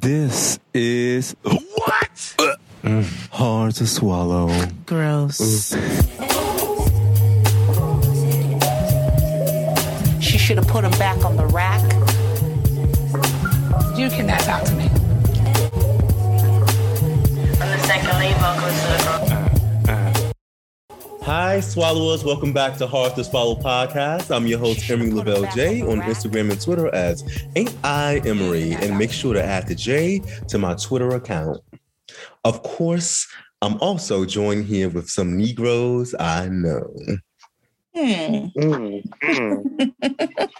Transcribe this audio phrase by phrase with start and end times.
[0.00, 2.34] This is what?
[2.82, 4.48] Uh, hard to swallow.
[4.86, 5.76] Gross.
[10.22, 11.82] She should have put him back on the rack.
[13.98, 14.84] You can cannot talk to me.
[17.60, 19.29] I'm the second lead vocalist of the group.
[21.32, 22.24] Hi, swallowers.
[22.24, 24.34] Welcome back to Hard to Swallow podcast.
[24.34, 27.22] I'm your host, Emery Lavelle J, on Instagram and Twitter as
[27.54, 28.72] Ain't I Emery.
[28.72, 31.58] And make sure to add the J to my Twitter account.
[32.42, 33.28] Of course,
[33.62, 36.92] I'm also joined here with some Negroes I know.
[37.94, 38.48] Hmm.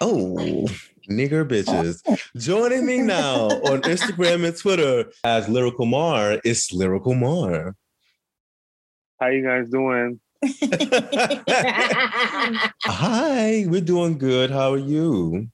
[0.01, 0.69] Oh,
[1.11, 2.01] nigger bitches.
[2.37, 7.75] Joining me now on Instagram and Twitter as Lyrical Mar is Lyrical Mar.
[9.19, 10.21] How you guys doing?
[12.85, 14.51] Hi, we're doing good.
[14.51, 15.49] How are you?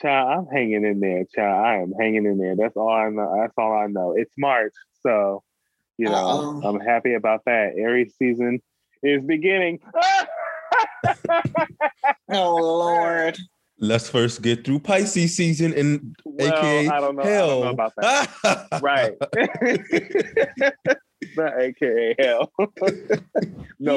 [0.00, 1.64] Child, I'm hanging in there, child.
[1.64, 2.56] I am hanging in there.
[2.56, 3.36] That's all I know.
[3.40, 4.14] That's all I know.
[4.16, 5.42] It's March, so
[5.98, 6.62] you know Uh-oh.
[6.68, 7.74] I'm happy about that.
[7.76, 8.60] Aries season
[9.02, 9.80] is beginning.
[12.30, 13.36] Oh Lord.
[13.78, 17.22] Let's first get through Pisces season and well, AKA I don't know.
[17.22, 17.44] hell.
[17.44, 18.80] I don't know about that.
[18.80, 19.12] right.
[21.36, 22.52] Not AKA hell.
[22.58, 22.66] no,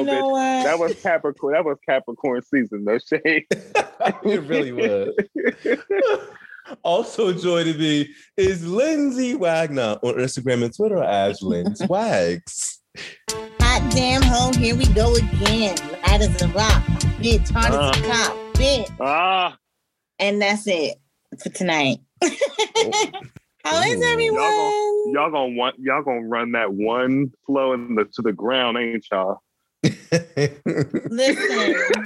[0.00, 0.30] you know bitch.
[0.30, 0.64] what?
[0.64, 1.54] That was Capricorn.
[1.54, 2.84] That was Capricorn season.
[2.84, 3.46] No shade.
[3.50, 5.14] it really was.
[6.82, 12.80] also joining me is Lindsay Wagner on Instagram and Twitter as Lindsay Wags.
[13.60, 15.76] Hot damn hoe, here we go again.
[16.06, 16.82] Light as a rock,
[17.20, 18.96] bitch, hard as a cop, bitch.
[19.00, 19.56] ah,
[20.18, 20.96] And that's it
[21.42, 21.98] for tonight.
[23.66, 24.04] How is Ooh.
[24.04, 24.40] everyone?
[24.40, 28.32] y'all gonna y'all gonna want y'all gonna run that one flow in the to the
[28.32, 29.42] ground, ain't y'all?
[29.82, 30.54] Listen,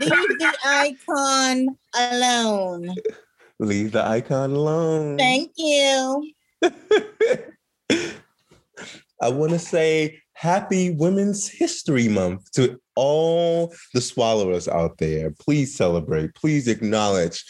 [0.00, 2.94] leave the icon alone.
[3.58, 5.18] Leave the icon alone.
[5.18, 6.32] Thank you.
[9.22, 15.34] I want to say happy Women's History Month to all the swallowers out there.
[15.38, 16.34] Please celebrate.
[16.34, 17.44] Please acknowledge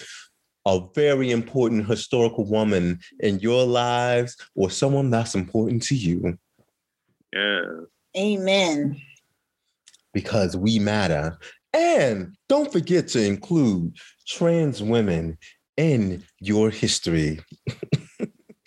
[0.67, 6.39] a very important historical woman in your lives or someone that's important to you
[7.33, 7.63] Yeah.
[8.17, 9.01] Amen.
[10.13, 11.39] because we matter.
[11.73, 15.39] And don't forget to include trans women
[15.77, 17.41] in your history.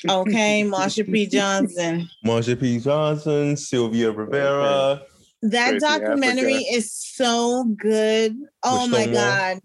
[0.09, 1.25] Okay, Marsha P.
[1.27, 2.09] Johnson.
[2.25, 2.77] Marsha P.
[2.79, 5.01] Johnson, Sylvia Rivera.
[5.43, 6.75] That Crazy documentary Africa.
[6.75, 8.35] is so good.
[8.63, 9.23] Oh With my Stonewall?
[9.23, 9.59] God.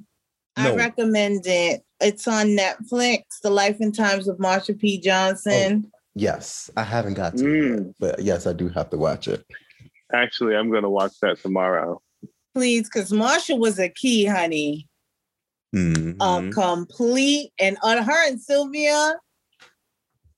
[0.59, 1.83] I recommend it.
[2.01, 4.99] It's on Netflix, The Life and Times of Marsha P.
[5.01, 5.91] Johnson.
[6.15, 7.89] Yes, I haven't got to Mm.
[7.91, 9.45] it, but yes, I do have to watch it.
[10.13, 12.01] Actually, I'm gonna watch that tomorrow.
[12.55, 14.89] Please, because Marsha was a key, honey.
[15.75, 16.17] Mhm.
[16.21, 19.15] A complete and on her and Sylvia.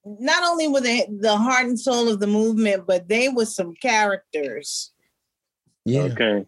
[0.05, 3.75] Not only were they the heart and soul of the movement, but they were some
[3.75, 4.93] characters.
[5.87, 6.03] yeah.
[6.03, 6.47] Okay.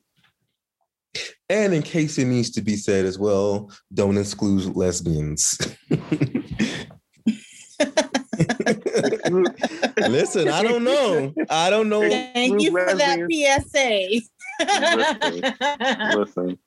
[1.52, 5.58] And in case it needs to be said as well, don't exclude lesbians.
[10.08, 11.34] Listen, I don't know.
[11.50, 12.08] I don't know.
[12.08, 14.22] Thank you for that PSA.
[16.16, 16.58] Listen.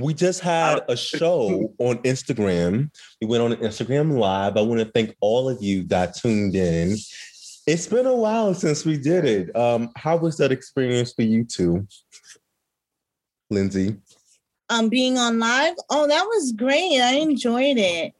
[0.00, 2.90] We just had a show on Instagram.
[3.20, 4.56] We went on Instagram Live.
[4.56, 6.96] I want to thank all of you that tuned in.
[7.66, 9.54] It's been a while since we did it.
[9.54, 11.86] Um, how was that experience for you two,
[13.50, 13.98] Lindsay?
[14.70, 18.12] Um being on live oh that was great i enjoyed it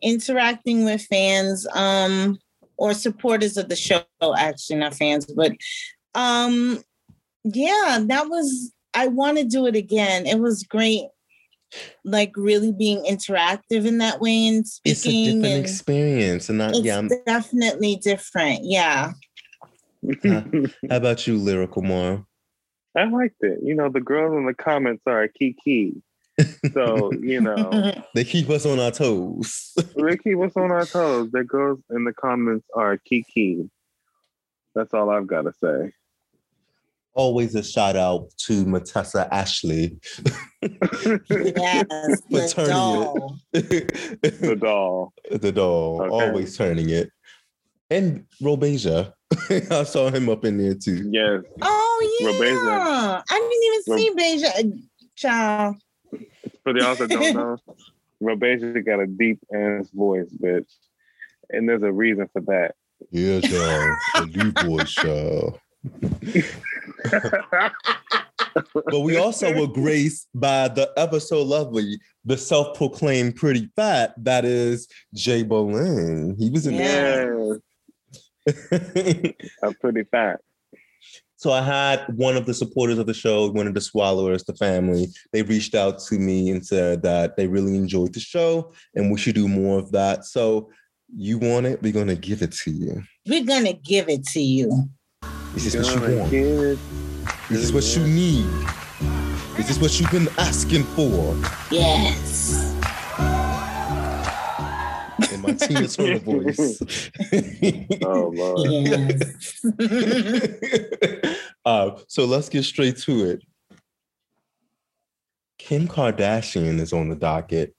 [0.00, 2.38] interacting with fans um
[2.76, 4.02] or supporters of the show
[4.36, 5.52] actually not fans but
[6.14, 6.82] um
[7.44, 11.04] yeah that was i want to do it again it was great
[12.04, 14.92] like really being interactive in that way and speaking.
[14.92, 16.98] It's a different and experience, and it's yeah.
[16.98, 19.12] I'm, definitely different yeah
[20.24, 20.42] how
[20.90, 22.24] about you, Lyrical Mar?
[22.96, 23.60] I liked it.
[23.62, 26.02] You know, the girls in the comments are a key key.
[26.72, 29.72] So, you know, They keep us on our toes.
[29.96, 31.30] they keep us on our toes.
[31.30, 33.68] The girls in the comments are a key key.
[34.74, 35.92] That's all I've got to say.
[37.14, 39.98] Always a shout out to Matessa Ashley.
[40.62, 40.70] yes
[41.10, 41.28] For
[42.30, 43.36] the turning doll.
[43.52, 44.40] it.
[44.40, 45.12] The doll.
[45.30, 46.10] the doll, Okay.
[46.26, 47.10] always turning it.
[47.90, 49.12] And Robeja.
[49.70, 51.08] I saw him up in there too.
[51.10, 51.42] Yes.
[51.60, 53.22] oh yeah Robeja.
[53.30, 54.76] i didn't even see beja uh,
[55.16, 55.76] child
[56.62, 57.56] For the y'all don't know,
[58.22, 60.70] Robeja got a deep ass voice, bitch.
[61.50, 62.74] And there's a reason for that.
[63.10, 63.96] Yeah, y'all.
[64.14, 65.58] The new boy show.
[68.86, 74.44] but we also were graced by the ever so lovely, the self-proclaimed pretty fat that
[74.44, 76.38] is Jay Bolin.
[76.38, 77.58] He was in there.
[78.46, 79.32] Yes.
[79.62, 80.40] I'm pretty fat.
[81.36, 84.54] So I had one of the supporters of the show, one of the swallowers, the
[84.54, 85.08] family.
[85.32, 89.18] They reached out to me and said that they really enjoyed the show and we
[89.18, 90.24] should do more of that.
[90.24, 90.70] So
[91.14, 91.82] you want it?
[91.82, 93.02] We're gonna give it to you.
[93.26, 94.88] We're gonna give it to you.
[95.54, 96.30] This is this what you want?
[96.30, 96.78] give it-
[97.50, 98.46] Is this what you need?
[99.56, 101.36] This is this what you've been asking for?
[101.70, 102.72] Yes.
[105.42, 107.10] My Tina Turner voice.
[108.04, 108.70] Oh Lord.
[108.70, 109.64] Yes.
[111.64, 113.42] uh, so let's get straight to it.
[115.58, 117.74] Kim Kardashian is on the docket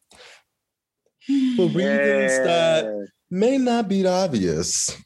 [1.56, 4.98] for reasons that may not be obvious.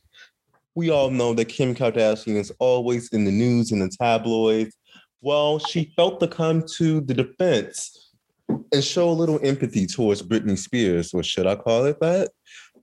[0.76, 4.76] We all know that Kim Kardashian is always in the news and the tabloids.
[5.22, 8.07] Well, she felt to come to the defense
[8.50, 12.32] and show a little empathy towards Britney Spears, or should I call it that?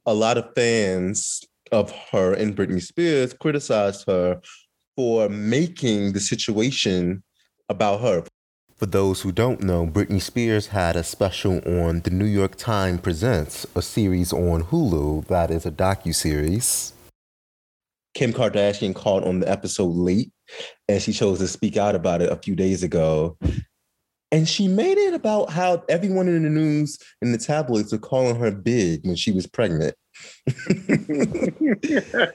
[0.07, 4.41] A lot of fans of her and Britney Spears criticized her
[4.97, 7.23] for making the situation
[7.69, 8.25] about her.
[8.77, 13.01] For those who don't know, Britney Spears had a special on The New York Times
[13.01, 16.93] Presents, a series on Hulu that is a docu-series.
[18.15, 20.33] Kim Kardashian called on the episode late
[20.89, 23.37] and she chose to speak out about it a few days ago.
[24.35, 28.35] And she made it about how everyone in the news and the tabloids were calling
[28.35, 29.95] her big when she was pregnant.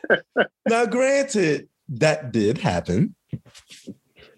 [0.65, 3.15] now, granted, that did happen.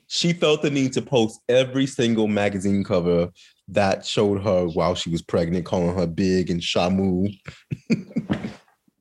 [0.08, 3.30] She felt the need to post every single magazine cover
[3.68, 7.32] that showed her while she was pregnant, calling her big and Shamu.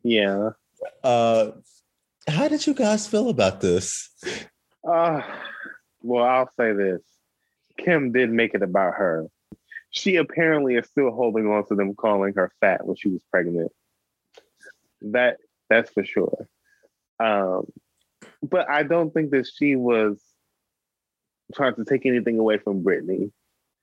[0.03, 0.51] yeah.
[1.03, 1.53] Uh,
[2.29, 4.11] how did you guys feel about this?
[4.87, 5.23] Uh,
[6.03, 7.01] well, I'll say this.
[7.85, 9.27] Kim did make it about her.
[9.91, 13.73] She apparently is still holding on to them calling her fat when she was pregnant.
[15.03, 15.39] That
[15.69, 16.49] that's for sure.
[17.19, 17.67] Um,
[18.43, 20.21] but I don't think that she was
[21.55, 23.33] trying to take anything away from Britney.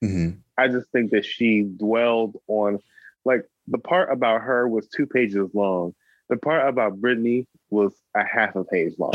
[0.04, 0.38] Mhm.
[0.58, 2.80] I just think that she dwelled on
[3.26, 5.94] like the part about her was two pages long.
[6.30, 9.14] The part about Britney was a half a page long.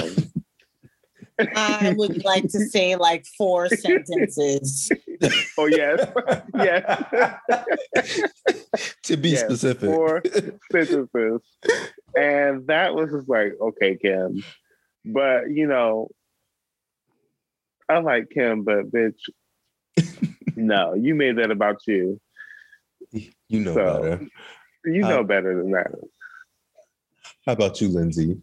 [1.57, 4.91] I would like to say like four sentences.
[5.59, 6.07] oh yes,
[6.55, 7.03] yes.
[9.05, 9.89] to be Yes, specific.
[9.91, 10.23] four
[10.71, 11.41] sentences.
[12.17, 14.43] And that was just like, okay, Kim.
[15.05, 16.09] But you know,
[17.89, 19.19] I like Kim, but bitch,
[20.57, 22.21] no, you made that about you.
[23.13, 24.27] you know So- better.
[24.85, 25.93] You know Uh, better than that.
[27.47, 28.37] How about you, Lindsay?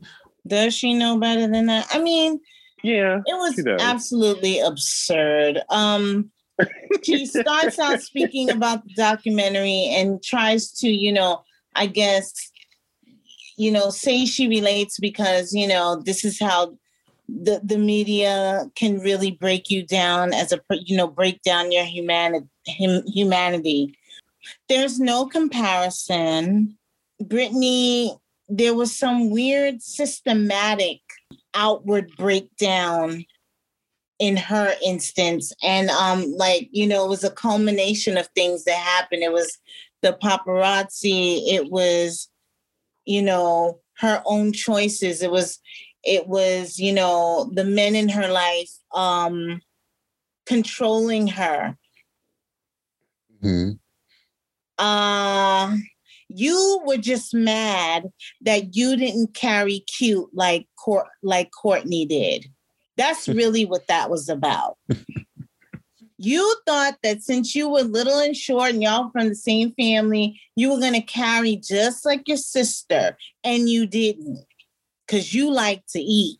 [0.48, 1.88] Does she know better than that?
[1.92, 2.40] I mean,
[2.84, 3.22] Yeah.
[3.26, 5.62] it was absolutely absurd.
[5.70, 6.32] Um,
[7.04, 11.44] she starts out speaking about the documentary and tries to, you know,
[11.76, 12.34] I guess,
[13.58, 16.78] you know, say she relates because, you know, this is how
[17.28, 21.86] the, the media can really break you down as a, you know, break down your
[21.86, 23.96] humanity, hum, humanity.
[24.68, 26.78] There's no comparison.
[27.22, 28.18] Britney,
[28.48, 31.02] there was some weird systematic
[31.54, 33.26] outward breakdown
[34.20, 35.54] in her instance.
[35.64, 39.24] And um like you know it was a culmination of things that happened.
[39.24, 39.58] It was
[40.02, 41.48] the paparazzi.
[41.48, 42.30] It was
[43.06, 45.22] you know her own choices.
[45.22, 45.60] It was
[46.04, 49.62] it was you know the men in her life um
[50.46, 51.78] controlling her.
[53.44, 53.80] Mhm.
[54.78, 55.78] uh
[56.30, 62.46] you were just mad that you didn't carry cute like Court like Kourtney did.
[62.98, 64.78] That's really what that was about.
[66.18, 70.40] you thought that since you were little and short and y'all from the same family,
[70.56, 74.46] you were gonna carry just like your sister, and you didn't,
[75.06, 76.40] because you like to eat.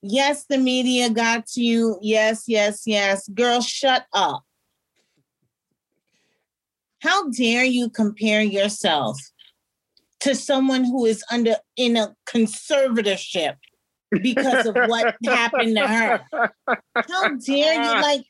[0.00, 1.98] Yes, the media got to you.
[2.00, 3.28] Yes, yes, yes.
[3.28, 4.42] Girl, shut up.
[7.02, 9.18] How dare you compare yourself
[10.20, 13.56] to someone who is under in a conservatorship
[14.22, 16.20] because of what happened to her?
[16.94, 18.00] How dare you ah.
[18.00, 18.24] like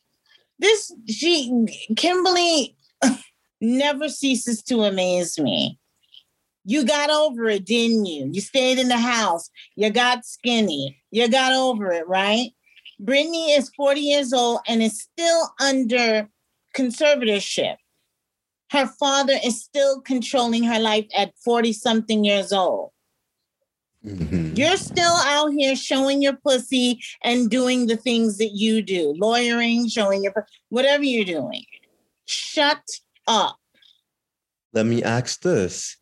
[0.59, 2.75] this she Kimberly
[3.61, 5.79] never ceases to amaze me.
[6.65, 8.31] You got over it, didn't you?
[8.33, 9.51] You stayed in the house.
[9.77, 10.97] You got skinny.
[11.11, 12.53] You got over it, right?
[13.03, 16.31] Britney is 40 years old and is still under
[16.75, 17.77] conservatorship.
[18.73, 22.91] Her father is still controlling her life at 40 something years old.
[24.03, 24.57] Mhm.
[24.57, 29.89] You're still out here showing your pussy and doing the things that you do, lawyering,
[29.89, 31.67] showing your whatever you're doing.
[32.25, 32.83] Shut
[33.27, 33.59] up.
[34.73, 35.97] Let me ask this.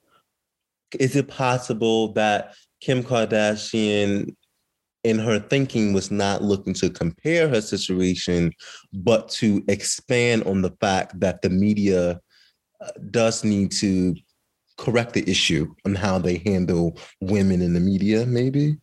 [0.99, 4.35] is it possible that Kim Kardashian
[5.05, 8.53] in her thinking was not looking to compare her situation,
[8.93, 12.21] but to expand on the fact that the media
[13.11, 14.15] does need to
[14.79, 18.77] correct the issue on how they handle women in the media, maybe?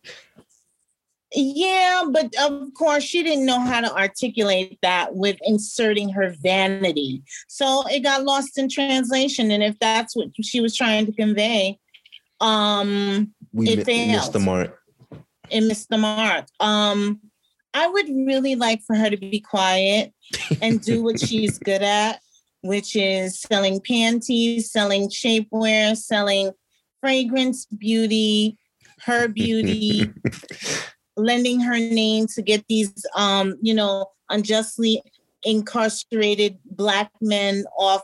[1.34, 7.22] Yeah, but of course, she didn't know how to articulate that with inserting her vanity.
[7.48, 9.50] So it got lost in translation.
[9.50, 11.78] And if that's what she was trying to convey,
[12.40, 14.78] um, We It mi- missed the mark.
[15.50, 16.46] it missed the mark.
[16.60, 17.20] Um,
[17.74, 20.14] I would really like for her to be quiet
[20.62, 22.20] and do what she's good at,
[22.62, 26.52] which is selling panties, selling shapewear, selling
[27.00, 28.58] fragrance beauty,
[29.04, 30.10] her beauty,
[31.16, 35.02] lending her name to get these um, you know, unjustly
[35.44, 38.02] incarcerated black men off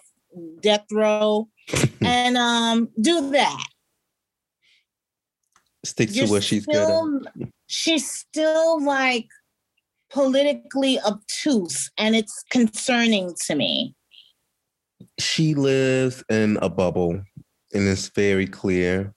[0.61, 1.49] death row
[2.01, 3.67] and um do that.
[5.85, 7.45] Stick to You're what she's good at.
[7.67, 9.29] She's still like
[10.11, 13.95] politically obtuse, and it's concerning to me.
[15.19, 17.13] She lives in a bubble,
[17.73, 19.15] and it's very clear.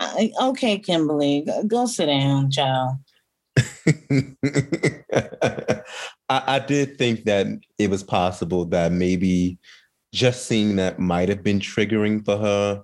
[0.00, 2.96] I, okay, Kimberly, go- go sit down, child.
[5.14, 5.82] I,
[6.28, 7.46] I did think that
[7.78, 9.58] it was possible that maybe
[10.12, 12.82] just seeing that might have been triggering for her.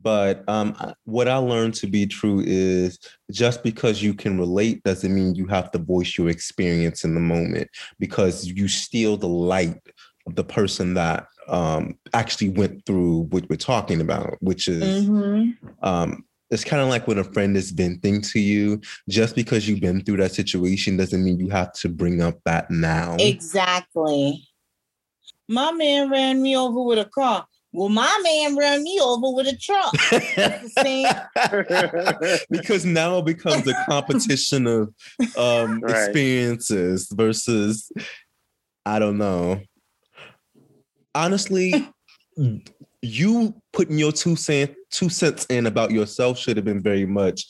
[0.00, 2.98] But um, what I learned to be true is
[3.30, 7.20] just because you can relate doesn't mean you have to voice your experience in the
[7.20, 7.70] moment
[8.00, 9.80] because you steal the light
[10.26, 15.56] of the person that um, actually went through what we're talking about, which is Mhm.
[15.82, 18.78] um, it's kind of like when a friend is venting to you.
[19.08, 22.70] Just because you've been through that situation doesn't mean you have to bring up that
[22.70, 23.16] now.
[23.18, 24.46] Exactly.
[25.48, 27.46] My man ran me over with a car.
[27.72, 29.92] Well, my man ran me over with a truck.
[29.92, 31.26] the
[32.50, 34.92] because now it becomes a competition of
[35.38, 35.90] um, Right.
[35.90, 37.90] experiences versus,
[38.84, 39.62] I don't know.
[41.14, 41.72] Honestly,
[43.02, 47.44] you putting your two cent two cents in about yourself should have been very much.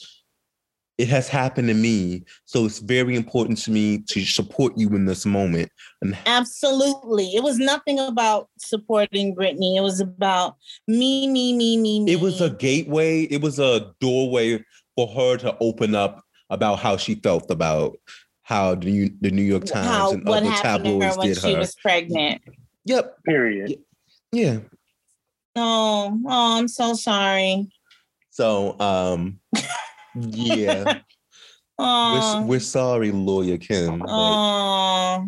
[0.99, 5.07] It has happened to me, so it's very important to me to support you in
[5.07, 5.71] this moment.
[6.00, 7.35] And Absolutely.
[7.35, 9.76] It was nothing about supporting Britney.
[9.76, 12.12] It was about me, me, me, me, me.
[12.12, 13.23] it was a gateway.
[13.23, 14.62] It was a doorway
[14.95, 17.97] for her to open up about how she felt about
[18.42, 21.28] how the New, the New York Times how and other happened to her tabloids when
[21.28, 21.59] did she her.
[21.59, 22.42] was pregnant.
[22.85, 23.25] Yep.
[23.25, 23.79] Period.
[24.33, 24.59] Yeah.
[25.55, 27.69] Oh, oh, I'm so sorry.
[28.31, 29.41] So, um,
[30.15, 31.03] yeah, we're,
[31.79, 34.03] Oh, we're sorry, lawyer Kim.
[34.09, 35.27] oh,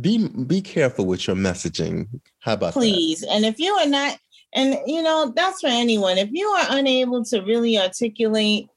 [0.00, 2.08] be be careful with your messaging.
[2.40, 3.22] How about please.
[3.22, 4.18] And if you are not,
[4.54, 6.18] and you know, that's for anyone.
[6.18, 8.68] If you are unable to really articulate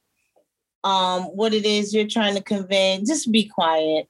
[0.84, 4.08] um what it is you're trying to convey, just be quiet.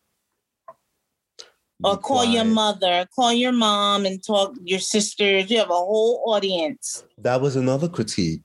[1.84, 5.50] Or Be call your mother, call your mom and talk your sisters.
[5.50, 7.04] You have a whole audience.
[7.18, 8.42] That was another critique.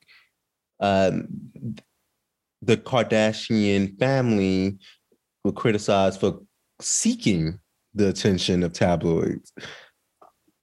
[0.79, 1.27] Um,
[2.61, 4.77] the Kardashian family
[5.43, 6.41] were criticized for
[6.81, 7.59] seeking
[7.93, 9.63] the attention of tabloids, I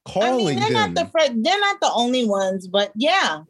[0.06, 0.94] calling mean, they're them.
[0.94, 3.40] not the fir- they're not the only ones, but yeah.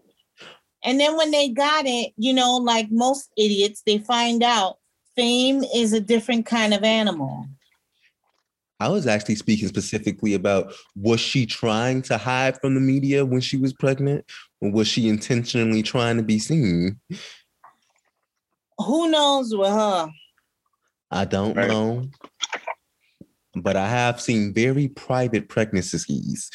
[0.82, 4.78] And then when they got it, you know, like most idiots, they find out
[5.16, 7.46] fame is a different kind of animal.
[8.80, 13.40] I was actually speaking specifically about was she trying to hide from the media when
[13.40, 14.24] she was pregnant,
[14.60, 16.98] or was she intentionally trying to be seen?
[18.78, 20.10] Who knows with her?
[21.10, 21.68] I don't Right.
[21.68, 22.08] know.
[23.56, 26.50] But I have seen very private pregnancies.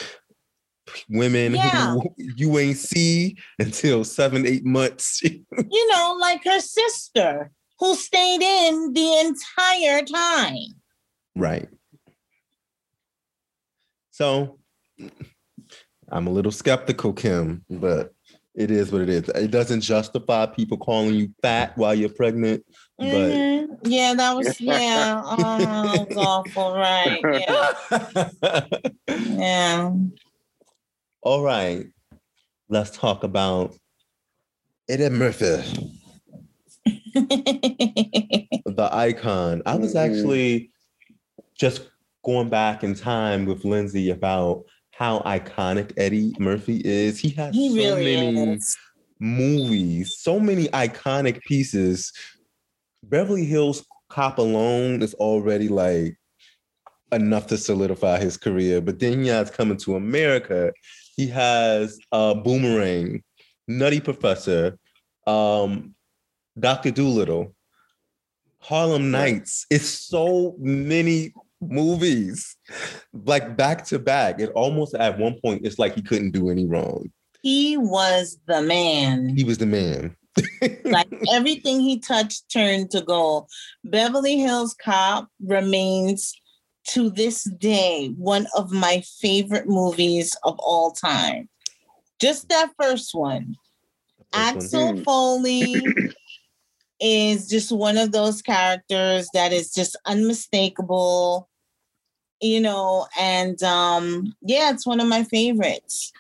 [1.08, 1.92] Women Yeah.
[1.94, 5.22] who you ain't see until seven, eight months.
[5.72, 10.76] You know, like her sister who stayed in the entire time.
[11.36, 11.70] right.
[14.20, 14.60] So
[16.12, 18.14] I'm a little skeptical, Kim, but
[18.54, 19.30] it is what it is.
[19.30, 22.66] It doesn't justify people calling you fat while you're pregnant,
[23.00, 23.80] but Mhm.
[23.86, 25.22] Yeah, that was yeah.
[25.24, 27.22] Oh, that was awful, right?
[27.24, 28.68] Yeah,
[29.08, 29.94] yeah.
[31.22, 31.86] All right.
[32.68, 33.74] Let's talk about
[34.90, 35.62] Eddie Murphy,
[38.66, 39.62] the icon.
[39.66, 40.00] I was Mhm.
[40.10, 40.72] actually
[41.58, 41.84] just
[42.24, 47.20] going back in time with Lindsay about how iconic Eddie Murphy is.
[47.20, 48.78] He has he so really many is.
[49.20, 52.12] movies, so many iconic pieces.
[53.04, 56.18] Beverly Hills Cop alone is already like
[57.12, 58.82] enough to solidify his career.
[58.82, 60.74] But then he has Coming to America.
[61.16, 63.24] He has uh, Boomerang,
[63.68, 64.78] Nutty Professor,
[65.28, 65.96] um,
[66.60, 67.56] Doctor Dolittle,
[68.60, 69.66] Harlem Nights.
[69.70, 72.56] It's so many movies,
[73.14, 74.40] like back to back.
[74.40, 77.12] It almost at one point, it's like he couldn't do any wrong.
[77.42, 79.30] He was the man.
[79.30, 80.16] He was the man.
[80.86, 83.50] like everything he touched turned to gold.
[83.84, 86.34] Beverly Hills Cop remains
[86.90, 91.50] to this day one of my favorite movies of all time.
[92.20, 93.56] Just that first one.
[94.34, 94.44] First one.
[94.44, 95.84] Axel Foley
[97.00, 101.49] is just one of those characters that is just unmistakable,
[102.42, 106.12] you know, and um yeah, it's one of my favorites.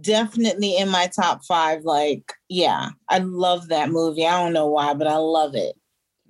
[0.00, 4.26] Definitely in my top 5 like yeah, I love that movie.
[4.26, 5.74] I don't know why, but I love it.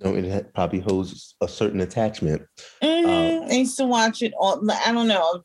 [0.02, 2.42] No, it probably holds a certain attachment.
[2.82, 3.50] Mhm.
[3.50, 5.42] I used to watch it all I don't know,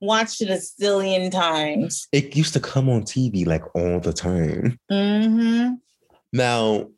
[0.00, 2.08] watched it a zillion times.
[2.10, 4.78] It used to come on TV like all the time.
[4.90, 5.76] Mhm.
[6.32, 6.88] Now,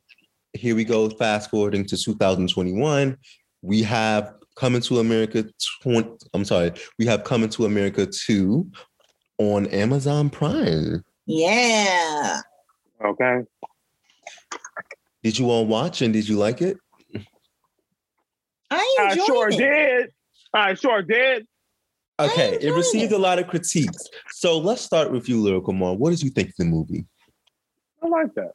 [0.54, 3.18] here we go, fast forwarding to 2021.
[3.60, 5.44] We have Coming to America
[5.82, 8.70] 20, I'm sorry, we have Coming to America 2
[9.38, 11.02] on Amazon Prime.
[11.26, 12.40] Yeah.
[13.04, 13.40] Okay.
[15.23, 16.76] Did you all watch and did you like it?
[18.70, 19.56] I I sure it.
[19.56, 20.11] did.
[20.52, 21.46] I sure did.
[22.20, 23.16] Okay, it received it.
[23.16, 24.08] a lot of critiques.
[24.30, 25.94] So let's start with you, Lyrical Mar.
[25.94, 27.06] What did you think of the movie?
[28.02, 28.52] I like that.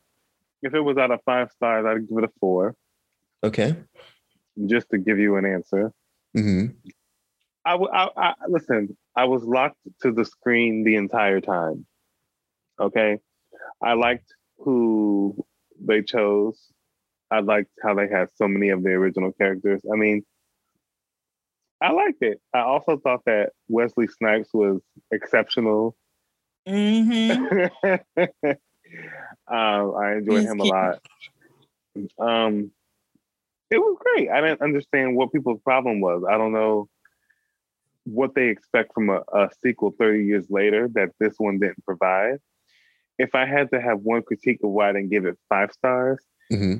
[0.61, 2.75] If it was out of five stars, I'd give it a four,
[3.43, 3.75] Okay.
[4.65, 5.91] Just to give you an answer.
[6.35, 6.65] hmm
[7.65, 8.97] I, w- I, I listen.
[9.15, 11.85] I was locked to the screen the entire time.
[12.79, 13.19] Okay,
[13.83, 15.45] I liked who
[15.79, 16.71] they chose.
[17.29, 19.81] I liked how they had so many of the original characters.
[19.91, 20.23] I mean,
[21.81, 22.41] I liked it.
[22.53, 25.95] I also thought that Wesley Snipes was exceptional.
[26.67, 27.69] Mhm.
[29.47, 30.99] um, I enjoyed He's him a lot.
[32.17, 32.71] Um,
[33.71, 34.29] it was great.
[34.29, 36.23] I didn't understand what people's problem was.
[36.29, 36.89] I don't know
[38.05, 42.39] what they expect from a, a sequel 30 years later that this one didn't provide.
[43.17, 46.19] If I had to have one critique of why I didn't give it five stars,
[46.49, 46.75] hmm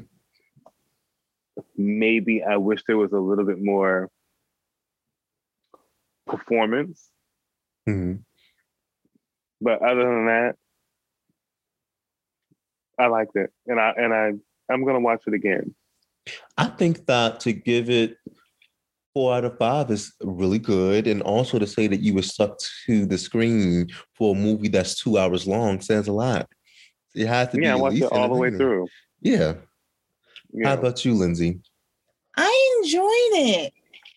[1.75, 4.09] maybe I wish there was a little bit more
[6.25, 7.09] performance.
[7.85, 8.15] hmm
[9.61, 10.55] But other than that,
[12.97, 14.31] I liked it, and I and I
[14.71, 15.73] I'm gonna watch it again.
[16.57, 18.17] I think that to give it
[19.13, 21.07] four out of five is really good.
[21.07, 25.01] And also to say that you were stuck to the screen for a movie that's
[25.01, 26.47] two hours long says a lot.
[27.15, 28.87] It has to be Yeah, I at watched least it all the way through.
[29.21, 29.53] Yeah.
[30.51, 30.67] Yeah.
[30.67, 31.59] How about you, Lindsay?
[32.37, 33.73] I enjoyed it.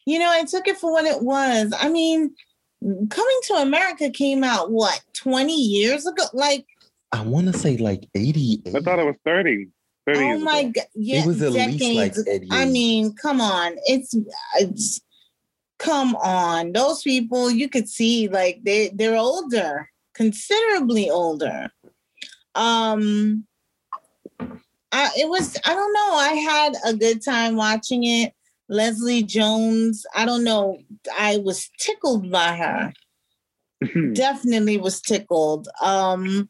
[0.06, 1.72] You know, I took it for what it was.
[1.78, 2.34] I mean,
[2.82, 6.24] Coming to America came out what 20 years ago?
[6.32, 6.66] Like,
[7.12, 8.62] I want to say like 80.
[8.74, 9.68] I thought it was 30.
[10.06, 10.72] 30 oh my ago.
[10.76, 11.80] god, yeah, it was at decades.
[11.80, 12.48] least like 88.
[12.52, 13.76] I mean, come on.
[13.84, 14.14] It's
[14.58, 15.00] it's
[15.78, 16.72] come on.
[16.72, 21.70] Those people you could see like they they're older, considerably older.
[22.54, 23.46] Um
[24.94, 26.14] I, it was I don't know.
[26.14, 28.32] I had a good time watching it.
[28.68, 30.78] Leslie Jones, I don't know.
[31.18, 32.92] I was tickled by her
[34.12, 35.68] definitely was tickled.
[35.80, 36.48] Um,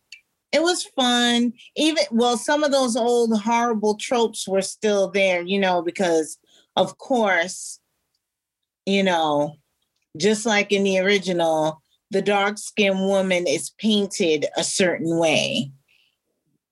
[0.53, 1.53] it was fun.
[1.77, 6.39] Even well, some of those old horrible tropes were still there, you know, because
[6.77, 7.81] of course,
[8.87, 9.57] you know,
[10.17, 15.73] just like in the original, the dark skinned woman is painted a certain way.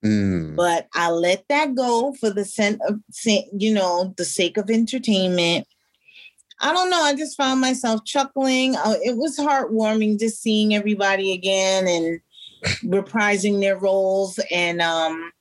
[0.04, 0.56] Mm.
[0.56, 3.00] But I let that go for the sen- of,
[3.52, 5.66] you know, the sake of entertainment.
[6.62, 7.02] I don't know.
[7.02, 8.76] I just found myself chuckling.
[8.76, 12.20] Uh, it was heartwarming just seeing everybody again and
[12.84, 14.38] reprising their roles.
[14.50, 15.32] And um,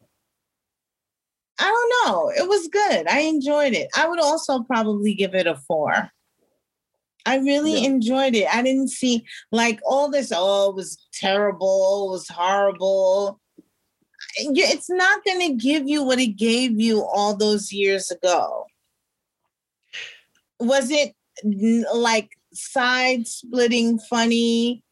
[1.60, 2.30] I don't know.
[2.30, 3.08] It was good.
[3.08, 3.88] I enjoyed it.
[3.96, 6.12] I would also probably give it a four.
[7.26, 7.88] I really Yeah.
[7.88, 8.48] enjoyed it.
[8.54, 13.40] I didn't see like all this, oh, it was terrible, it was horrible.
[14.38, 18.66] It's not going to give you what it gave you all those years ago.
[20.60, 21.14] Was it
[21.94, 24.84] like side splitting funny?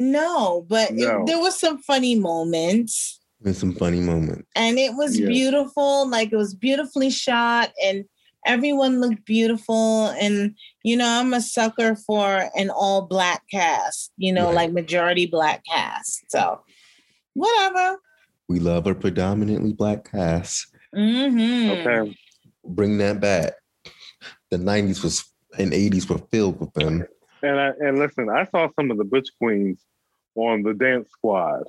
[0.00, 4.48] No, but it- there was some funny moments There's some funny moments.
[4.56, 5.26] and it was Yeah.
[5.28, 8.04] beautiful like it was beautifully shot and
[8.46, 14.32] everyone looked beautiful and you know i'm a sucker for an all black cast you
[14.32, 14.54] know Right.
[14.54, 16.60] like majority black cast so
[17.34, 17.98] whatever
[18.48, 20.66] We love a predominantly black cast.
[20.94, 22.14] hmm Okay.
[22.66, 23.54] Bring that back.
[24.50, 25.24] The 90s was
[25.58, 27.06] and 80s were filled with them.
[27.44, 29.80] And I and listen, I saw some of the Butch Queens
[30.34, 31.64] on the dance squad.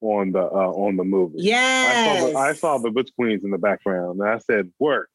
[0.00, 1.38] on the uh, on the movie.
[1.40, 2.20] I Yes.
[2.20, 5.10] saw the, I saw the Butch Queens in the background, and I said, "Work,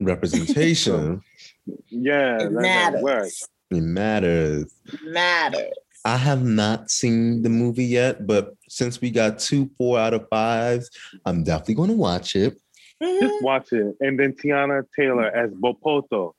[0.00, 1.22] Representation.
[1.88, 3.48] yeah, It that- that work." matters.
[3.70, 4.74] it matters.
[5.04, 5.72] Matters.
[6.04, 10.28] I have not seen the movie yet, but since we got two four out of
[10.28, 10.90] fives,
[11.26, 12.60] I'm definitely going to watch it.
[13.02, 13.20] Mhm.
[13.20, 16.34] Just watch it, and then Teyana Taylor as Bopoto,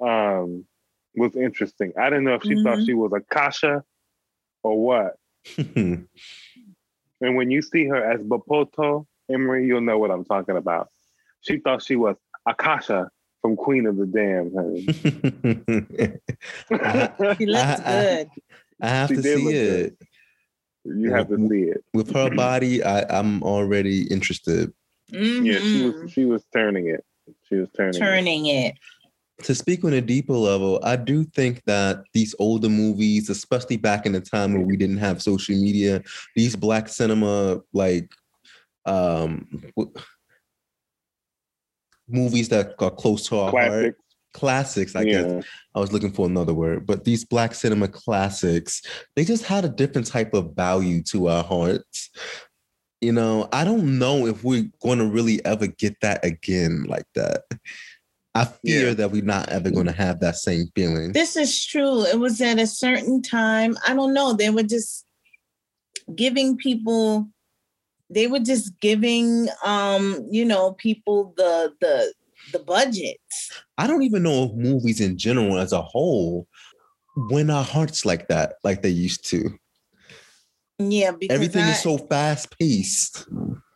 [0.00, 0.66] um,
[1.16, 1.92] was interesting.
[1.98, 2.86] I didn't know if she thought Mhm.
[2.86, 3.84] she was Akasha
[4.62, 5.16] or what.
[7.20, 10.90] And when you see her as Bopoto, Emery, you'll know what I'm talking about.
[11.40, 13.08] She thought she was Akasha
[13.40, 14.52] from Queen of the Damned.
[17.38, 18.28] She looks I- I- good.
[18.82, 19.96] I have She to see it.
[20.84, 20.98] good.
[21.00, 21.84] you have to see it.
[21.94, 24.72] With her body, I, I'm already interested.
[25.08, 27.04] Yeah, she was she was turning it.
[27.48, 27.94] She was turning.
[27.94, 27.98] It.
[27.98, 28.74] turning it.
[29.42, 34.06] To speak on a deeper level, I do think that these older movies, especially back
[34.06, 36.02] in the time where we didn't have social media,
[36.36, 38.10] these black cinema like
[38.86, 39.92] um w-
[42.08, 43.96] movies that are close to our heart,
[44.34, 45.22] classics, I yeah.
[45.22, 45.44] guess.
[45.74, 48.82] I was looking for another word, but these black cinema classics,
[49.16, 52.10] they just had a different type of value to our hearts.
[53.00, 57.06] You know, I don't know if we're going to really ever get that again like
[57.14, 57.44] that.
[58.34, 58.94] I fear Yeah.
[58.94, 61.12] that we're not ever going to have that same feeling.
[61.12, 62.04] This is true.
[62.04, 63.76] It was at a certain time.
[63.86, 64.32] I don't know.
[64.32, 65.06] They were just
[66.14, 67.28] giving people
[68.10, 72.12] they were just giving um, you know, people the the
[72.52, 73.62] the budgets.
[73.78, 76.46] I don't even know if movies in general as a whole
[77.16, 79.58] win our hearts like that, like they used to.
[80.78, 83.26] Yeah, because Everything I- is so fast paced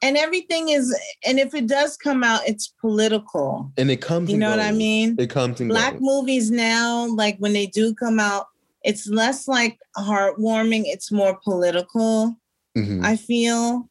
[0.03, 3.71] and everything is and if it does come out, it's political.
[3.77, 5.15] and it comes You know what I mean?
[5.19, 6.03] It comes and Black goes.
[6.03, 8.47] movies now, like when they do come out,
[8.83, 12.37] it's less like heartwarming, it's more political,
[12.77, 13.05] Mhm.
[13.05, 13.89] I feel.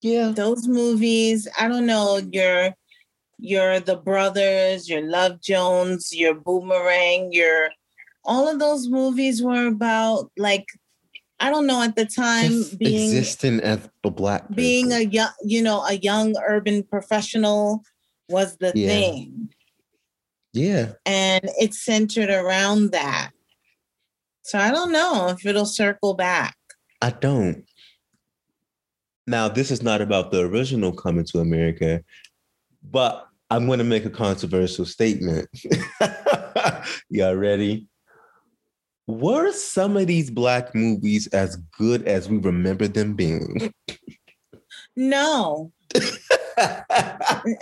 [0.00, 0.30] yeah.
[0.34, 2.72] those movies i don't know your
[3.38, 7.70] your the brothers your love jones your boomerang your
[8.24, 10.66] all of those movies were about like
[11.40, 15.00] i don't know at the time Just being existing as a black being person.
[15.08, 17.82] a young you know a young urban professional
[18.28, 18.88] was the Yeah.
[18.88, 19.48] thing
[20.52, 20.92] yeah.
[21.06, 23.30] and it's centered around that
[24.42, 26.54] so i don't know if it'll circle back
[27.00, 27.64] I don't.
[29.28, 32.02] Now, this is not about the original coming to America,
[32.82, 35.48] but I'm going to make a controversial statement.
[37.08, 37.86] Y'all ready?
[39.08, 43.72] Were some of these black movies as good as we remember them being?
[44.96, 45.72] no.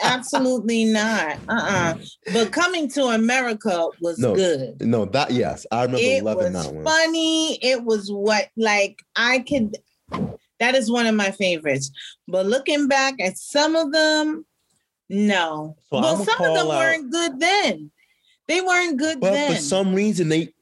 [0.02, 1.38] Absolutely not.
[1.48, 1.94] Uh-uh.
[2.32, 4.80] But coming to america was No, good.
[4.80, 6.84] No, that yes, I remember it loving was that one.
[6.84, 7.56] funny.
[7.62, 9.76] It was what like i could
[10.58, 11.90] that is one of my favorites.
[12.26, 14.44] But looking back at some of them
[15.08, 15.76] no.
[15.90, 17.90] So well some of them out- weren't good then.
[18.48, 19.54] They weren't good But then.
[19.56, 20.52] for some reason, they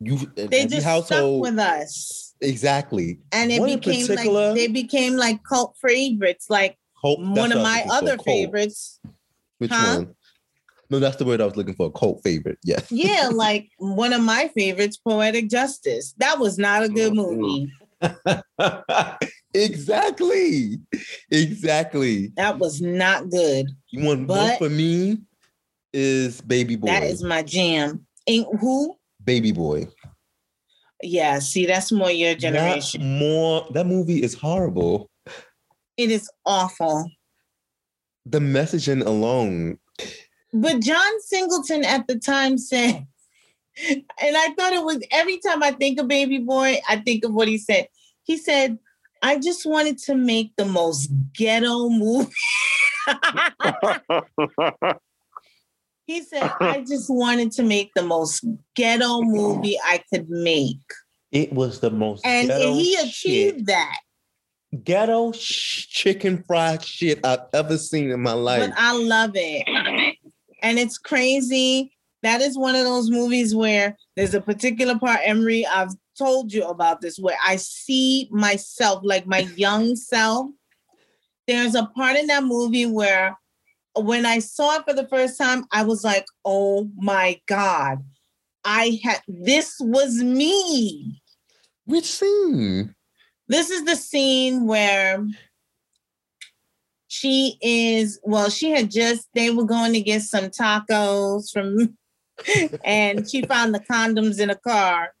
[0.00, 3.18] you they just household stuck with us exactly.
[3.32, 7.76] and it One became like they became like cult favorites like Cult- one of my
[7.78, 9.00] looking for, other favorites
[9.58, 9.96] Which Huh?
[9.98, 10.14] one?
[10.88, 11.90] No, that's the word I was looking for.
[11.90, 12.58] Cult favorite.
[12.62, 12.86] Yes.
[12.92, 16.14] yeah, like one of my favorites, Poetic Justice.
[16.18, 17.40] That was not a good Mm-hmm.
[17.40, 19.16] movie.
[19.54, 20.78] exactly.
[21.30, 22.28] Exactly.
[22.36, 23.66] That was not good.
[23.90, 25.18] You want one But- for me
[25.92, 26.86] is Baby Boy.
[26.88, 28.06] That is my jam.
[28.28, 28.95] Ain't who?
[29.26, 29.88] Baby Boy.
[31.02, 33.18] Yeah, see, that's more your That generation.
[33.18, 35.10] more that movie is horrible.
[35.96, 37.10] It is awful.
[38.24, 39.78] The messaging alone.
[40.52, 43.06] But John Singleton at the time said,
[43.88, 44.04] and
[44.36, 47.48] I thought it was every time I think of Baby Boy, I think of what
[47.48, 47.88] he said.
[48.22, 48.78] He said,
[49.22, 52.32] I just wanted to make the most ghetto movie.
[56.06, 60.78] he said, I just wanted to make the most ghetto movie I could make.
[61.32, 63.06] It was the most ghetto And ghetto he shit.
[63.08, 63.98] achieved that.
[64.84, 68.60] ghetto sh- chicken fried shit I've ever seen in my life.
[68.70, 70.14] But I love it.
[70.62, 71.92] And it's crazy.
[72.22, 76.64] That is one of those movies where there's a particular part, Emery, I've told you
[76.64, 80.46] about this, where I see myself, like my young self.
[81.46, 83.36] There's a part in that movie where
[83.96, 88.04] when I saw it for the first time, I was like, oh my God.
[88.64, 91.22] I had this was me.
[91.84, 92.94] Which scene?
[93.48, 95.24] This is the scene where
[97.08, 101.96] she is, well, she had just, they were going to get some tacos from,
[102.84, 105.12] and she found the condoms in a car.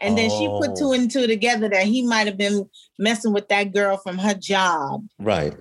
[0.00, 0.74] And then she put Oh.
[0.76, 4.34] two and two together that he might have been messing with that girl from her
[4.34, 5.04] job.
[5.18, 5.56] Right.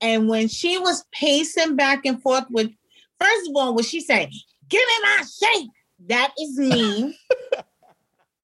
[0.00, 2.70] And when she was pacing back and forth with,
[3.18, 4.30] first of all, what she say,
[4.68, 5.70] give me my shake.
[6.06, 7.18] That is me.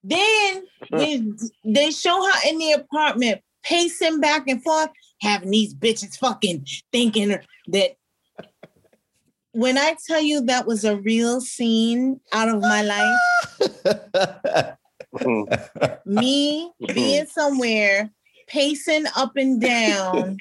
[0.04, 4.90] then when they show her in the apartment pacing back and forth,
[5.20, 7.36] having these bitches fucking thinking
[7.68, 7.96] that
[9.52, 14.76] when I tell you that was a real scene out of my life,
[16.04, 18.10] me being somewhere,
[18.46, 20.36] pacing up and down,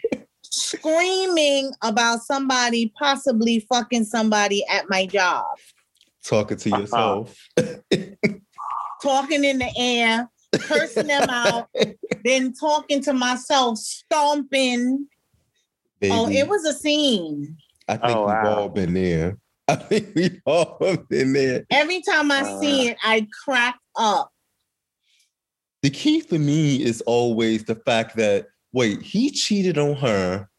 [0.55, 5.45] screaming about somebody possibly fucking somebody at my job,
[6.23, 7.37] Talking to yourself.
[9.01, 10.29] talking in the air,
[10.61, 11.67] cursing them out,
[12.23, 15.07] then talking to myself, stomping.
[15.99, 16.13] Baby.
[16.15, 17.57] Oh, it was a scene.
[17.87, 18.55] I think Oh, we've wow.
[18.61, 19.37] all been there.
[19.67, 20.77] I think we've all
[21.09, 21.65] been there.
[21.71, 22.59] Every time I Uh.
[22.59, 24.31] see it, I crack up.
[25.83, 30.49] The key for me is always the fact that wait, he cheated on her.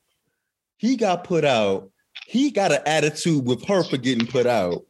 [0.79, 1.91] He got put out.
[2.27, 4.85] He got an attitude with her for getting put out.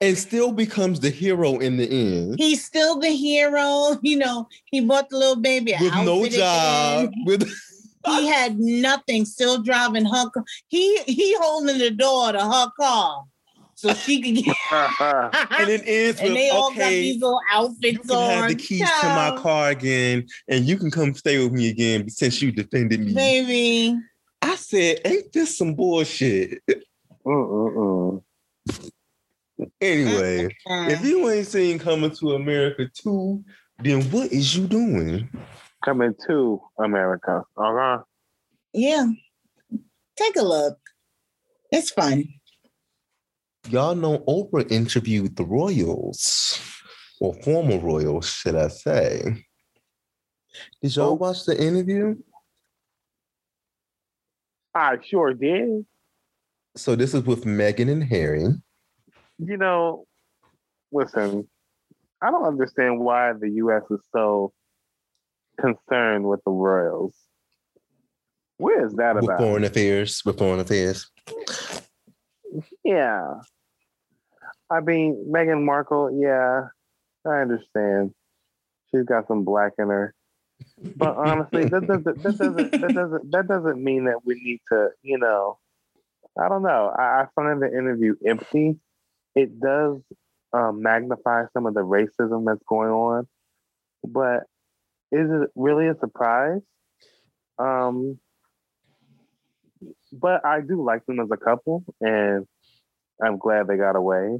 [0.00, 2.36] And still becomes the hero in the end.
[2.38, 3.98] He's still the hero.
[4.02, 7.10] You know, he bought the little baby with no job.
[7.26, 7.50] With
[8.06, 10.44] He had nothing, still driving her car.
[10.68, 13.24] He he holding the door to her car
[13.76, 17.00] so she could get and it ends and with they all got okay.
[17.00, 18.30] these little You outfits can on.
[18.30, 22.08] have the keys to my car again, and you can come stay with me again
[22.08, 23.14] since you defended me.
[23.14, 23.98] Baby.
[24.42, 26.62] I said, ain't this some bullshit?
[27.26, 28.22] Mm-mm-mm.
[29.80, 33.44] Anyway, Uh, if you ain't seen Coming to America 2,
[33.82, 35.28] then what is you doing?
[35.84, 37.44] Coming to America.
[37.56, 38.02] Okay.
[38.74, 39.06] yeah.
[40.16, 40.78] Take a look.
[41.72, 42.24] It's fun.
[43.70, 46.60] Y'all know Oprah interviewed the Royals,
[47.20, 49.44] or former Royals, should I say.
[50.82, 51.14] Did y'all Oh.
[51.14, 52.16] watch the interview?
[54.74, 55.86] I sure did.
[56.76, 58.46] So this is with Meghan and Harry.
[59.38, 60.06] You know,
[60.92, 61.48] listen,
[62.20, 63.82] I don't understand why the U.S.
[63.90, 64.52] is so
[65.60, 67.16] concerned with the Royals.
[68.58, 69.38] Where is that With about?
[69.38, 71.10] foreign affairs, with foreign affairs.
[72.84, 73.34] Yeah.
[74.70, 76.68] I mean, Meghan Markle, yeah,
[77.26, 78.12] I understand.
[78.90, 80.14] She's got some black in her.
[80.96, 84.90] But honestly, that doesn't that doesn't that doesn't that doesn't mean that we need to,
[85.02, 85.58] you know,
[86.38, 86.94] I don't know.
[86.96, 88.76] I, I find the interview empty.
[89.34, 89.98] It does
[90.52, 93.26] um, magnify some of the racism that's going on,
[94.06, 94.44] but
[95.10, 96.60] is it really a surprise?
[97.58, 98.18] Um,
[100.12, 102.46] but I do like them as a couple, and
[103.22, 104.38] I'm glad they got away.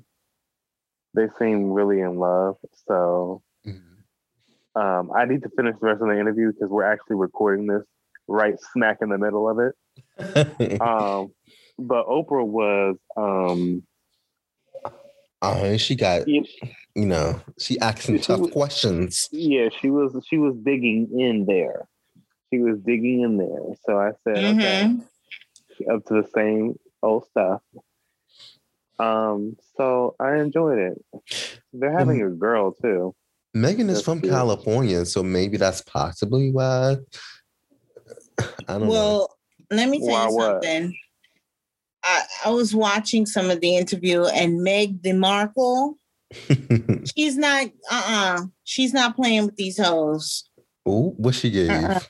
[1.14, 2.56] They seem really in love,
[2.88, 3.80] so Mhm.
[4.74, 7.84] um, I need to finish the rest of the interview because we're actually recording this
[8.26, 9.74] right smack in the middle of it.
[10.80, 11.32] Um,
[11.78, 13.84] but Oprah was, um,
[15.42, 16.42] uh, she got, yeah,
[16.94, 19.28] you know, she asking She tough was- questions.
[19.32, 21.86] yeah, she was she was digging in there.
[22.52, 23.74] She was digging in there.
[23.86, 25.94] So I said, okay, Mhm.
[25.94, 27.62] up to the same old stuff.
[28.98, 31.04] Um, so I enjoyed it.
[31.72, 33.14] They're having a girl too.
[33.56, 34.32] Meghan is That's from cute.
[34.32, 36.96] California, so maybe that's possibly why.
[38.38, 38.88] I don't know.
[38.88, 39.36] Well,
[39.70, 40.64] let me tell Why you what?
[40.64, 40.96] something.
[42.02, 45.94] I, I was watching some of the interview and Meg DeMarco,
[46.48, 47.00] know.
[47.16, 48.42] she's not uh-uh.
[48.64, 50.44] She's not playing with these hoes.
[50.84, 51.70] Oh, what she gave?
[51.70, 52.00] Uh-uh.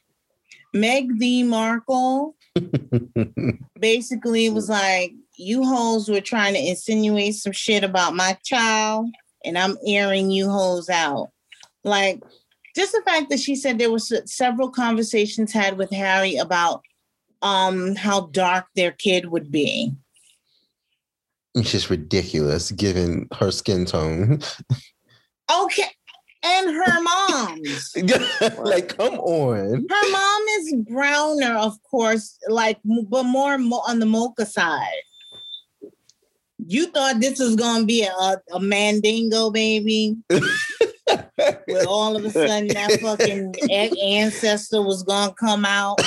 [0.72, 2.32] Meg DeMarco
[3.80, 9.08] basically it was like, you hoes were trying to insinuate some shit about my child,
[9.44, 11.30] and I'm airing you hoes out.
[11.82, 12.22] Like,
[12.76, 16.82] just the fact that she said there was several conversations had with Harry about
[17.42, 19.92] um how dark their kid would be.
[21.54, 24.40] It's just ridiculous given her skin tone.
[25.52, 25.90] Okay.
[26.44, 27.96] And her mom's.
[28.58, 29.86] like, come on.
[29.88, 35.02] Her mom is browner, of course, like but more mo- on the mocha side.
[36.66, 42.68] You thought this was gonna be a, a mandingo baby, where all of a sudden
[42.68, 43.54] that fucking
[44.02, 45.98] ancestor was gonna come out.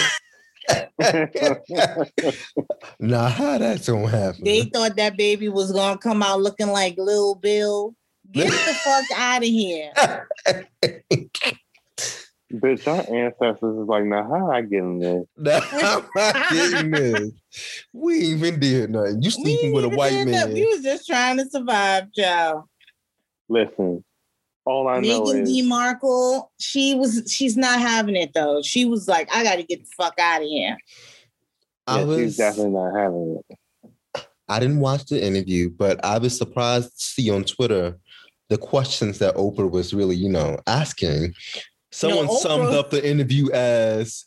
[2.99, 4.43] Nah, how that's gonna happen?
[4.43, 7.95] They thought that baby was gonna come out looking like Lil Bill.
[8.31, 9.91] Get the fuck out of here.
[12.53, 15.23] Bitch, our ancestors is like, now how I get in there?
[15.37, 17.31] Nah, I'm not getting this.
[17.91, 19.21] We even did nothing.
[19.21, 20.31] You We sleeping with a white man.
[20.31, 20.49] that.
[20.53, 22.63] We was just trying to survive, child.
[23.49, 24.03] Listen,
[24.65, 25.61] All I know Meghan is D.
[25.61, 28.61] Markle, she was she's not having it though.
[28.61, 30.77] She was like, I gotta get the fuck out of here.
[31.85, 33.57] I yeah, was she's definitely not having it.
[34.49, 37.97] I didn't watch the interview, but I was surprised to see on Twitter
[38.49, 41.33] the questions that Oprah was really, you know, asking.
[41.91, 44.25] Someone Oprah- summed up the interview as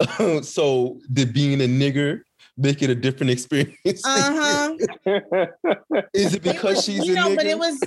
[0.42, 2.20] so did being a nigger
[2.56, 4.02] make it a different experience?
[4.04, 4.74] Uh-huh.
[6.12, 7.36] Is it It because was- she's you a know, nigger?
[7.36, 7.80] but it was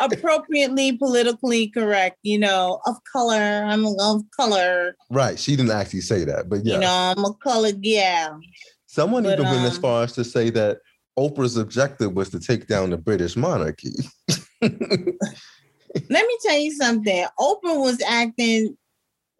[0.00, 3.64] appropriately politically correct, you know, of color.
[3.66, 5.38] I'm of color, right.
[5.38, 6.74] She didn't actually say that, but yeah.
[6.74, 8.38] you know, I'm a colored gal.
[8.86, 10.78] Someone but, even went as um, far as to say that
[11.18, 13.92] Oprah's objective was to take down the British monarchy.
[14.60, 17.26] Let me tell you something.
[17.38, 18.76] Oprah was acting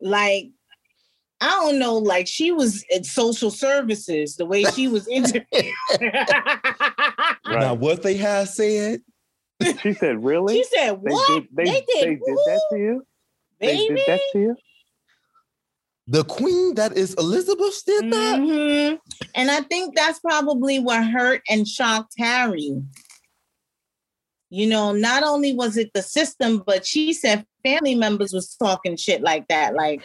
[0.00, 0.50] like
[1.40, 5.46] I don't know, like she was at social services, the way she was interviewed.
[7.46, 9.00] Now, what they have said,
[9.82, 10.56] She said, "Really?
[10.56, 11.28] she said, They What?
[11.28, 12.82] did, they, They they did did that to who?
[12.82, 13.06] you?
[13.60, 13.86] They Baby?
[13.88, 14.56] did that to you?
[16.10, 18.38] the queen that is Elizabeth did that.
[18.40, 18.98] Mhm.
[19.34, 22.82] And I think that's probably what hurt and shocked Harry.
[24.50, 28.96] You know, not only was it the system, but she said family members was talking
[28.96, 29.74] shit like that.
[29.74, 30.00] Like,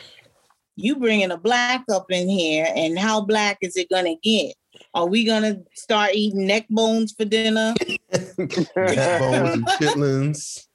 [0.76, 4.54] you bringing a black up in here, and how black is it gonna get?
[4.94, 7.74] Are we gonna start eating neck bones for dinner?
[8.12, 10.66] Neck bones and chitlins,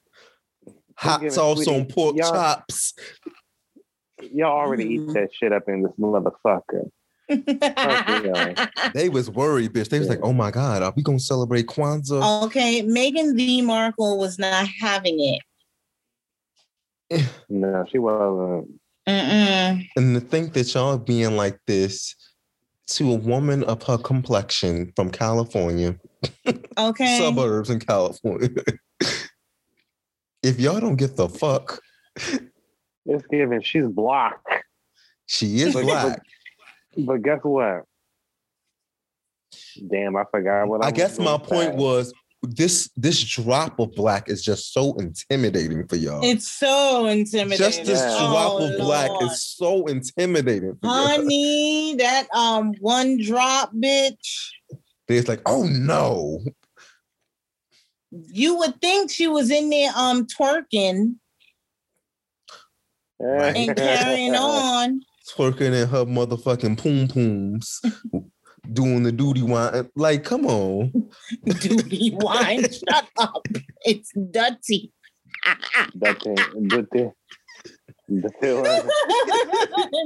[0.96, 2.94] hot sauce on pork y'all- chops.
[4.32, 6.90] Y'all already eat that shit up in this motherfucker.
[8.94, 9.88] They was worried, bitch.
[9.90, 14.18] They was like, "Oh my god, are we gonna celebrate Kwanzaa?" okay, Meghan the Markle
[14.18, 15.42] was not having it.
[17.48, 18.80] No, she wasn't.
[19.08, 19.86] Mm-mm.
[19.96, 22.14] And to think that y'all being like this
[22.88, 25.96] to a woman of her complexion from California,
[26.78, 27.18] Okay.
[27.22, 28.50] suburbs in California.
[30.42, 31.80] if y'all don't get the fuck,
[33.06, 33.62] It's given.
[33.62, 34.38] She's black.
[35.26, 36.20] she is black.
[36.96, 37.84] But guess what?
[39.88, 41.76] Damn, I forgot what I, I guess my point say.
[41.76, 46.24] was this this drop of black is just so intimidating for y'all.
[46.24, 47.58] It's so intimidating.
[47.58, 48.28] just this Yeah.
[48.30, 49.22] drop Oh, of black Lord.
[49.24, 51.08] is so intimidating for y'all.
[51.08, 54.50] honey, that um one drop, bitch.
[55.08, 56.44] It's like, oh no.
[58.10, 61.16] You would think she was in there um twerking
[63.20, 65.02] and carrying on.
[65.34, 67.80] Twerking in her motherfucking poom pooms,
[68.72, 69.90] doing the dutty wine.
[69.94, 70.92] Like, come on.
[71.46, 72.64] Dutty wine.
[72.70, 73.46] Shut up.
[73.84, 74.92] It's dirty.
[75.96, 76.36] That thing,
[76.68, 77.12] the thing.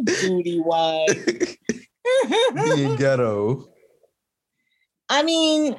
[0.07, 1.07] Dutty wine.
[2.55, 3.69] Being ghetto.
[5.09, 5.77] I mean,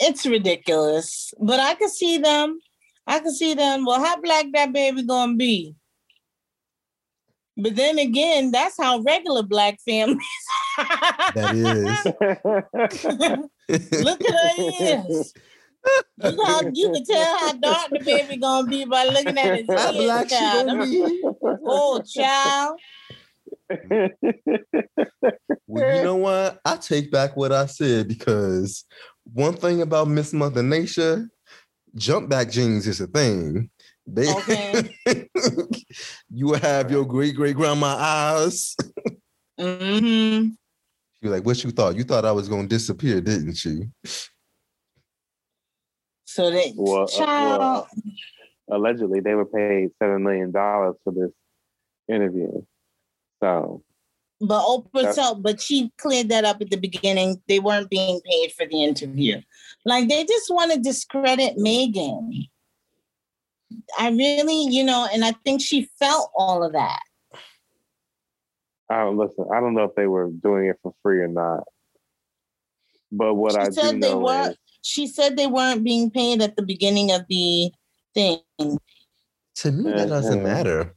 [0.00, 2.58] it's ridiculous, but I can see them.
[3.06, 3.84] I can see them.
[3.84, 5.74] Well, how black that baby gonna be?
[7.56, 10.18] But then again, that's how regular black families.
[11.34, 11.54] That
[13.68, 14.04] is.
[14.04, 15.32] Look at her ears.
[16.22, 19.66] You, how, you can tell how dark the baby gonna be by looking at his
[19.68, 20.30] How ears.
[20.30, 20.68] child.
[21.64, 22.80] Oh, child.
[25.66, 26.60] Well, you know what?
[26.64, 28.84] I take back what I said because
[29.32, 31.28] one thing about Miss Mother Nature,
[31.94, 33.70] jump back genes is a thing.
[34.06, 34.90] They Okay.
[36.30, 38.76] you will have your great great grandma eyes.
[39.58, 40.48] mm-hmm.
[41.22, 41.96] You're like, what you thought?
[41.96, 43.90] You thought I was gonna disappear, didn't you?
[46.24, 47.58] So they Well, uh, child.
[47.60, 47.88] well,
[48.70, 51.30] allegedly, they were paid seven million dollars for this
[52.08, 52.62] interview.
[53.42, 53.82] So
[54.40, 57.42] But Oprah That's- told, but she cleared that up at the beginning.
[57.48, 59.40] They weren't being paid for the interview.
[59.84, 62.48] Like they just want to discredit Meghan.
[63.98, 67.00] I really, you know, and I think she felt all of that.
[68.88, 69.46] I don't listen.
[69.52, 71.64] I don't know if they were doing it for free or not.
[73.10, 74.50] But what She I do said they know were.
[74.50, 77.72] is She said they weren't being paid at the beginning of the
[78.14, 78.40] thing.
[79.56, 80.94] To me, that doesn't matter.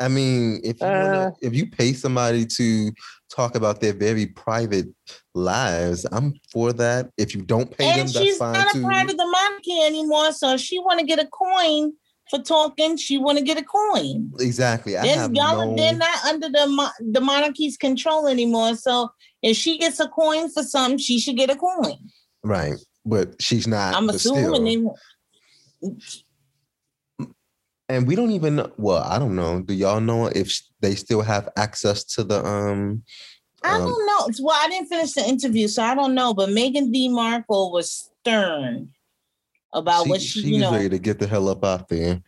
[0.00, 0.90] I mean, if you Uh.
[0.90, 2.92] wanna, if you pay somebody to
[3.30, 4.86] talk about their very private
[5.34, 7.10] lives, I'm for that.
[7.16, 8.80] If you don't pay them, and that's she's fine not too.
[8.80, 10.32] a part of the monarchy anymore.
[10.32, 11.92] So if she want to get a coin
[12.30, 14.32] for talking, she want to get a coin.
[14.40, 14.96] exactly.
[14.96, 15.76] I There's- have y'all, no.
[15.76, 18.76] they're not under the the monarchy's control anymore.
[18.76, 19.10] So
[19.42, 21.96] if she gets a coin for something, she should get a coin.
[22.44, 22.74] Right,
[23.04, 23.94] but she's not.
[23.94, 24.96] I'm assuming still.
[25.82, 25.90] they.
[27.88, 28.56] And we don't even.
[28.56, 29.62] know- Well, I don't know.
[29.62, 33.02] Do y'all know if they still have access to the um?
[33.62, 34.28] I um, don't know.
[34.44, 36.34] Well, I didn't finish the interview, so I don't know.
[36.34, 37.08] But Meghan D.
[37.08, 38.90] Markle was stern
[39.72, 42.22] about what she, you was know, ready to get the hell up out there.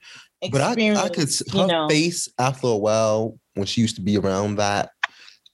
[0.52, 1.88] But I, I could her you know.
[1.88, 4.90] face after a while when she used to be around that.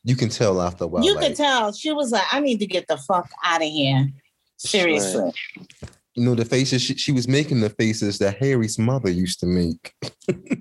[0.06, 1.02] You can tell after a while.
[1.02, 3.68] you like, could tell she was like, I need to get the fuck out of
[3.68, 4.10] here.
[4.58, 5.32] Seriously.
[6.14, 9.46] You know the faces she, she was making the faces that Harry's mother used to
[9.46, 9.92] make.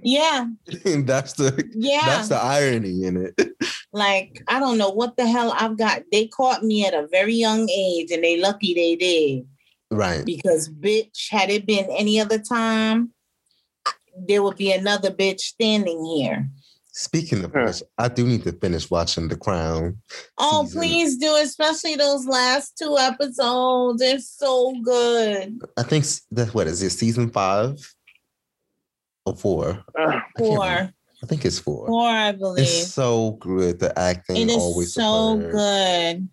[0.01, 0.47] Yeah.
[0.85, 2.05] and that's the Yeah.
[2.05, 3.49] that's the irony in it.
[3.93, 6.03] like, I don't know what the hell I've got.
[6.11, 9.47] They caught me at a very young age and they lucky they did.
[9.91, 10.25] right.
[10.25, 13.11] Because bitch, had it been any other time,
[14.27, 16.49] there would be another bitch standing here.
[16.97, 19.97] Speaking of which, I do need to finish watching The Crown.
[20.37, 20.79] Oh, Season.
[20.79, 23.99] please do, especially those last two episodes.
[23.99, 25.59] They're so good.
[25.75, 27.79] I think s- that's what is it, season five
[29.25, 29.83] or four?
[29.99, 30.59] Uh, I Four.
[30.65, 30.93] remember.
[31.23, 31.87] I think it's four.
[31.87, 32.63] Four, I believe.
[32.65, 33.79] It's so good.
[33.79, 35.51] The acting It always so superb.
[35.51, 36.29] good.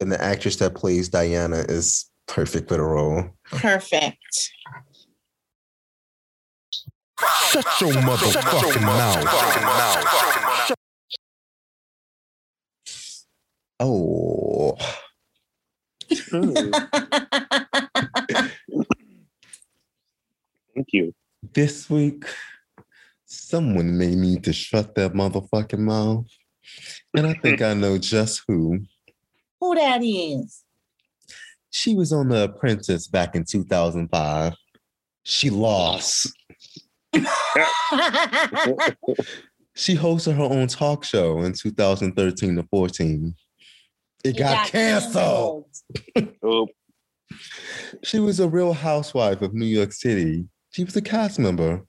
[0.00, 3.30] and the actress that plays Diana is perfect for the role.
[3.52, 4.50] Perfect.
[7.54, 10.72] Shut your motherfucking mouth.
[13.78, 14.76] Oh,
[20.74, 21.14] Thank you.
[21.52, 22.24] this week
[23.26, 26.26] someone may need to shut their motherfucking mouth,
[27.16, 28.80] and I think I know just who.
[29.60, 30.64] Who that is?
[31.70, 34.54] She was on The Apprentice back in 2005.
[35.22, 36.32] She lost.
[39.76, 43.34] She hosted her own talk show in 2013 to 14.
[44.24, 45.66] It, got, canceled.
[46.42, 46.68] Oh,
[48.04, 50.44] She was a real housewife of New York City.
[50.70, 51.84] She was a cast member.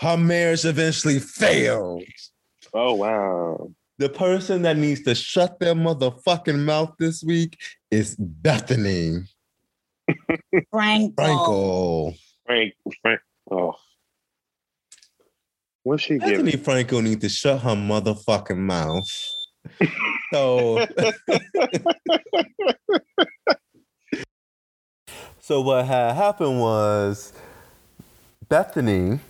[0.00, 2.02] Her marriage eventually failed.
[2.74, 3.70] oh wow.
[3.98, 7.56] The person that needs to shut their motherfucking mouth this week
[7.90, 9.28] is Bethenny
[10.70, 11.14] Franco.
[11.14, 12.14] Franco.
[12.46, 13.20] Frank, Frank.
[13.50, 13.74] Oh,
[15.82, 16.60] what's she Bethenny giving?
[16.60, 19.04] Franco needs to shut her motherfucking mouth.
[20.32, 20.86] So,
[25.40, 27.32] so what had happened was
[28.48, 29.20] Bethenny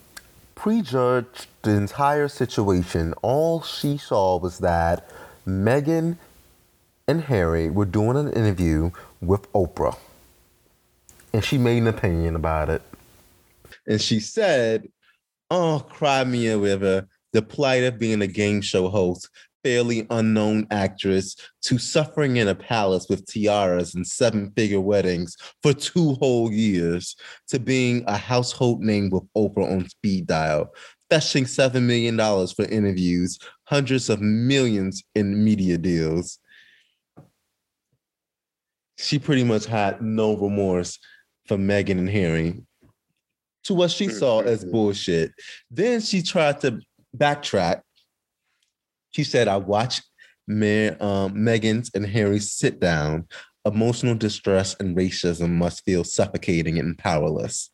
[0.54, 3.14] prejudged the entire situation.
[3.22, 5.08] All she saw was that
[5.46, 6.18] Meghan
[7.08, 8.90] and Harry were doing an interview
[9.20, 9.96] with Oprah.
[11.32, 12.82] And she made an opinion about it.
[13.86, 14.88] And she said,
[15.54, 17.06] Oh, cry me a river.
[17.34, 19.28] The plight of being a game show host,
[19.62, 25.74] fairly unknown actress, to suffering in a palace with tiaras and seven figure weddings for
[25.74, 27.16] two whole years,
[27.48, 30.72] to being a household name with Oprah on speed dial,
[31.10, 36.38] fetching $7 million for interviews, hundreds of millions in media deals.
[38.96, 40.98] She pretty much had no remorse
[41.44, 42.62] for Meghan and Harry
[43.64, 45.32] to what she saw as bullshit.
[45.70, 46.80] Then she tried to
[47.16, 47.82] backtrack.
[49.10, 50.02] She said, I watched
[50.48, 53.28] Ma- um, Meghan's and Harry's sit down.
[53.64, 57.70] Emotional distress and racism must feel suffocating and powerless.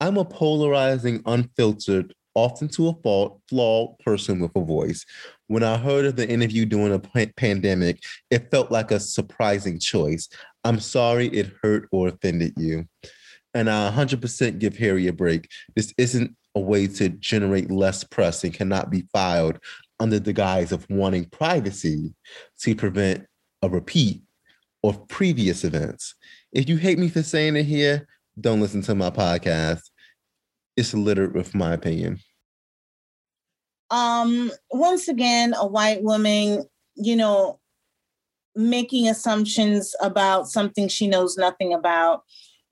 [0.00, 5.06] I'm a polarizing, unfiltered, often to a fault, flawed person with a voice.
[5.46, 10.28] When I heard of the interview during a pandemic, it felt like a surprising choice.
[10.64, 12.86] I'm sorry it hurt or offended you.
[13.54, 15.48] And I 100% give Harry a break.
[15.76, 19.58] This isn't a way to generate less press and cannot be filed
[20.00, 22.14] under the guise of wanting privacy
[22.60, 23.26] to prevent
[23.62, 24.22] a repeat
[24.84, 26.14] of previous events.
[26.52, 28.08] If you hate me for saying it here,
[28.40, 29.82] don't listen to my podcast.
[30.76, 32.18] It's littered with my opinion.
[33.90, 36.64] um once again a white woman
[36.96, 37.60] you know
[38.56, 42.22] making assumptions about something she knows nothing about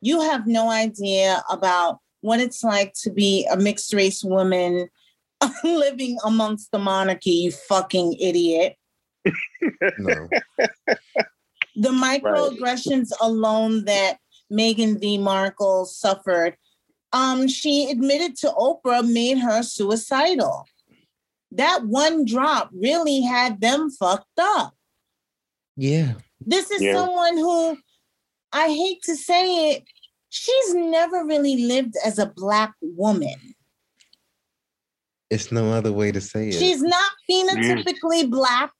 [0.00, 4.88] you have no idea about what it's like to be a mixed race woman
[5.64, 8.76] living amongst the monarchy you fucking idiot
[9.98, 10.28] No.
[11.76, 14.18] the microaggressions alone that
[14.52, 15.16] Meghan V.
[15.18, 16.56] Markle suffered,
[17.12, 20.64] um, she admitted to Oprah made her suicidal.
[21.52, 24.74] That one drop really had them fucked up.
[25.76, 26.14] yeah.
[26.40, 26.94] This is Yeah.
[26.94, 27.76] someone who
[28.52, 29.84] I hate to say it,
[30.28, 33.54] she's never really lived as a black woman.
[35.30, 36.54] It's no other way to say it.
[36.54, 38.72] She's not phenotypically black.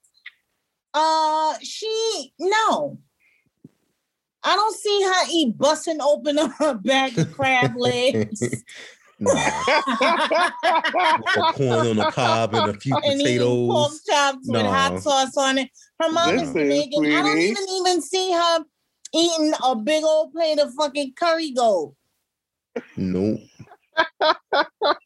[0.93, 2.99] Uh, she no.
[4.43, 8.64] I don't see her eat busting open a bag of crab legs
[9.21, 9.31] no.
[11.37, 14.03] Or corn on the cob and a few and eating pork potatoes.
[14.09, 15.71] chops with hot sauce on it.
[16.01, 17.18] Her mom is Listen, Meghan.
[17.18, 18.64] I don't even even see her
[19.15, 21.95] eating a big old plate of fucking curry goat.
[22.97, 23.41] Nope.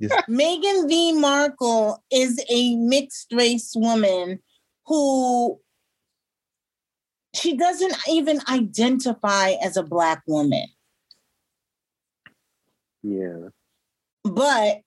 [0.00, 0.12] Yes.
[0.28, 1.12] Meghan V.
[1.12, 4.40] Markle is a mixed race woman
[4.86, 5.60] who
[7.34, 10.66] she doesn't even identify as a black woman.
[13.02, 13.48] Yeah.
[14.22, 14.80] But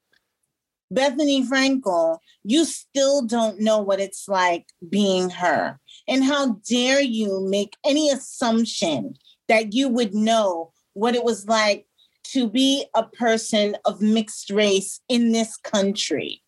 [0.93, 5.79] Bethenny Frankel, you still don't know what it's like being her.
[6.07, 9.15] And how dare you make any assumption
[9.47, 11.85] that you would know what it was like
[12.31, 16.41] to be a person of mixed race in this country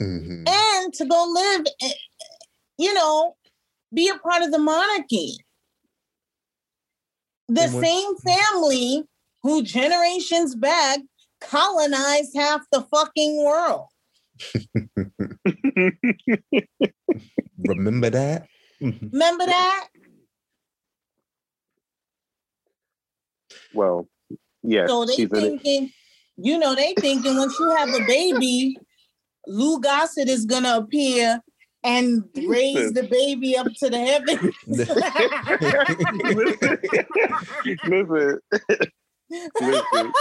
[0.00, 0.48] Mhm.
[0.48, 1.92] and to go live, eh,
[2.78, 3.36] you know,
[3.92, 5.38] be a part of the monarchy.
[7.48, 9.04] The same family
[9.42, 11.00] who generations back
[11.40, 13.88] colonized half the fucking world.
[17.58, 18.46] Remember that?
[18.80, 19.88] Remember that?
[23.74, 24.08] well,
[24.62, 24.88] yes.
[24.88, 25.32] So they she's it.
[25.32, 25.90] thinking,
[26.36, 28.76] you know, they thinking once you have a baby,
[29.46, 31.40] Lou Gossett is gonna appear
[31.82, 34.54] and raise the baby up to the heavens.
[37.84, 38.40] Listen.
[39.60, 40.12] Listen.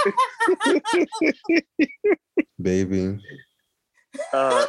[2.61, 3.20] Baby.
[4.32, 4.66] Uh,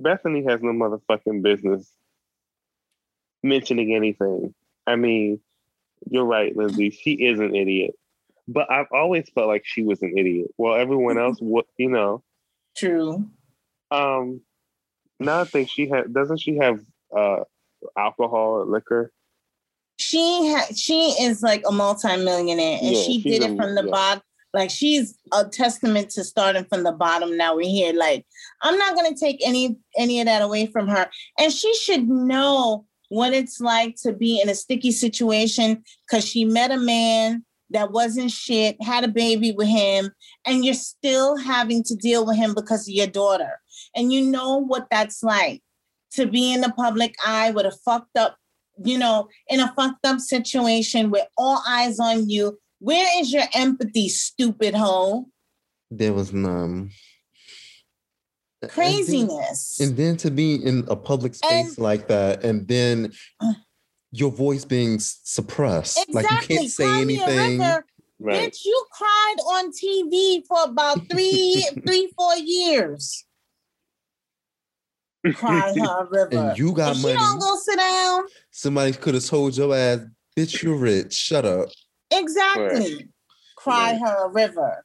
[0.00, 1.90] Bethenny has no motherfucking business
[3.42, 4.54] mentioning anything.
[4.86, 5.40] I mean,
[6.10, 6.90] you're right, Lindsay.
[6.90, 7.94] She is an idiot.
[8.46, 10.48] But I've always felt like she was an idiot.
[10.58, 12.22] Well, everyone else, what you know.
[12.76, 13.26] True.
[13.90, 14.40] Um,
[15.18, 16.12] now I think she had.
[16.12, 16.80] Doesn't she have
[17.16, 17.40] uh
[17.96, 19.12] alcohol or liquor?
[19.96, 23.84] She ha- she is like a multimillionaire and Yeah, she she's did it from the
[23.84, 23.90] yeah.
[23.90, 24.22] bottom.
[24.54, 27.36] Like she's a testament to starting from the bottom.
[27.36, 27.92] Now we're here.
[27.92, 28.24] Like
[28.62, 31.10] I'm not gonna take any any of that away from her.
[31.38, 36.44] And she should know what it's like to be in a sticky situation because she
[36.44, 40.10] met a man that wasn't shit, had a baby with him,
[40.46, 43.60] and you're still having to deal with him because of your daughter.
[43.96, 45.62] And you know what that's like
[46.12, 48.36] to be in the public eye with a fucked up,
[48.84, 52.58] you know, in a fucked up situation with all eyes on you.
[52.84, 55.26] Where is your empathy, stupid hoe?
[55.90, 56.70] There was none.
[56.70, 56.90] And
[58.60, 59.80] then- Craziness.
[59.80, 63.54] And then to be in a public space And- like that, and then uh.
[64.12, 67.58] your voice being s- suppressed, like you can't say Cry anything.
[67.58, 67.86] river.
[68.20, 68.52] Right.
[68.52, 73.24] Bitch, you cried on TV for about three, three, four years.
[75.34, 76.28] Cry her a river.
[76.50, 77.14] And you got if she money.
[77.16, 80.00] don't go sit down, Somebody could have told your ass,
[80.36, 81.14] "Bitch, you're rich.
[81.14, 81.68] Shut up."
[82.20, 83.08] Exactly.
[83.56, 84.00] Cry Right.
[84.00, 84.84] her a river.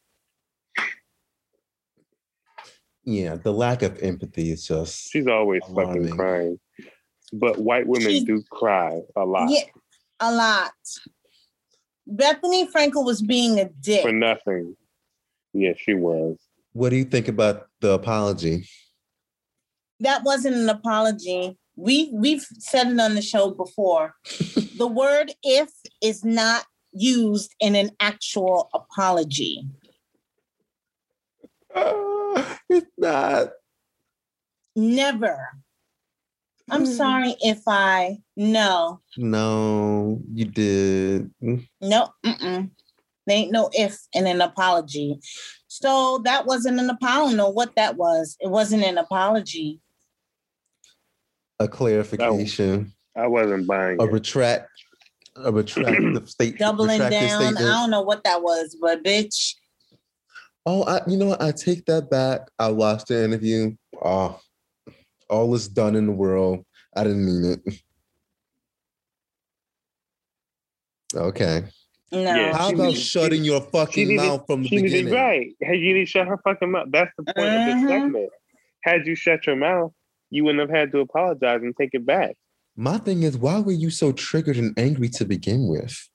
[3.04, 5.10] Yeah, the lack of empathy is just.
[5.10, 6.04] She's always Alarming.
[6.04, 6.60] fucking crying.
[7.34, 9.64] But white women She- do cry a lot Yeah,
[10.20, 10.72] a lot.
[12.10, 14.02] Bethenny Frankel was being a dick.
[14.02, 14.76] for nothing.
[15.54, 16.38] Yeah, she was.
[16.74, 18.68] What do you think about the apology?
[20.02, 21.58] that wasn't an apology.
[21.76, 24.16] We we've said it on the show before.
[24.78, 25.70] the word if
[26.02, 29.66] is not used in an actual apology.
[31.74, 33.50] Uh, it's not.
[34.76, 35.50] Never.
[36.70, 36.92] I'm hmm.
[36.92, 41.32] sorry if I no No, you did.
[41.82, 42.70] no mm-mm.
[43.26, 45.20] There ain't no if in an apology.
[45.68, 47.24] So that wasn't an apology.
[47.24, 48.36] I don't know what that was.
[48.40, 49.80] It wasn't an apology.
[51.60, 54.12] A clarification, I wasn't buying a it.
[54.12, 54.70] retract,
[55.36, 57.58] a retractive state, Doubling retracted down.
[57.58, 59.56] I don't know what that was, but bitch.
[60.66, 61.42] Oh, I, you know what?
[61.42, 62.42] I take that back.
[62.60, 63.76] I watched the interview.
[64.04, 64.40] Oh,
[65.30, 66.66] all is done in the world.
[66.96, 67.82] I didn't mean it.
[71.16, 71.64] Okay.
[72.12, 72.20] No.
[72.22, 75.14] Yeah, How about needed- shutting your She fucking needed, mouth from the beginning?
[75.14, 75.50] right.
[75.60, 76.88] Hey, you need to shut her fucking mouth.
[76.92, 77.88] That's the point of this Mhm.
[77.88, 78.30] segment.
[78.84, 79.92] Had you shut your mouth,
[80.30, 82.36] you wouldn't have had to apologize and take it back.
[82.80, 86.08] My thing is, why were you so triggered and angry to begin with?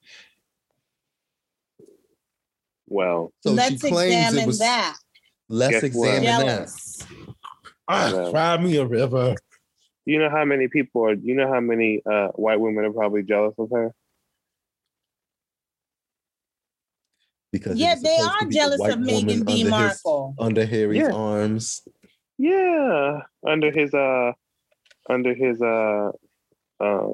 [2.87, 4.59] Well, So Let's she claims examine it was.
[4.61, 4.97] that.
[5.51, 6.07] Let's Guess what?
[6.09, 6.57] examine that.
[6.57, 7.07] Jealous.
[7.87, 8.31] Ah, Well.
[8.31, 9.35] cry me a river.
[10.07, 11.13] you know how many people are.
[11.13, 13.93] You know how many uh, white women are probably jealous of her.
[17.53, 19.53] Because Yeah, they are jealous of woman Meghan D.
[19.53, 20.35] under his- Markle.
[20.39, 21.13] under Harry's Yeah.
[21.13, 21.87] arms.
[22.39, 24.33] Yeah, under his uh,
[25.11, 26.11] under his uh,
[26.81, 27.09] uh,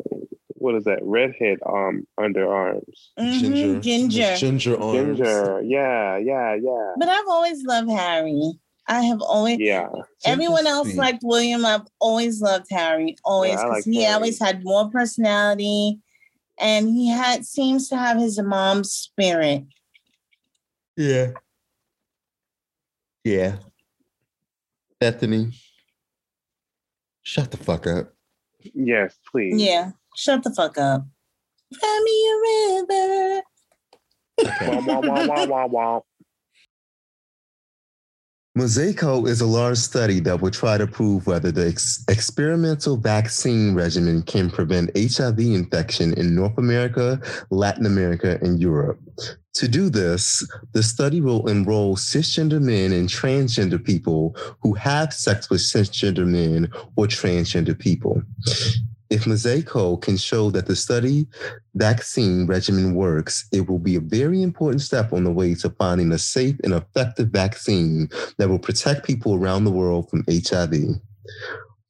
[0.57, 0.99] what is that?
[1.03, 3.11] Redhead um underarms.
[3.19, 4.37] Mhm, Ginger.
[4.37, 5.19] Ginger arms.
[5.19, 5.63] Ginger.
[5.65, 6.93] Yeah, yeah, yeah.
[6.99, 8.53] But I've always loved Harry.
[8.87, 9.89] I have always Yeah.
[10.25, 11.01] everyone else Interesting.
[11.01, 11.65] liked William.
[11.65, 14.15] I've always loved Harry, always Yeah, because like he Harry.
[14.15, 16.01] always had more personality,
[16.59, 19.65] and he had seems to have his mom's spirit.
[20.97, 21.33] Yeah.
[23.25, 23.57] Yeah.
[25.01, 25.55] Bethenny,
[27.23, 28.13] shut the fuck up.
[28.75, 29.61] Yes, please.
[29.61, 31.05] Yeah, shut the fuck up.
[31.81, 32.37] Find me a
[32.83, 33.43] river.
[34.67, 36.01] Wah, wah, wah, wah, wah, wah.
[38.61, 43.75] Mosaico is a large study that will try to prove whether the ex- experimental vaccine
[43.75, 49.01] regimen can prevent HIV infection in North America, Latin America, and Europe.
[49.55, 55.49] To do this, the study will enroll cisgender men and transgender people who have sex
[55.49, 58.23] with cisgender men or transgender people.
[59.11, 61.27] If Mosaico can show that the study
[61.75, 66.13] vaccine regimen works, it will be a very important step on the way to finding
[66.13, 68.09] a safe and effective vaccine
[68.39, 70.75] that will protect people around the world from HIV.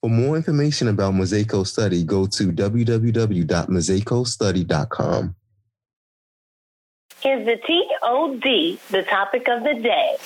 [0.01, 5.37] For more information about Mosaico study, go to www.mosaicostudy.com.
[7.23, 10.17] Is the TOD the topic of the day?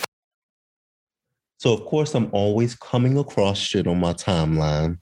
[1.59, 4.99] So, of course, I'm always coming across shit on my timeline.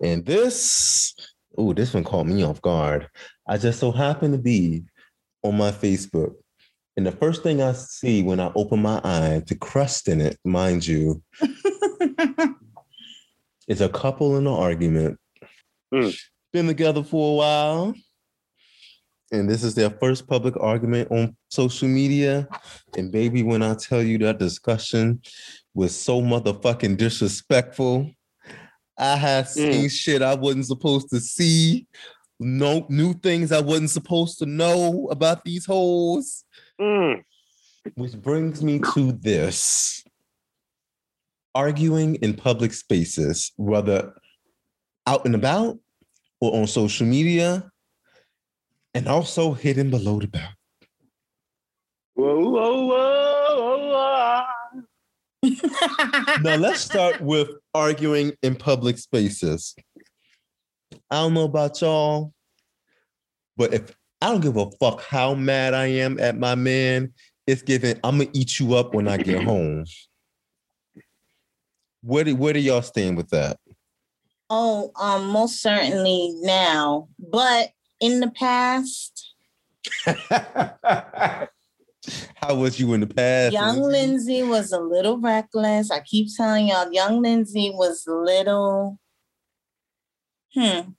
[0.00, 1.14] And this,
[1.56, 3.08] oh, this one caught me off guard.
[3.46, 4.84] I just so happened to be
[5.42, 6.34] on my Facebook.
[6.96, 10.36] And the first thing I see when I open my eye, the crust in it,
[10.44, 11.22] mind you,
[13.68, 15.18] is a couple in an argument.
[15.94, 16.18] Mm.
[16.52, 17.94] Been together for a while.
[19.30, 22.48] And this is their first public argument on social media.
[22.96, 25.20] And baby, when I tell you that discussion
[25.74, 28.10] was so motherfucking disrespectful,
[28.98, 31.86] I had seen shit I wasn't supposed to see,
[32.40, 36.44] no new things I wasn't supposed to know about these hoes.
[36.80, 37.22] Mm.
[37.94, 40.04] Which brings me to this
[41.54, 44.14] arguing in public spaces, whether
[45.06, 45.78] out and about
[46.40, 47.70] or on social media,
[48.94, 50.52] and also hidden below the belt.
[52.14, 53.17] Whoa, whoa, whoa.
[55.42, 59.74] Now let's start with arguing in public spaces.
[61.10, 62.32] I don't know about y'all,
[63.56, 67.12] but if I don't give a fuck how mad I am at my man,
[67.46, 69.84] it's given I'm gonna eat you up when I get home.
[72.02, 73.58] Where do where do y'all stand with that?
[74.50, 77.70] oh, um, most certainly now, but
[78.00, 79.34] in the past,
[82.36, 83.52] How was you in the past?
[83.52, 85.90] young Lindsay was a little reckless.
[85.90, 88.98] I keep telling y'all, young Lindsay was little.
[90.54, 90.90] Hmm.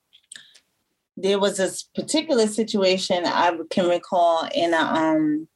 [1.18, 5.48] There was this particular situation I can recall in a um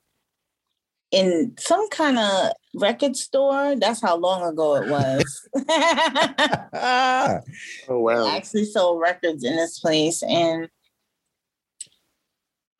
[1.11, 3.75] in some kind of record store.
[3.75, 5.49] That's how long ago it was.
[7.87, 8.27] Oh, wow.
[8.27, 10.69] actually sold records in this place and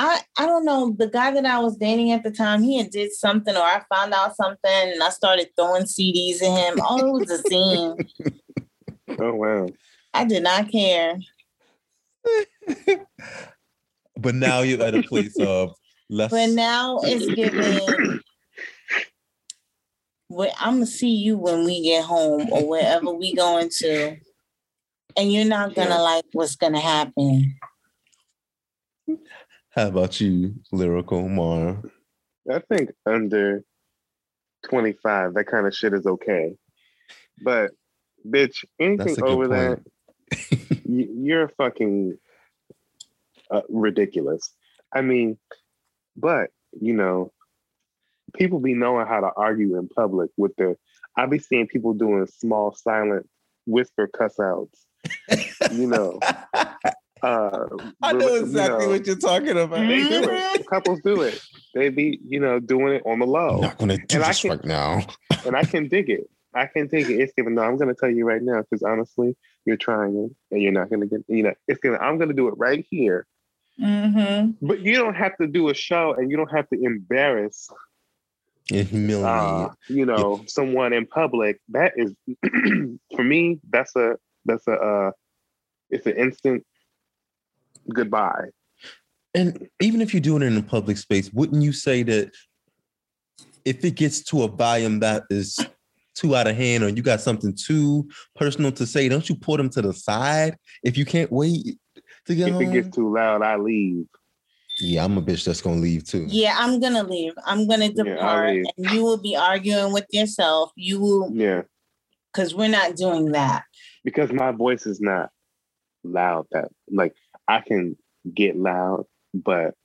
[0.06, 2.89] I I don't know the guy that I was dating at the time he had
[2.91, 4.60] did something or I found out something
[4.91, 7.95] and I started throwing CDs at him oh it was a scene
[9.20, 9.68] Oh, wow.
[10.14, 11.20] I did not care
[14.18, 15.72] but now you're at a place of
[16.10, 16.32] less.
[16.32, 18.20] but now it's giving
[20.28, 24.18] where I'm gonna see you when we get home or wherever we going to
[25.16, 26.01] and you're not gonna Yeah.
[26.01, 27.56] like what's gonna happen
[29.76, 31.82] How about you, lyrical Mar?
[32.52, 33.64] I think under
[34.70, 36.56] 25, that kind of shit is okay.
[37.42, 37.72] But,
[38.28, 40.82] bitch, anything over that, point.
[40.86, 42.18] y- you're fucking
[43.50, 44.52] uh, ridiculous.
[44.94, 45.40] I mean,
[46.16, 47.32] but, you know,
[48.36, 50.78] people be knowing how to argue in public with the,
[51.18, 53.28] I be seeing people doing small, silent
[53.66, 54.86] whisper cuss outs,
[55.72, 56.20] you know.
[57.24, 57.68] Uh,
[58.02, 59.80] I know you exactly know, what you're talking about.
[59.80, 60.68] They do it.
[60.70, 61.42] Couples do it.
[61.74, 63.56] They be, you know, doing it on the low.
[63.56, 65.02] I'm not gonna do And I this can- right now.
[65.46, 66.30] and I can dig it.
[66.54, 67.20] I can dig it.
[67.20, 67.56] It's given.
[67.56, 70.72] No, I'm going to tell you right now because honestly, you're trying it, and you're
[70.72, 71.24] not going to get.
[71.28, 71.98] You know, it's gonna.
[71.98, 73.26] I'm going to do it right here.
[73.82, 74.52] mm-hmm.
[74.68, 77.70] But you don't have to do a show, and you don't have to embarrass,
[78.72, 79.26] And humiliate.
[79.26, 81.60] uh, you know, someone in public.
[81.70, 82.14] That is,
[83.16, 84.74] for me, that's a that's a.
[84.74, 85.12] Uh,
[85.90, 86.66] it's an instant
[87.92, 88.46] goodbye.
[89.36, 92.32] And even if you're doing it in a public space, wouldn't you say that
[93.66, 95.58] if it gets to a volume that is
[96.16, 99.58] too out of hand or you got something too personal to say, don't you put
[99.58, 101.80] them to the side if you can't wait
[102.28, 102.62] to get If home?
[102.64, 104.06] it gets too loud, I leave.
[104.80, 106.26] Yeah, I'm a bitch that's gonna leave too.
[106.28, 107.34] Yeah, I'm gonna leave.
[107.46, 108.66] I'm gonna depart, leave.
[108.78, 110.72] and you will be arguing with yourself.
[110.76, 111.62] You will, Yeah,
[112.32, 113.64] because we're not doing that.
[114.04, 115.30] because my voice is not
[116.04, 116.48] loud.
[116.52, 117.16] That like
[117.48, 117.98] I can
[118.34, 119.76] get loud, but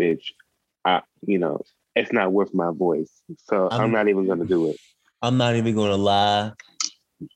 [0.00, 0.32] bitch,
[0.84, 1.62] I you know
[1.96, 3.10] it's not worth my voice.
[3.46, 4.76] So I'm, I'm- not even gonna do it.
[5.20, 6.52] I'm not even gonna lie.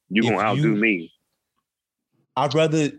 [0.08, 1.12] You gonna outdo you- me?
[2.36, 2.90] I'd rather,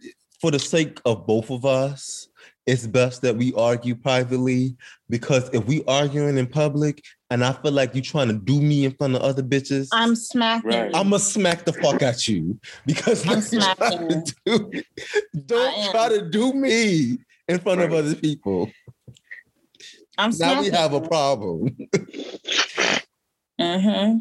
[0.41, 2.27] for the sake of both of us,
[2.67, 4.75] it's best that we argue privately
[5.09, 7.03] because if we arguing in public
[7.33, 10.15] and I feel like you're trying to do me in front of other bitches, I'm
[10.15, 10.69] smacking.
[10.69, 10.91] Right.
[10.93, 14.83] I'm gonna smack the fuck at you because I'm what you trying smacking to Do,
[15.47, 15.91] don't am.
[15.91, 17.17] try to do me
[17.47, 18.69] in front of other people.
[20.15, 20.61] I'm Now smacking.
[20.71, 21.75] we have a problem.
[23.59, 24.17] Mm-hmm.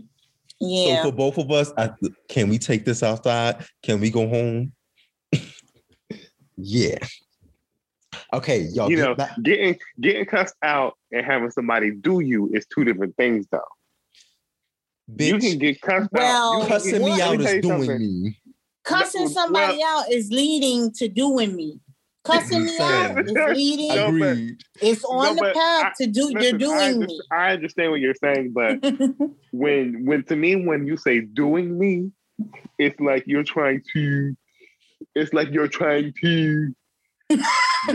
[0.60, 1.02] Yeah.
[1.02, 1.90] So for both of us, I,
[2.28, 3.64] can we take this outside?
[3.82, 4.72] Can we go home?
[6.56, 6.98] yeah.
[8.32, 8.90] Okay, y'all.
[8.90, 12.84] you get know, back- getting getting cussed out and having somebody do you is two
[12.84, 13.60] different things, though.
[15.18, 16.62] You can get cussed Well, out.
[16.62, 18.22] You cussing get- me out is doing something.
[18.22, 18.38] me.
[18.84, 21.78] Cussing well- somebody out is leading to doing me.
[22.24, 23.88] Cussing me out is leading.
[23.88, 24.62] No, but- Agreed.
[24.80, 26.30] It's on No, the path I- to do.
[26.32, 27.20] Listen, you're I, doing underst- me.
[27.32, 28.78] I understand what you're saying, but
[29.52, 32.12] when when to me when you say doing me,
[32.78, 34.34] it's like you're trying to.
[35.14, 36.74] It's like you're trying to.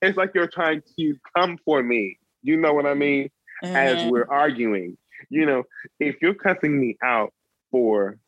[0.00, 2.18] it's like you're trying to come for me.
[2.42, 3.30] You know what I mean?
[3.62, 4.10] As Mhm.
[4.10, 4.96] we're arguing,
[5.28, 5.64] you know,
[5.98, 7.32] if you're cussing me out
[7.70, 8.18] for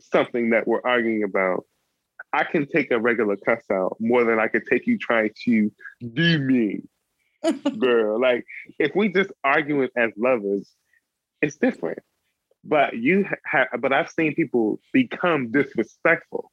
[0.00, 1.64] something that we're arguing about,
[2.32, 5.72] I can take a regular cuss out more than I could take you trying to
[6.12, 6.82] do me,
[7.78, 8.20] girl.
[8.20, 8.44] Like
[8.78, 10.70] if we just arguing as lovers,
[11.42, 12.00] it's different.
[12.62, 16.52] But you have, but I've seen people become disrespectful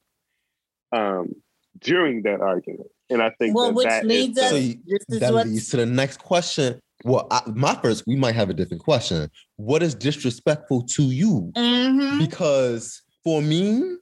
[0.94, 1.34] um,
[1.80, 4.56] during that argument, and I think Well, that which that is leads the- us- So
[4.56, 6.80] you- This is that leads to the next question.
[7.04, 9.28] Well, I, my first, we might have a different question.
[9.56, 11.52] What is disrespectful to you?
[11.56, 12.18] Mhm.
[12.18, 13.96] Because for me,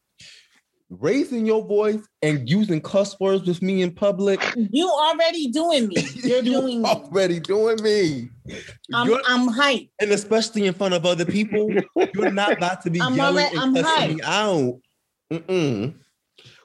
[0.90, 5.94] raising your voice and using cuss words with me in public, You already doing me.
[6.22, 6.88] You're you doing me.
[6.88, 8.28] already doing me.
[8.92, 9.88] I'm, You're- I'm hyped.
[10.00, 11.72] and especially in front of other people,
[12.14, 14.80] you're not about to be I'm yelling already- and I'm cussing me out.
[15.32, 15.94] Mm-mm.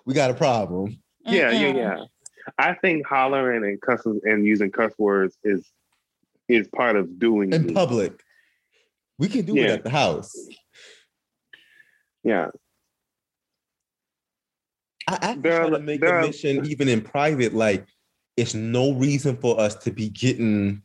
[0.07, 0.97] We got a problem.
[1.25, 2.03] Yeah, yeah, yeah.
[2.57, 5.69] I think hollering and cussing and using cuss words is
[6.47, 7.73] is part of doing In me.
[7.73, 8.23] public.
[9.19, 10.33] We can do it at the house.
[12.23, 12.51] Yeah,
[15.09, 17.53] I actually There try to make there a are- mission even in private.
[17.53, 17.85] Like,
[18.37, 20.83] it's no reason for us to be getting.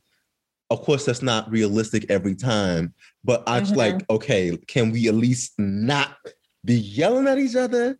[0.68, 2.92] Of course, that's not realistic every time,
[3.22, 3.76] but I just Mhm.
[3.76, 6.16] like, okay, can we at least not
[6.64, 7.98] be yelling at each other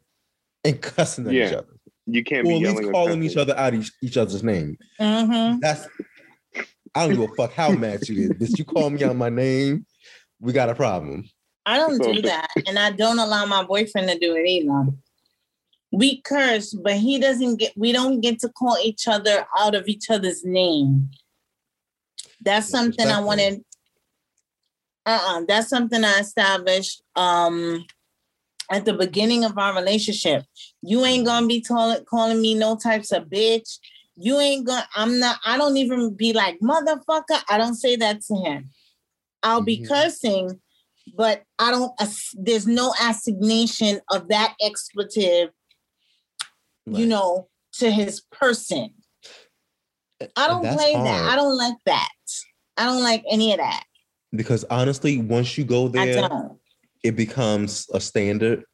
[0.65, 1.59] and cussing at each Yeah.
[1.59, 4.43] other, you can't or be at least or calling each other out each, each other's
[4.43, 4.79] name?
[5.01, 5.61] Mhm.
[5.61, 5.89] That's
[6.95, 8.31] I don't give a fuck how mad you is.
[8.33, 9.87] Bitch, you call me out my name,
[10.41, 11.25] we got a problem.
[11.65, 14.89] I don't do that, and I don't allow my boyfriend to do it either.
[15.91, 17.73] We curse, but he doesn't get.
[17.77, 21.11] We don't get to call each other out of each other's name.
[22.41, 23.27] That's something I Disrespectful.
[23.27, 23.65] wanted.
[25.07, 27.85] Uh-uh, that's something I established um
[28.73, 30.45] at the beginning of our relationship.
[30.81, 33.79] You ain't gonna be tall, calling me no types of bitch.
[34.17, 34.89] You ain't gonna.
[34.97, 35.39] I'm not.
[35.45, 37.43] I don't even be like motherfucker.
[37.49, 38.71] I don't say that to him.
[39.43, 39.89] I'll be Mhm.
[39.89, 40.61] cursing,
[41.15, 41.93] but I don't.
[42.35, 45.51] There's no assignation of that expletive,
[46.87, 48.95] you know, to his person.
[50.37, 51.31] I don't play that.
[51.33, 52.09] I don't like that.
[52.77, 53.85] I don't like any of that.
[54.35, 56.31] because honestly, once you go there.
[57.03, 58.65] It becomes a standard.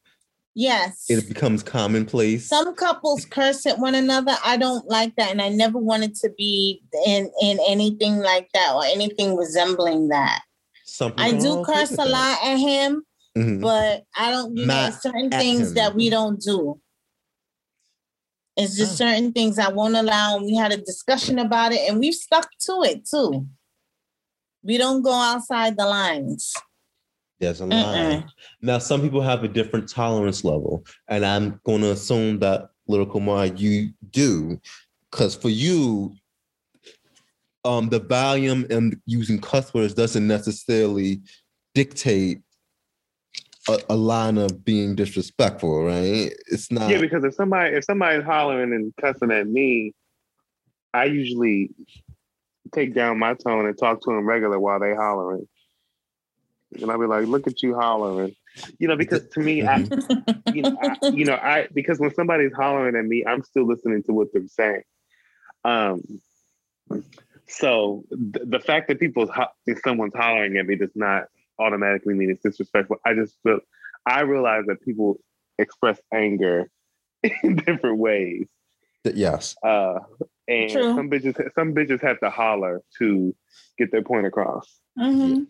[0.54, 1.04] Yes.
[1.08, 2.48] It becomes commonplace.
[2.48, 4.34] Some couples curse at one another.
[4.44, 8.72] I don't like that, and I never wanted to be in in anything like that
[8.74, 10.42] or anything resembling that.
[10.84, 13.04] Some I do curse a lot at him,
[13.36, 13.60] Mhm.
[13.60, 14.56] but I don't.
[14.56, 15.74] You know, Not certain things him.
[15.74, 16.80] that we don't do.
[18.56, 19.06] It's just Oh.
[19.06, 20.36] certain things I won't allow.
[20.36, 23.46] and We had a discussion about it, and we've stuck to it too.
[24.64, 26.52] We don't go outside the lines.
[27.40, 28.24] There's a line.
[28.62, 33.20] Now, some people have a different tolerance level, and I'm going to assume that, Lyrical
[33.20, 34.60] Mar, you do,
[35.10, 36.14] because for you,
[37.64, 41.20] um, the volume and using cuss words doesn't necessarily
[41.74, 42.40] dictate
[43.68, 46.32] a, a line of being disrespectful, right?
[46.46, 46.90] It's not.
[46.90, 49.92] Yeah, because if somebody if somebody's hollering and cussing at me,
[50.94, 51.70] I usually
[52.72, 55.46] take down my tone and talk to them regular while they hollering.
[56.74, 58.34] And I'll be like, "Look at you hollering,"
[58.78, 59.78] you know, because to me, I,
[60.52, 64.02] you know, I, you know, I because when somebody's hollering at me, I'm still listening
[64.04, 64.82] to what they're saying.
[65.64, 66.02] Um,
[67.46, 71.24] so th- the fact that people's ho- if someone's hollering at me does not
[71.58, 72.96] automatically mean it's disrespectful.
[73.04, 73.60] I just feel
[74.06, 75.18] I realize that people
[75.58, 76.70] express anger
[77.42, 78.46] in different ways.
[79.04, 79.56] Yes.
[79.62, 80.00] Uh,
[80.46, 80.94] and True.
[80.94, 83.34] some bitches some bitches have to holler to
[83.78, 84.78] get their point across.
[84.98, 85.46] Mhm.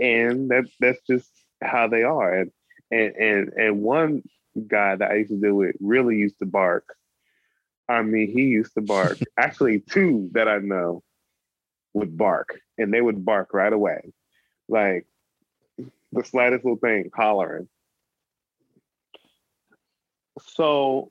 [0.00, 1.30] And that that's just
[1.62, 2.32] how they are.
[2.32, 2.52] And
[2.90, 4.22] and and and one
[4.66, 6.84] guy that I used to deal with really used to bark.
[7.88, 9.18] I mean, he used to bark.
[9.36, 11.02] Actually, two that I know
[11.92, 14.12] would bark, and they would bark right away,
[14.68, 15.06] like
[16.12, 17.68] the slightest little thing, hollering.
[20.54, 21.10] So,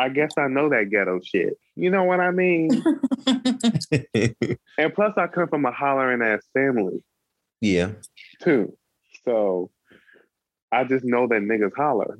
[0.00, 1.58] I guess I know that ghetto shit.
[1.76, 2.70] You know what I mean?
[4.78, 7.04] and plus, I come from a hollering ass family
[7.60, 7.90] yeah.
[8.42, 8.74] too.
[9.26, 9.70] So,
[10.72, 12.18] I just know that niggas holler.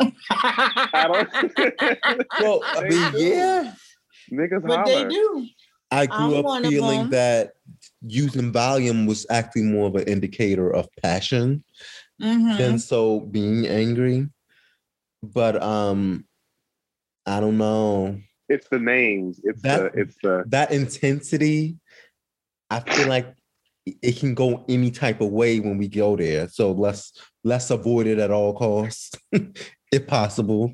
[0.00, 2.18] I don't.
[2.40, 3.18] Well, I mean, do.
[3.18, 3.74] yeah.
[4.32, 4.84] Niggas but holler.
[4.84, 5.46] they do.
[5.92, 7.52] I I'm grew one up feeling that
[8.02, 11.62] using volume was actually more of an indicator of passion
[12.20, 12.58] Mhm.
[12.58, 14.28] than so being angry.
[15.22, 16.24] But um,
[17.26, 18.18] I don't know.
[18.48, 19.40] It's the names.
[19.44, 20.00] It's That- the.
[20.00, 20.44] It's the.
[20.48, 21.76] That intensity,
[22.70, 23.26] I feel like
[23.84, 26.48] it- can go any type of way when we go there.
[26.48, 27.12] So let's
[27.44, 29.12] let's avoid it at all costs,
[29.92, 30.72] if possible.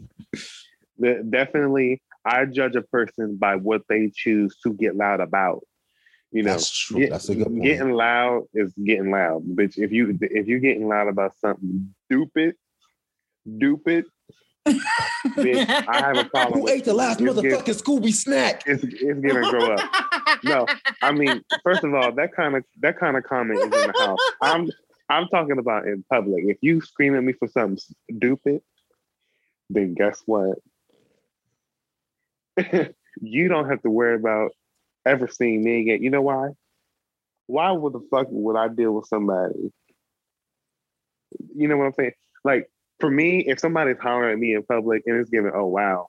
[0.98, 2.02] the definitely.
[2.24, 5.64] I judge a person by what they choose to get loud about.
[6.30, 7.00] You know, That's true.
[7.00, 7.62] get- That's a good point.
[7.64, 9.76] getting loud is getting loud, bitch.
[9.76, 12.54] If you if you're getting loud about something stupid,
[13.56, 14.04] stupid,
[14.66, 16.60] bitch, I have a problem.
[16.60, 18.62] Who ate the last It's motherfucking Scooby snack?
[18.66, 19.90] It's it's gonna grow up.
[20.44, 20.66] No,
[21.02, 23.94] I mean, first of all, that kind of that kind of comment is in the
[23.98, 24.18] house.
[24.40, 24.70] I'm
[25.08, 26.44] I'm talking about in public.
[26.46, 27.78] If you scream at me for something
[28.10, 28.62] stupid,
[29.70, 30.58] then guess what?
[33.20, 34.52] you don't have to worry about
[35.06, 36.02] ever seeing me again.
[36.02, 36.50] You know why?
[37.46, 39.72] Why would the fuck would I deal with somebody?
[41.54, 42.12] You know what I'm saying?
[42.44, 42.70] Like
[43.02, 46.06] for me, if somebody's hollering at me in public and it's giving, oh wow,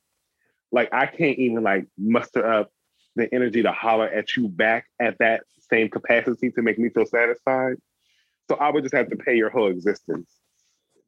[0.72, 2.70] like I can't even like muster up
[3.16, 5.41] the energy to holler at you back at that
[5.72, 7.78] same capacity to make me feel satisfied.
[8.48, 10.30] So I would just have to pay your whole existence.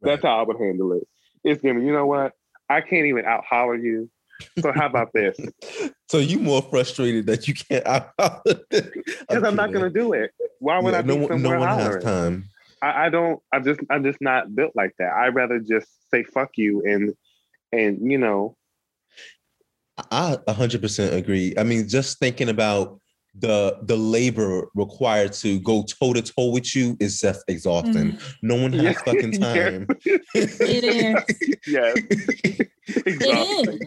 [0.01, 1.07] That's how I would handle it.
[1.43, 2.33] It's giving, you know what?
[2.67, 4.09] I can't even out holler you.
[4.61, 5.37] So how about this?
[6.07, 10.31] So you more frustrated that you can't out holler Because I'm not gonna do it.
[10.59, 12.45] Why would I be no, somewhere no one has time.
[12.81, 13.39] I, I don't.
[13.53, 13.79] I just.
[13.89, 15.13] I'm just not built like that.
[15.13, 17.13] I'd rather just say fuck you and
[17.71, 18.55] and you know.
[20.11, 21.53] I 100% agree.
[21.57, 22.99] I mean, just thinking about
[23.37, 28.13] the the labor required to go toe to toe with you is just exhausting.
[28.13, 28.47] Mm-hmm.
[28.47, 28.91] No one has Yeah.
[29.05, 29.39] fucking Yeah.
[29.69, 29.87] time.
[30.33, 31.59] It is.
[31.67, 31.97] Yes.
[32.87, 33.79] It Exhausting.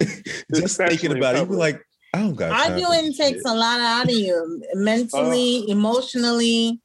[0.00, 0.22] is.
[0.52, 1.80] just Especially thinking in about it, you be like,
[2.12, 3.46] I don't got Arguing takes shit.
[3.46, 6.78] a lot out of you mentally, uh, emotionally.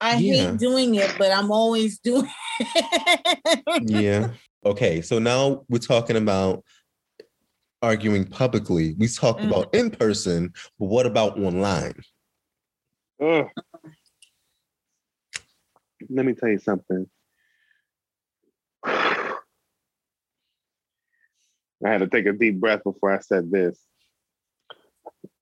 [0.00, 0.50] I Yeah.
[0.50, 2.28] hate doing it, but I'm always doing
[2.60, 3.64] it.
[3.82, 4.30] yeah.
[4.64, 5.00] Okay.
[5.00, 6.64] So now we're talking about
[7.82, 8.96] arguing publicly.
[8.98, 9.50] We talked Mhm.
[9.50, 11.94] about in person, but what about online?
[13.22, 13.46] Ugh.
[16.10, 17.08] Let me tell you something.
[18.84, 19.38] I
[21.84, 23.78] had to take a deep breath before I said this.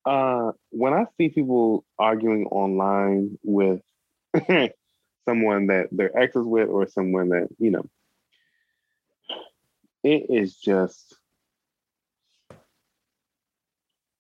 [0.05, 3.81] Uh, when I see people arguing online with
[5.29, 7.87] someone that their ex is with or someone that, you know,
[10.03, 11.17] it is just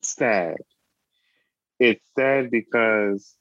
[0.02, 0.56] sad.
[1.78, 3.34] It's sad because,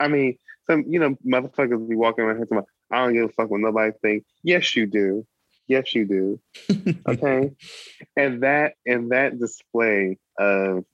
[0.00, 3.24] I mean, some, you know, motherfuckers be walking around here talking about, I don't give
[3.24, 4.24] a fuck what nobody think.
[4.42, 5.26] Yes, you do.
[5.66, 6.40] Yes, you do.
[7.06, 7.50] Okay.
[8.16, 10.84] and that and that display of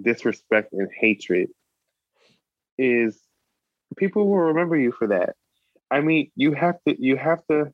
[0.00, 1.48] disrespect and hatred
[2.78, 3.20] is
[3.96, 5.36] people will remember you for that.
[5.90, 7.72] I mean, you have to you have to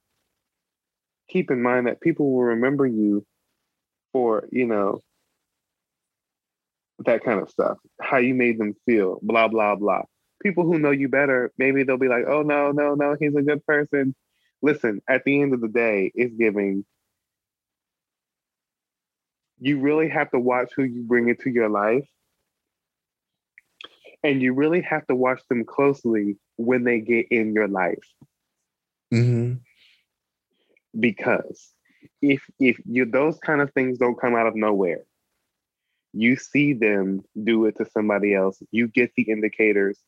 [1.29, 3.25] keep in mind that people will remember you
[4.13, 5.01] for, you know,
[7.01, 7.79] that kind of stuff.
[8.01, 10.03] How you made them feel, blah blah blah.
[10.43, 13.43] People who know you better, maybe they'll be like, "Oh no, no, no, he's a
[13.43, 14.15] good person."
[14.63, 16.85] Listen, at the end of the day, it's giving
[19.61, 22.07] you really have to watch who you bring into your life.
[24.23, 28.05] And you really have to watch them closely when they get in your life.
[29.11, 29.55] hmm
[30.99, 31.73] Because
[32.23, 35.05] if if you those kind of things don't come out of nowhere,
[36.13, 39.99] you see them do it to somebody else, you get the indicators,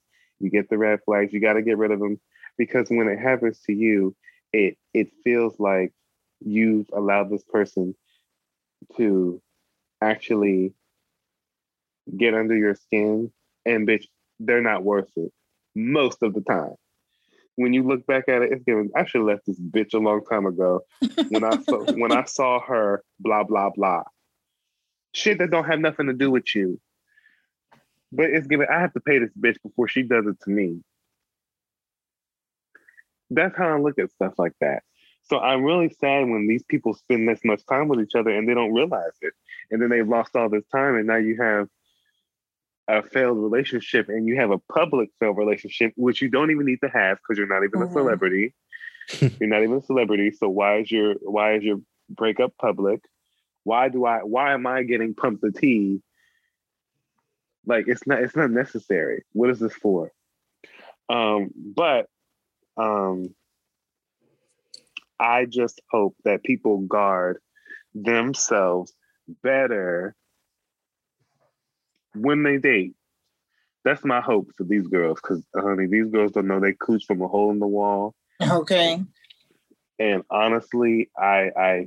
[0.40, 2.20] you get the red flags, you got to get rid of them.
[2.58, 4.16] Because when it happens to you,
[4.52, 5.92] it it feels like
[6.40, 7.94] you've allowed this person
[8.96, 9.40] to
[10.00, 10.74] actually
[12.16, 13.30] get under your skin
[13.66, 14.04] and bitch,
[14.38, 15.32] they're not worth it
[15.74, 16.74] most of the time.
[17.56, 19.98] When you look back at it, it's given I should have left this bitch a
[19.98, 20.80] long time ago
[21.28, 24.04] when I saw when I saw her blah blah blah.
[25.12, 26.80] Shit that don't have nothing to do with you.
[28.12, 30.82] But it's given I have to pay this bitch before she does it to me.
[33.30, 34.82] That's how I look at stuff like that.
[35.22, 38.48] So I'm really sad when these people spend this much time with each other and
[38.48, 39.32] they don't realize it.
[39.70, 41.68] And then they've lost all this time and now you have
[42.98, 46.80] a failed relationship and you have a public failed relationship, which you don't even need
[46.82, 47.90] to have because you're not even Mhm.
[47.90, 48.54] a celebrity.
[49.40, 50.30] you're not even a celebrity.
[50.30, 53.00] So why is your why is your breakup public?
[53.64, 56.02] Why do I why am I getting pumped the tea?
[57.66, 59.24] Like it's not it's not necessary.
[59.32, 60.12] What is this for?
[61.08, 62.06] Um, but
[62.76, 63.34] um
[65.18, 67.40] I just hope that people guard
[67.94, 68.94] themselves
[69.42, 70.14] better
[72.14, 72.94] when they date.
[73.84, 77.04] That's my hope for these girls, because uh, honey, these girls don't know they cooch
[77.06, 78.14] from a hole in the wall.
[78.42, 79.02] Okay.
[79.98, 81.86] And honestly, I I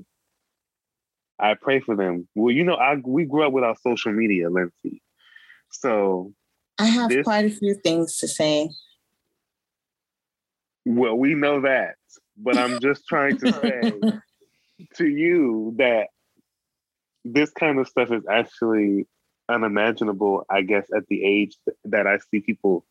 [1.40, 2.28] I pray for them.
[2.36, 5.02] Well, you know, I we grew up without social media, Lindsay.
[5.70, 6.34] So
[6.80, 8.70] I have This- quite a few things to say.
[10.86, 11.96] well, we know that.
[12.38, 13.92] But I'm just trying to say
[14.96, 16.08] to you that
[17.24, 19.08] this kind of stuff is actually
[19.50, 22.86] unimaginable, I guess, at the age that I see people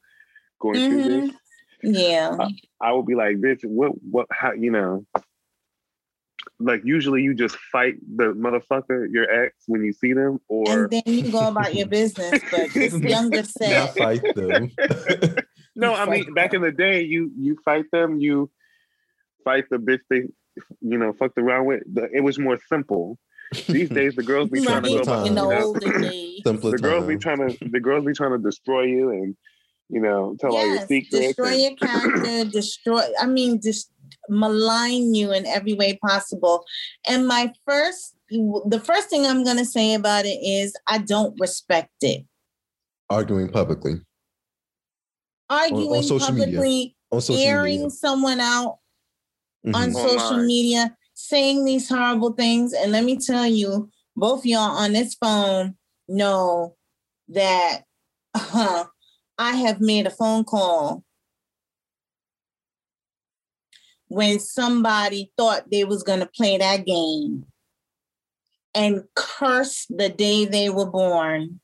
[0.61, 1.31] going through this.
[1.31, 1.37] Mhm.
[1.85, 2.49] Yeah.
[2.81, 5.05] I would be like, bitch, what, what, how, you know,
[6.61, 10.91] like usually you just fight the motherfucker, your ex, when you see them, or and
[10.91, 12.41] then you go about your business.
[12.51, 14.71] But this younger Not set, fight them.
[15.75, 18.49] no, you I mean, fight back in the day, you you fight them, you
[19.45, 20.29] fight the bitch they,
[20.81, 21.83] you know, fucked around with.
[21.93, 23.19] The- It was more simple.
[23.69, 26.41] These days, the girls be trying to go about, in the you know, older days.
[26.45, 29.37] The girls be trying to the girls be trying to destroy you and
[29.89, 31.27] you know tell all your secrets.
[31.29, 33.03] destroy and- your character, destroy.
[33.21, 33.91] I mean, just
[34.29, 36.65] malign you in every way possible.
[37.09, 41.93] And my first, the first thing I'm gonna say about it is I don't respect
[42.03, 42.25] it.
[43.11, 44.01] Arguing publicly
[45.51, 46.47] Arguing social media.
[46.59, 47.91] publicly, on social airing media.
[47.91, 48.79] someone out
[49.75, 49.93] on Mhm.
[49.95, 52.73] social media, saying these horrible things.
[52.73, 55.77] And let me tell you, both y'all on this phone
[56.09, 56.75] know
[57.29, 57.83] that
[58.35, 58.85] uh,
[59.39, 61.05] I have made a phone call
[64.09, 67.47] when somebody thought they was going to play that game
[68.75, 71.61] and curse the day they were born.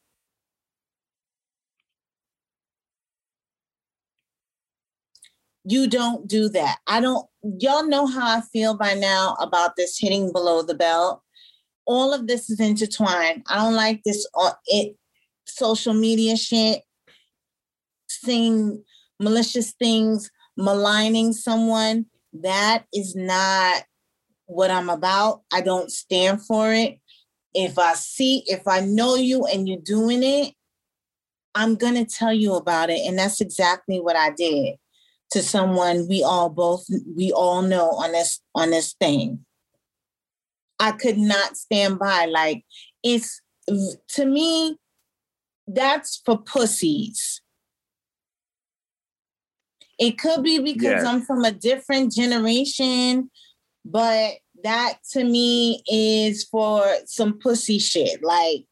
[5.71, 6.79] You don't do that.
[6.87, 11.21] I don't, y'all know how I feel by now about this hitting below the belt.
[11.85, 13.43] All of this is intertwined.
[13.49, 14.97] I don't like this uh, it
[15.45, 16.81] social media shit,
[18.09, 18.83] saying
[19.21, 22.07] malicious things, maligning someone.
[22.33, 23.85] That is not
[24.47, 25.43] what I'm about.
[25.53, 26.99] I don't stand for it.
[27.53, 30.55] If I see, if I know you and you're doing it,
[31.55, 33.07] I'm gonna tell you about it.
[33.07, 34.77] And that's exactly what I did
[35.31, 39.45] to someone we all both we all know on this on this thing.
[40.79, 42.27] I could not stand by.
[42.27, 42.65] Like
[43.03, 43.41] it's
[44.11, 44.79] to me,
[45.67, 47.43] that's for pussies.
[49.99, 51.05] It could be because Yes.
[51.05, 53.31] I'm from a different generation,
[53.85, 58.23] but that to me is for some pussy shit.
[58.23, 58.67] Like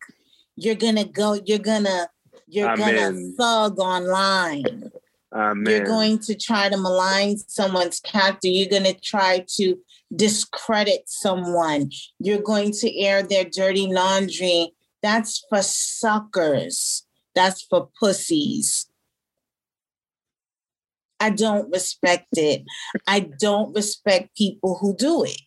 [0.55, 2.09] you're gonna go, you're gonna,
[2.47, 3.35] you're gonna Amen.
[3.37, 4.91] thug online.
[5.35, 5.71] Amen.
[5.71, 8.49] You're going to try to malign someone's character.
[8.49, 9.77] You're going to try to
[10.15, 11.91] discredit someone.
[12.19, 14.73] You're going to air their dirty laundry.
[15.03, 17.07] That's for suckers.
[17.35, 18.87] That's for pussies.
[21.19, 22.63] I don't respect it.
[23.07, 25.41] I don't respect people who do it.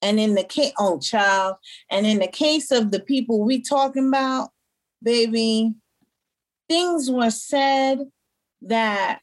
[0.00, 1.56] And in the case, oh, child,
[1.90, 4.50] and in the case of the people we talking about,
[5.02, 5.74] baby,
[6.68, 7.98] things were said
[8.62, 9.20] that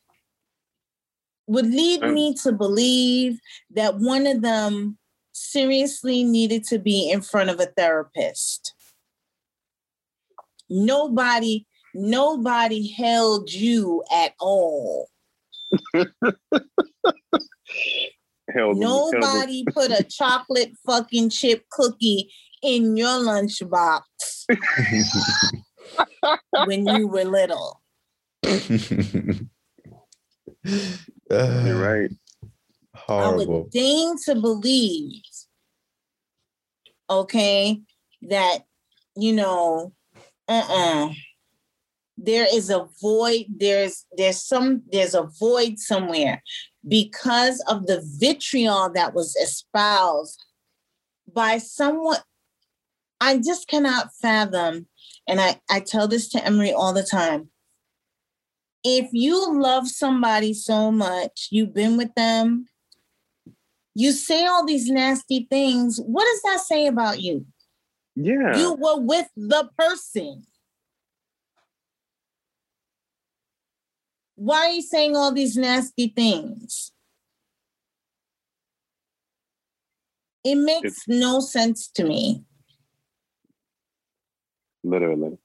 [1.48, 3.40] would lead me to believe
[3.72, 4.98] that one of them
[5.32, 8.74] seriously needed to be in front of a therapist.
[10.70, 15.10] Nobody, nobody held you at all.
[15.94, 16.06] Held-
[18.54, 22.32] held- Nobody put a chocolate fucking chip cookie
[22.62, 24.02] in your lunchbox
[26.66, 27.82] when you were little.
[28.44, 28.60] You're
[31.30, 32.10] right.
[32.94, 33.08] Horrible.
[33.08, 33.62] I Horrible.
[33.64, 35.22] would deign to believe
[37.10, 37.82] okay,
[38.24, 38.60] that
[39.16, 39.94] you know,
[40.48, 41.12] uh-uh.
[42.18, 46.42] There is a void, there's there's some there's a void somewhere
[46.88, 50.42] because of the vitriol that was espoused
[51.34, 52.20] by someone
[53.20, 54.88] I just cannot fathom,
[55.28, 57.50] and I, I tell this to Emery all the time.
[58.84, 62.68] If you love somebody so much, you've been with them,
[63.96, 66.00] you say all these nasty things.
[66.00, 67.46] What does that say about you?
[68.16, 68.58] Yeah.
[68.58, 70.46] You were with the person.
[74.36, 76.92] Why are you saying all these nasty things?
[80.44, 82.44] It makes It's- no sense to me.
[84.86, 85.38] Literally.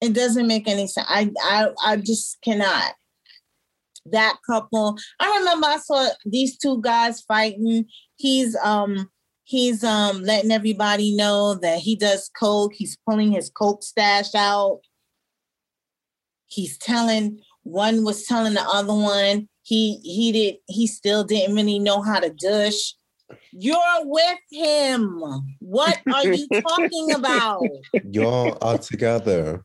[0.00, 1.06] It doesn't make any sense.
[1.08, 2.92] I I I just cannot.
[4.06, 4.98] That couple.
[5.18, 7.86] I remember I saw these two guys fighting.
[8.16, 9.08] He's um
[9.44, 12.72] he's um letting everybody know that he does coke.
[12.74, 14.80] He's pulling his coke stash out.
[16.46, 21.78] He's telling one was telling the other one he he did he still didn't really
[21.78, 22.94] know how to dush.
[23.52, 25.22] You're with him.
[25.60, 27.62] What are you talking about?
[28.04, 29.62] Y'all are together.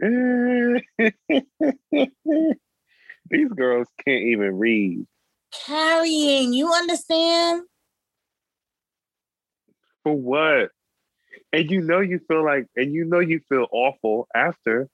[0.00, 0.82] These
[3.56, 5.06] girls can't even read.
[5.66, 7.62] Carrying, you understand?
[10.02, 10.70] For what?
[11.52, 14.88] And you know you feel like, and you know you feel awful after.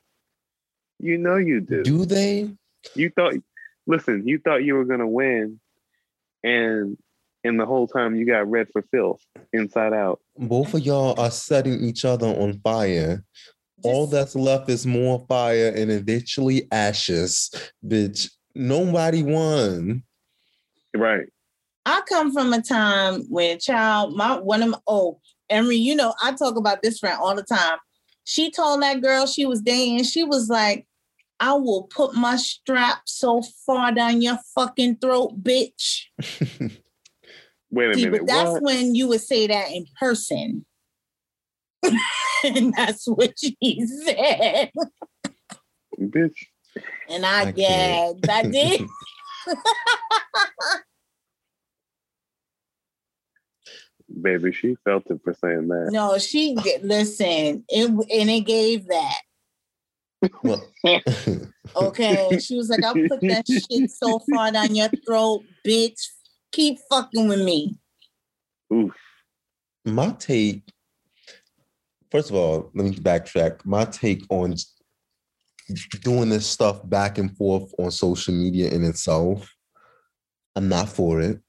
[0.99, 1.85] You know you do.
[1.85, 2.51] Do they?
[2.95, 3.35] You thought,
[3.87, 5.61] listen, you thought you were gonna win,
[6.43, 6.97] and
[7.45, 9.20] and the whole time you got read for filth,
[9.53, 10.20] inside out.
[10.36, 13.24] Both of y'all are setting each other on fire.
[13.84, 17.51] All that's left is more fire and eventually ashes.
[17.86, 20.03] Bitch, nobody won.
[20.97, 21.26] Right.
[21.86, 26.12] I come from a time when child, my one of my oh, Emery, you know,
[26.22, 27.78] I talk about this friend all the time.
[28.24, 30.86] She told that girl she was dating, she was like,
[31.41, 36.03] I will put my strap so far down your fucking throat, bitch.
[37.71, 38.21] Wait a See, minute.
[38.21, 38.62] but that's what?
[38.62, 40.64] when you would say that in person.
[42.45, 44.71] and that's what she said.
[45.99, 46.47] Bitch.
[47.09, 48.29] And I, I gagged.
[48.29, 48.89] I did.
[54.21, 55.91] Baby, she felt it for saying that.
[55.93, 59.21] no, she listen, it and it gave that.
[61.77, 62.39] Okay.
[62.41, 66.09] she was like, I'll put that shit so far down your throat, bitch.
[66.53, 67.78] Keep fucking with me.
[68.72, 68.92] Oof.
[69.84, 70.62] my take,
[72.11, 73.64] first of all, let me backtrack.
[73.64, 74.55] My take on
[76.03, 79.51] doing this stuff back and forth on social media in itself,
[80.57, 81.40] I'm not for it.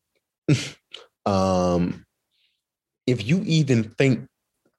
[1.26, 2.06] um,
[3.08, 4.28] if you even think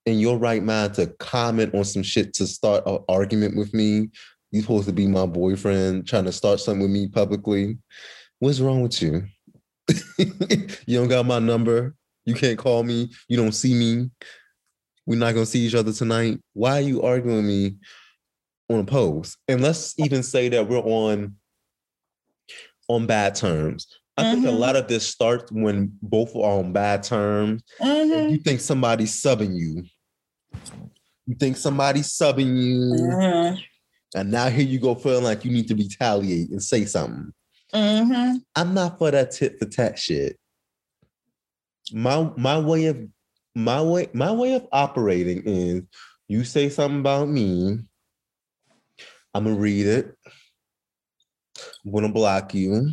[0.07, 4.11] in your right mind to comment on some shit to start an argument with me,
[4.51, 7.79] you're supposed to be my boyfriend trying to start something with me publicly.
[8.39, 9.27] What's wrong with you?
[10.87, 11.95] you don't got my number.
[12.25, 13.11] You can't call me.
[13.29, 14.11] You don't see me.
[15.07, 16.39] We're not gonna see each other tonight.
[16.53, 17.77] Why are you arguing with me
[18.69, 19.39] on a post?
[19.49, 21.37] And let's even say that we're on
[22.89, 23.87] on bad terms.
[24.17, 24.59] I think a Mhm.
[24.59, 27.63] lot of this starts when both are on bad terms.
[27.81, 28.33] Mhm.
[28.33, 29.85] You think somebody's subbing you.
[31.27, 33.63] You think somebody's subbing you, Mhm.
[34.17, 37.33] and now here you go feeling like you need to retaliate and say something.
[37.75, 38.43] Mhm.
[38.57, 40.39] I'm not for that tit for tat shit.
[41.93, 42.99] My my way of
[43.55, 45.83] my way my way of operating is
[46.29, 47.79] you say something about me,
[49.35, 50.17] I'm gonna read it.
[51.85, 52.93] I'm gonna block you.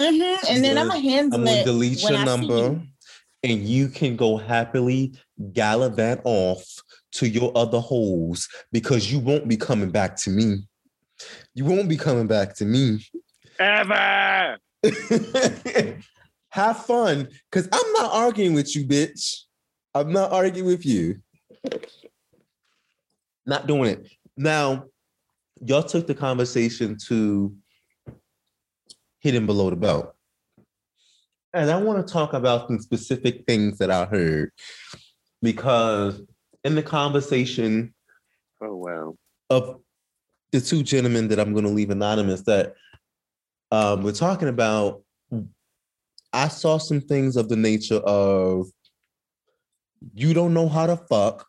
[0.00, 0.38] Mhm.
[0.48, 2.82] And then I'm gonna handle I'm gonna delete your I number, you.
[3.42, 5.18] and you can go happily
[5.52, 6.64] gallivant off
[7.12, 10.66] to your other holes because you won't be coming back to me.
[11.54, 13.06] You won't be coming back to me.
[13.58, 14.58] Ever.
[16.50, 19.42] Have fun, because I'm not arguing with you, bitch.
[19.94, 21.20] I'm not arguing with you.
[23.44, 24.08] Not doing it.
[24.36, 24.84] Now,
[25.64, 27.54] y'all took the conversation to
[29.20, 30.14] hidden below the belt.
[31.52, 34.50] And I want to talk about some specific things that I heard
[35.42, 36.20] because
[36.64, 37.94] in the conversation
[38.60, 39.14] Oh wow.
[39.50, 39.80] of
[40.52, 42.74] the two gentlemen that I'm going to leave anonymous that
[43.70, 45.02] um, we're talking about,
[46.32, 48.66] I saw some things of the nature of
[50.14, 51.46] you don't know how to fuck.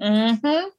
[0.00, 0.70] Mhm.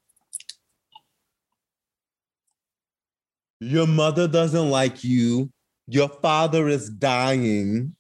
[3.60, 5.52] Your mother doesn't like you.
[5.88, 7.96] Your father is dying.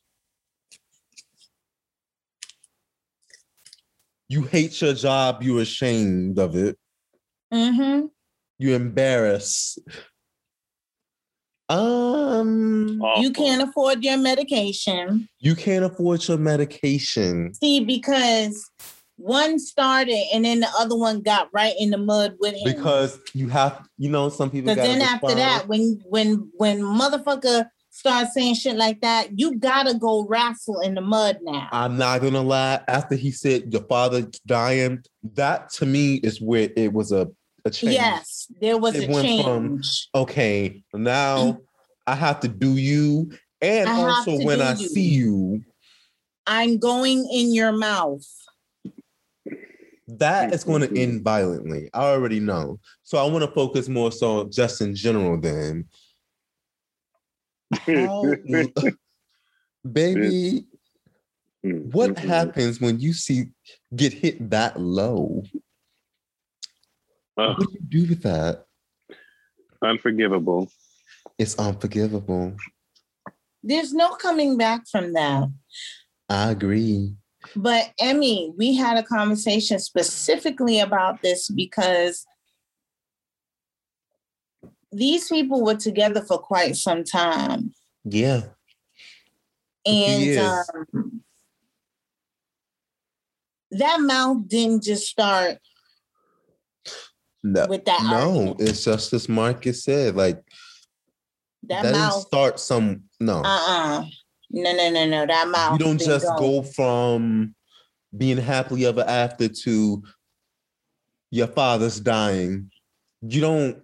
[4.27, 6.77] You hate your job, you're ashamed of it.
[7.53, 8.07] Mm-hmm.
[8.57, 9.79] You're embarrassed.
[11.69, 15.27] Um You can't afford your medication.
[15.39, 17.53] you can't afford your medication.
[17.53, 18.69] See, because
[19.17, 22.73] one started and then the other one got right in the mud with him.
[22.75, 25.39] Because you have, you know, some people Because gotta then after respond.
[25.39, 30.95] that, when when when motherfucker starts saying shit like that, you gotta go wrestle in
[30.95, 31.69] the mud now.
[31.71, 32.81] I'm not gonna lie.
[32.87, 37.29] After he said your father dying, that to me is where it was a,
[37.65, 37.93] a change.
[37.93, 39.43] yes, there was It a went change.
[40.13, 41.61] from- Okay, now mm.
[42.07, 43.31] I have to do you,
[43.61, 44.87] and I also when I you.
[44.87, 45.63] see you,
[46.47, 48.23] I'm going in your mouth.
[50.07, 51.89] that is going to end violently.
[51.91, 52.79] I already know.
[53.03, 55.39] So I want to focus more so just in general.
[55.41, 55.85] Then,
[57.73, 58.35] How- oh.
[59.91, 60.65] baby,
[61.65, 62.27] mm, what Mm-hmm.
[62.27, 63.45] happens when you see
[63.95, 65.41] get hit that low?
[67.37, 68.65] Uh, What do you do with that?
[69.81, 70.67] unforgivable.
[71.37, 72.55] It's unforgivable.
[73.61, 75.49] There's no coming back from that.
[76.29, 77.13] I agree.
[77.55, 82.25] But Emmy, we had a conversation specifically about this because
[84.91, 87.73] these people were together for quite some time.
[88.03, 88.43] Yeah.
[89.85, 91.21] And um,
[93.71, 95.59] that mouth didn't just start
[97.45, 98.61] No, with that no, argument.
[98.61, 100.15] it's just as Marcus said.
[100.15, 100.43] Like
[101.67, 103.03] That, that, didn't start some.
[103.19, 104.05] No, uh-uh.
[104.49, 105.25] No, no, no, no.
[105.27, 105.79] That mouth.
[105.79, 106.39] you don't just going.
[106.39, 107.55] go from
[108.17, 110.03] being happily ever after to
[111.29, 112.71] your father's dying.
[113.21, 113.83] You don't.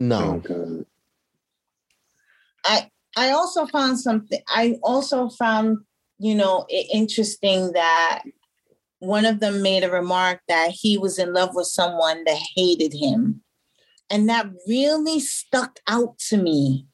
[0.00, 0.84] No, oh, Okay.
[3.18, 4.40] I also found something.
[4.48, 5.78] I also found,
[6.18, 8.22] you know, interesting that
[9.06, 12.92] one of them made a remark that he was in love with someone that hated
[12.92, 13.42] him,
[14.10, 16.86] and that really stuck out to me.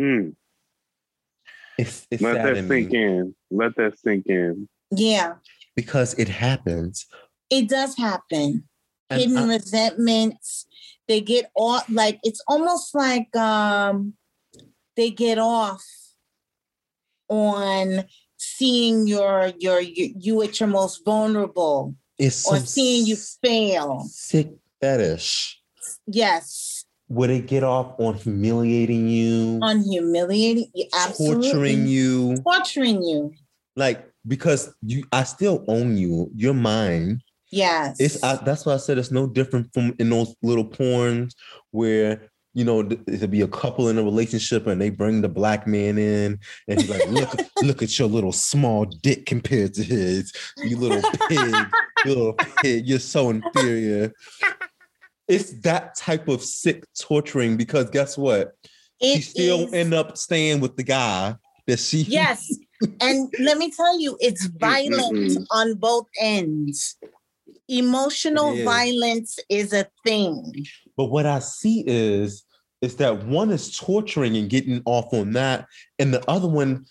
[0.00, 0.34] Mm,
[1.78, 3.34] it's, it's let that saddening sink in.
[3.50, 4.68] Let that sink in.
[4.90, 5.34] Yeah,
[5.74, 7.06] because it happens.
[7.50, 8.68] it does happen.
[9.08, 10.66] And Hidden I- resentments.
[11.08, 11.88] They get off.
[11.88, 14.14] Like it's almost like um,
[14.96, 15.84] they get off
[17.28, 18.04] on
[18.38, 24.06] seeing your your you, you at your most vulnerable it's or seeing you fail.
[24.10, 24.50] sick
[24.80, 25.60] fetish.
[26.06, 31.50] Yes, Would it get off on humiliating you, on humiliating, you- absolutely.
[31.50, 32.36] torturing you?
[32.42, 33.32] torturing you.
[33.76, 37.20] like because you i still own you you're mine
[37.52, 41.32] Yes, it's I, that's why i said it's no different from in those little porns
[41.70, 45.66] where you know it'll be a couple in a relationship and they bring the black
[45.66, 46.38] man in
[46.68, 47.28] and he's like look
[47.62, 50.32] look at your little small dick compared to his
[50.64, 51.54] you little pig
[52.06, 54.10] you little pig you're so inferior
[55.28, 58.52] it's that type of sick torturing because guess what
[59.02, 62.56] she It still is- end up staying with the guy that she Yes,
[63.00, 65.46] and let me tell you, it's violent Mm-mm.
[65.50, 66.96] on both ends.
[67.68, 70.52] Emotional violence is a thing.
[70.96, 72.44] But what I see is
[72.82, 75.66] is that one is torturing and getting off on that,
[75.98, 76.86] and the other one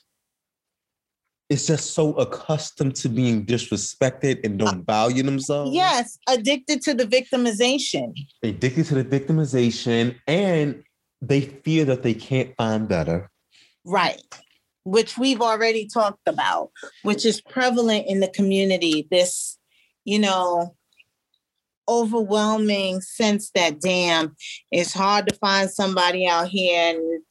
[1.49, 5.73] is just so accustomed to being disrespected and don't value themselves.
[5.73, 8.13] Yes, addicted to the victimization.
[8.43, 10.83] addicted to the victimization, and
[11.21, 13.29] they fear that they can't find better.
[13.83, 14.21] Right.
[14.83, 16.71] Which we've already talked about,
[17.03, 19.07] which is prevalent in the community.
[19.09, 19.57] This,
[20.03, 20.75] you know,
[21.87, 24.35] overwhelming sense that, damn,
[24.71, 26.95] it's hard to find somebody out here.
[26.95, 27.21] And,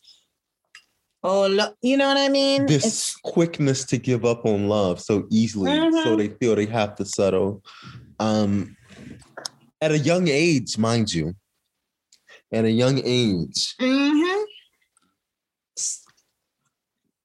[1.22, 2.66] oh, look, you know what I mean?
[2.66, 6.18] This It's, quickness to give up on love so easily, so Mhm.
[6.18, 7.62] they feel they have to settle.
[8.20, 8.76] Um,
[9.80, 11.34] at a young age, mind you,
[12.52, 14.44] at a young age, Mhm.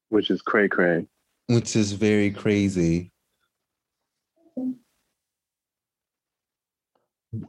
[0.08, 1.06] Which is cray cray.
[1.46, 3.09] which is very crazy.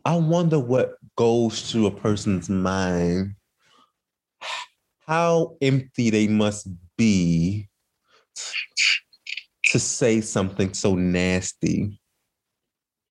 [0.06, 3.36] I wonder what goes through a person's mind,
[5.08, 6.68] how empty they must
[6.98, 7.68] be
[9.66, 12.00] to say something so nasty,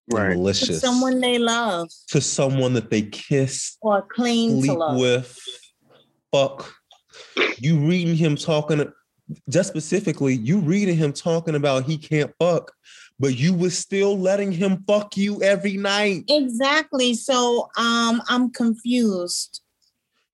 [0.09, 0.29] and Right.
[0.29, 4.97] To malicious someone they love to someone that they kiss, or claim to sleep love.
[4.97, 5.37] with,
[6.31, 6.73] fuck.
[7.59, 8.91] You reading him talking,
[9.49, 12.71] just specifically, you reading him talking about he can't fuck,
[13.21, 16.23] but you was still letting him fuck you every night.
[16.27, 17.13] Exactly.
[17.13, 19.61] So um I'm confused.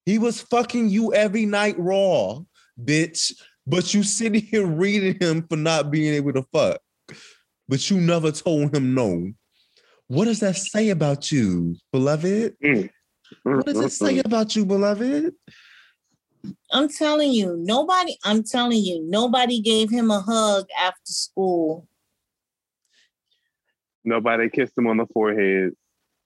[0.05, 2.39] He was fucking you every night raw,
[2.81, 3.33] bitch.
[3.67, 6.79] But you sitting here reading him for not being able to fuck.
[7.67, 9.33] but you never told him no.
[10.07, 12.55] What does that say about you, beloved?
[12.63, 12.89] Mm.
[13.43, 15.33] What does it say about you, beloved?
[16.71, 21.89] I'm telling you, nobody, I'm telling you, nobody gave him a hug after school.
[24.07, 25.73] Nobody kissed him on the forehead.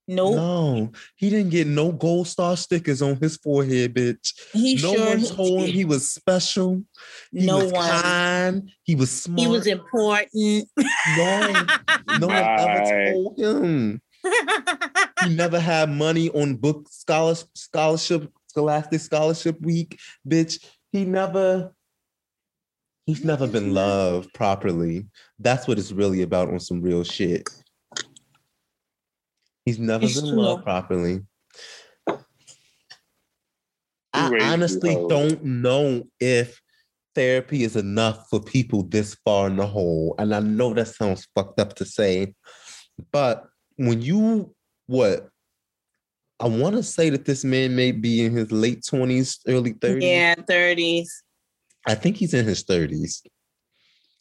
[0.08, 0.36] Nope.
[0.36, 4.34] No, he didn't get no gold star stickers on his forehead, bitch.
[4.53, 6.84] He no sure one told him he was special.
[7.32, 7.90] He no was one.
[7.90, 8.72] kind.
[8.84, 9.40] He was smart.
[9.40, 10.70] He was important.
[11.18, 11.66] no,
[12.20, 14.02] no one ever told him.
[15.24, 20.64] He never had money on book scholarship, scholarship, scholastic scholarship week, bitch.
[20.91, 21.74] He never.
[23.08, 25.08] He's never been loved properly.
[25.40, 27.49] That's what it's really about on some real shit.
[29.72, 30.39] He's never It's been true.
[30.41, 31.22] loved properly.
[34.14, 36.60] I honestly don't know if
[37.15, 40.15] therapy is enough for people this far in the hole.
[40.19, 42.34] And I know that sounds fucked up to say,
[43.14, 44.53] but when you
[44.88, 45.30] what
[46.41, 50.02] I want to say that this man may be in his late 20s, early 30s.
[50.02, 51.07] yeah, 30s.
[51.88, 53.22] I think he's in his 30s.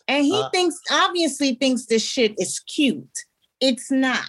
[0.06, 3.08] And he Uh, thinks, obviously, thinks this shit is cute.
[3.60, 4.28] It's not.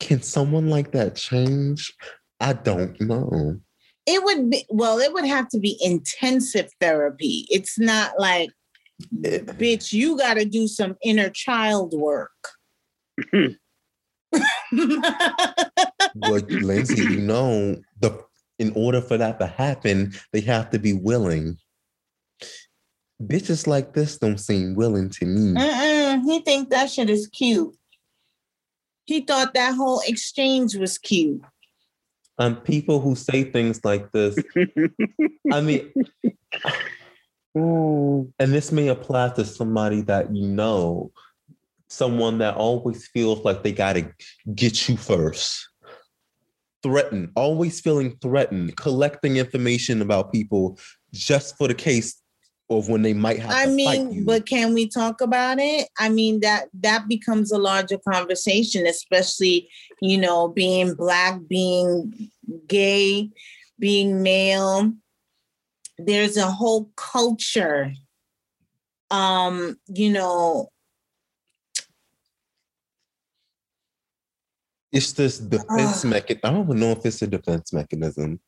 [0.00, 1.92] Can someone like that change?
[2.40, 3.60] I don't know.
[4.06, 7.46] It would be, well, it would have to be intensive therapy.
[7.50, 8.50] It's not like,
[9.14, 12.30] bitch, you got to do some inner child work.
[16.14, 18.24] But Lindsay, you know, the
[18.58, 21.56] in order for that to happen, they have to be willing.
[23.22, 25.60] Bitches like this don't seem willing to me.
[26.24, 27.74] He think that shit is cute.
[29.08, 31.40] He thought that whole exchange was cute.
[32.36, 34.38] Um, people who say things like this,
[35.50, 35.90] I mean,
[37.56, 38.30] Mm.
[38.38, 41.10] and this may apply to somebody that you know,
[41.88, 44.12] someone that always feels like they got to
[44.54, 45.66] get you first.
[46.82, 50.78] Threatened, always feeling threatened, collecting information about people
[51.12, 52.22] just for the case
[52.70, 55.88] of when they might have I mean, but can we talk about it?
[55.98, 59.68] I mean that that becomes a larger conversation, especially
[60.02, 62.30] you know being black, being
[62.66, 63.30] gay,
[63.78, 64.92] being male.
[65.98, 67.92] There's a whole culture,
[69.10, 70.70] um, you know,
[74.92, 76.40] it's this defense mechanism.
[76.44, 78.40] I don't even know if it's a defense mechanism.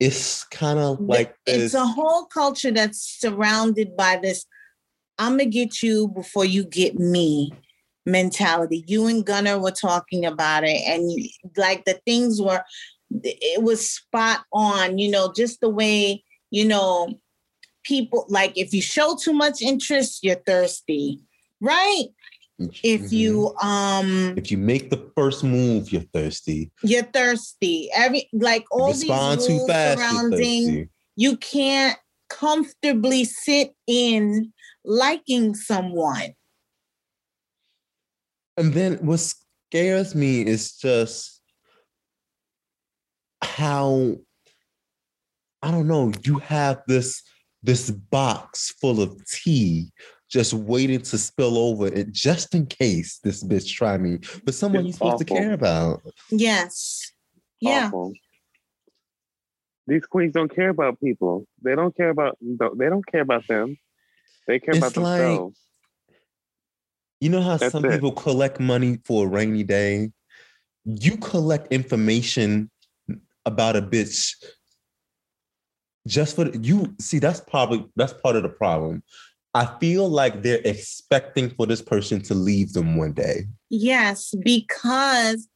[0.00, 1.74] It's kind of like it's this.
[1.74, 4.46] a whole culture that's surrounded by this
[5.18, 7.52] i'm gonna get you before you get me
[8.06, 12.64] mentality you and gunner were talking about it and you, like the things were
[13.22, 17.12] it was spot on you know just the way you know
[17.84, 21.20] people like if you show too much interest you're thirsty
[21.60, 22.06] right
[22.82, 23.12] if Mhm.
[23.12, 26.70] you um if you make the first move, you're thirsty.
[26.82, 33.74] you're thirsty every like all these respond too rules fast, surrounding you can't comfortably sit
[33.86, 34.52] in
[34.84, 36.34] liking someone.
[38.56, 41.40] And then what scares me is just
[43.42, 44.16] how
[45.62, 47.22] I don't know, you have this
[47.62, 49.92] this box full of tea
[50.30, 54.18] just waiting to spill over it just in case this bitch try me.
[54.44, 56.02] But someone It's you're supposed to care about.
[56.30, 57.12] Yes.
[57.60, 57.86] Yeah.
[57.88, 58.14] Awful.
[59.86, 61.46] These queens don't care about people.
[61.62, 62.38] They don't care about.
[62.40, 63.76] They don't care about them.
[64.46, 65.58] They care It's about like- themselves.
[67.20, 67.90] You know how That's some it.
[67.92, 70.10] people collect money for a rainy day?
[70.86, 72.70] You collect information
[73.44, 74.34] about a bitch
[76.06, 79.02] just for you see that's probably that's part of the problem.
[79.54, 83.46] I feel like they're expecting for this person to leave them one day.
[83.68, 85.48] Yes, because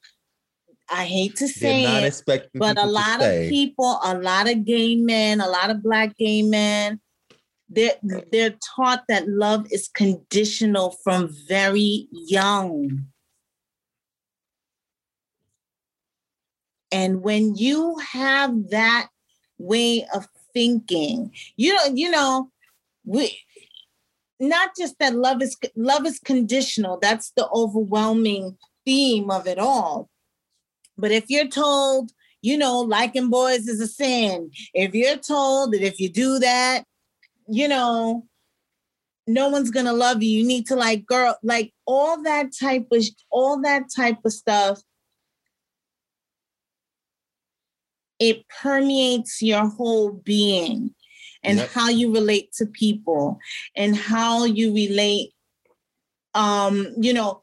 [0.90, 2.22] I hate to say it,
[2.54, 6.42] but a lot of people, a lot of gay men, a lot of black gay
[6.42, 7.00] men,
[7.68, 7.96] they're
[8.30, 13.06] they're taught that love is conditional from very young.
[16.92, 19.08] And when you have that
[19.58, 22.50] way of thinking, you know, you know,
[23.04, 23.36] we
[24.48, 26.98] not just that love is love is conditional.
[27.00, 30.08] That's the overwhelming theme of it all.
[30.96, 32.12] But if you're told,
[32.42, 36.84] you know, liking boys is a sin, if you're told that if you do that,
[37.48, 38.26] you know,
[39.26, 40.38] no one's gonna love you.
[40.38, 44.82] You need to like girl, like all that type of all that type of stuff.
[48.18, 50.93] It permeates your whole being
[51.44, 51.70] and Yep.
[51.70, 53.38] how you relate to people
[53.76, 55.34] and how you relate
[56.34, 57.42] um, you know,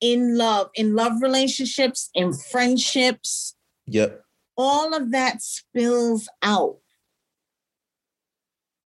[0.00, 3.56] in love, in love relationships, in friendships,
[3.86, 4.22] Yep.
[4.56, 6.76] all of that spills out.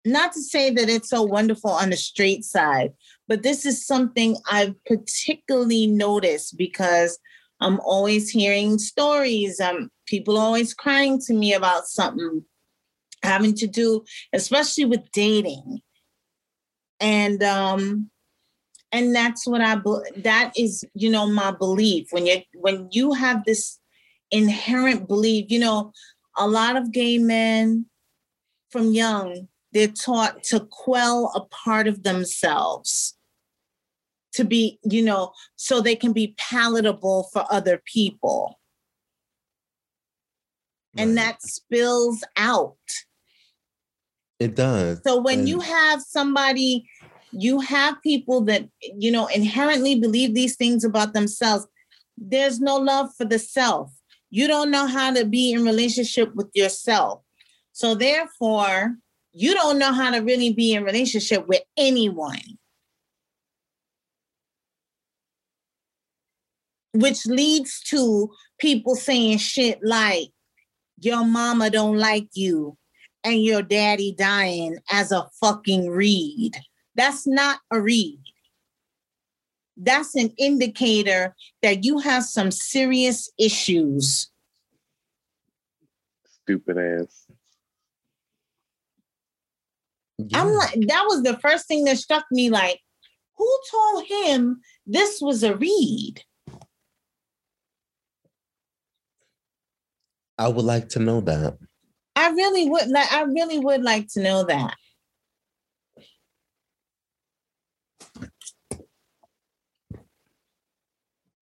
[0.04, 2.92] Not to say that it's so wonderful on the straight side,
[3.26, 7.18] but this is something I've particularly noticed because
[7.60, 9.60] I'm always hearing stories.
[9.60, 12.44] Um, people always crying to me about something
[13.26, 15.80] having to do, especially with dating.
[17.00, 18.10] And um,
[18.92, 19.76] and that's what I
[20.16, 22.08] that is, you know, my belief.
[22.10, 23.78] When you when you have this
[24.30, 25.92] inherent belief, you know,
[26.36, 27.86] a lot of gay men
[28.70, 33.16] from young, they're taught to quell a part of themselves
[34.34, 38.58] to be, you know, so they can be palatable for other people.
[40.98, 42.76] And that spills out.
[44.38, 45.00] It does.
[45.04, 46.88] So when you have somebody,
[47.32, 51.66] you have people that, you know, inherently believe these things about themselves,
[52.18, 53.92] there's no love for the self.
[54.30, 57.22] You don't know how to be in relationship with yourself.
[57.72, 58.96] So therefore,
[59.32, 62.58] you don't know how to really be in relationship with anyone.
[66.92, 70.28] Which leads to people saying shit like,
[70.98, 72.78] your mama don't like you
[73.26, 76.52] and your daddy dying as a fucking read.
[76.94, 78.20] That's not a read.
[79.76, 84.30] That's an indicator that you have some serious issues.
[86.24, 87.26] Stupid ass.
[90.32, 92.80] I'm like, that was the first thing that struck me like,
[93.36, 96.22] who told him this was a read?
[100.38, 101.58] I would like to know that.
[102.16, 104.74] I really would like I really would like to know that.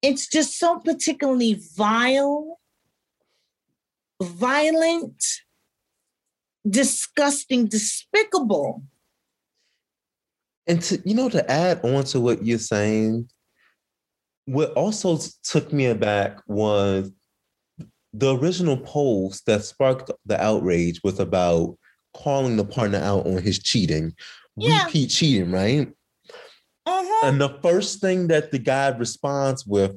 [0.02, 2.58] It's just so particularly vile,
[4.20, 5.24] violent,
[6.68, 8.82] disgusting, despicable.
[10.66, 13.30] And to you know, to add on to what you're saying,
[14.46, 17.12] what also took me aback was
[18.16, 21.76] the original post that sparked the outrage was about
[22.14, 24.14] calling the partner out on his cheating,
[24.56, 24.84] Yeah.
[24.84, 25.92] repeat cheating, right?
[26.86, 27.26] Uh-huh.
[27.26, 29.96] And the first thing that the guy responds with,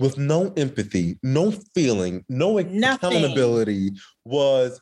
[0.00, 3.12] with no empathy, no feeling, no Nothing.
[3.18, 3.92] accountability,
[4.24, 4.80] was,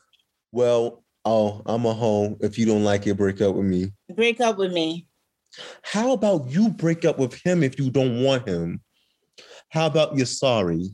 [0.51, 2.35] "Well, oh, I'm a hoe.
[2.41, 5.07] If you don't like it, break up with me." Break up with me.
[5.83, 8.81] How about you break up with him if you don't want him?
[9.69, 10.89] How about you're sorry?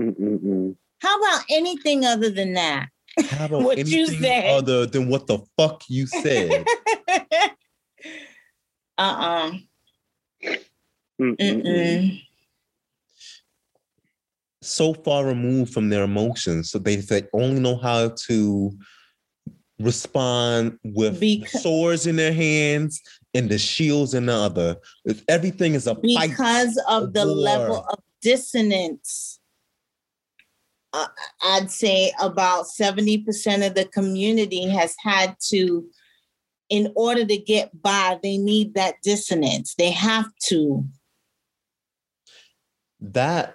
[0.00, 0.76] Mm-mm-mm.
[1.00, 2.88] How about anything other than that?
[3.30, 4.50] How about What you anything said.
[4.50, 6.64] other than what the fuck you said?
[8.98, 9.52] uh-uh.
[11.20, 11.36] Mm-mm-mm.
[11.38, 12.22] Mm-mm.
[14.62, 18.72] so far removed from their emotions, so they, they only know how to
[19.78, 23.00] respond with Bec- swords in their hands
[23.34, 24.76] and the shields in the other.
[25.04, 26.30] If everything is a fight.
[26.30, 27.34] because of the war.
[27.36, 29.39] level of dissonance.
[30.92, 31.06] Uh,
[31.42, 35.86] I'd say about 70% of the community has had to,
[36.68, 39.74] in order to get by, they need that dissonance.
[39.76, 40.84] They have to.
[43.00, 43.54] That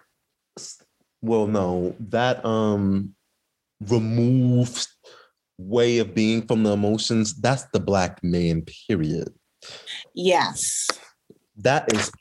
[1.21, 3.15] well, no, that um
[3.81, 4.87] removes
[5.57, 7.35] way of being from the emotions.
[7.35, 9.33] That's the black man, period.
[10.13, 10.87] Yes.
[11.57, 12.11] that is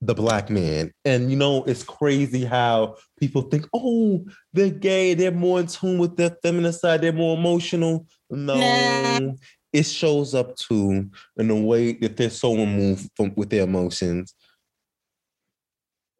[0.00, 0.92] the black man.
[1.04, 5.98] And you know, it's crazy how people think, oh, they're gay, they're more in tune
[5.98, 8.06] with their feminist side, they're more emotional.
[8.30, 9.32] No, Nah.
[9.72, 14.34] it shows up too in the way that they're so removed from with their emotions.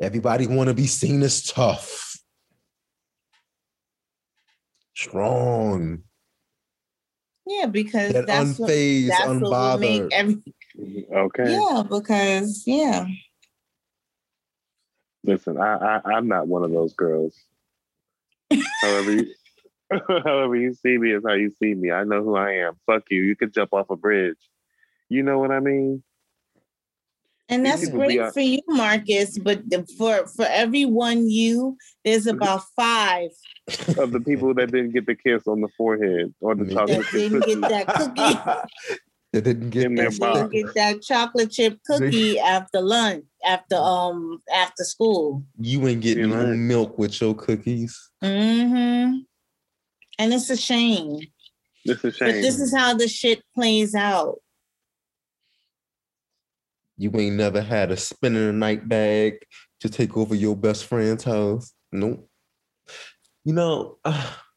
[0.01, 2.16] Everybody want to be seen as tough,
[4.94, 6.02] strong,
[7.47, 10.09] Yeah, because that that's what, unfazed, that's what will make unbothered.
[10.12, 10.36] every,
[11.15, 11.52] Okay.
[11.52, 13.07] yeah, because yeah.
[15.24, 17.34] Listen, I, I I'm not one of those girls.
[18.82, 19.34] however, you,
[20.24, 21.90] however you see me is how you see me.
[21.90, 22.74] I know who I am.
[22.86, 23.22] Fuck you.
[23.22, 24.38] You could jump off a bridge.
[25.09, 26.02] You know what I mean?
[27.48, 29.36] And that's great for you, Marcus.
[29.38, 29.62] But
[29.98, 32.36] for for every one you, there's Mm-hmm.
[32.36, 33.30] about five
[33.98, 37.12] Of the people that didn't get the kiss on the forehead or the chocolate that
[37.12, 39.01] didn't get that cookie.
[39.32, 44.43] They didn't get In that didn't get that chocolate chip cookie after lunch, after um
[44.52, 45.44] after school.
[45.59, 47.97] You ain't getting Yeah, no milk with your cookies.
[48.24, 49.19] Mm-hmm.
[50.19, 51.20] And it's a shame.
[51.85, 54.40] It's a But this is how the shit plays out.
[56.98, 59.39] You ain't never had a spin in a night bag
[59.81, 61.73] to take over your best friend's house.
[61.93, 62.28] Nope.
[63.44, 63.98] You know,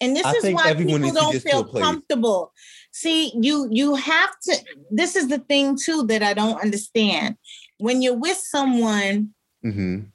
[0.00, 2.52] And this I is why people don't feel comfortable.
[2.92, 4.56] See, you you have to.
[4.90, 7.36] This is the thing too that I don't understand.
[7.78, 10.06] When you're with someone mhm.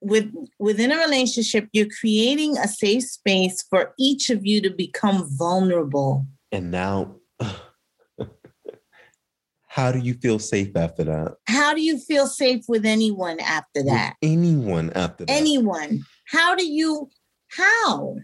[0.00, 5.28] with within a relationship, you're creating a safe space for each of you to become
[5.36, 6.26] vulnerable.
[6.52, 7.16] and now,
[9.68, 11.36] how do you feel safe after that?
[11.48, 14.16] How do you feel safe with anyone after With that?
[14.22, 15.32] anyone after that?
[15.32, 16.04] Anyone?
[16.28, 17.08] How do you?
[17.48, 18.16] How?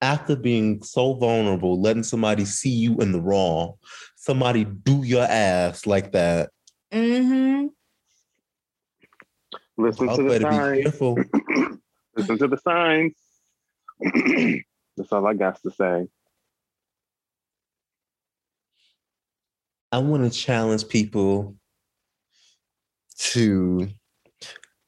[0.00, 3.70] After being so vulnerable, letting somebody see you in the raw,
[4.16, 6.50] somebody do your ass like that.
[6.92, 7.66] Mm-hmm.
[9.76, 11.00] Listen Y'all to the signs.
[12.16, 13.14] Listen to the signs.
[14.96, 16.08] That's all I got to say.
[19.90, 21.56] I want to challenge people
[23.18, 23.88] to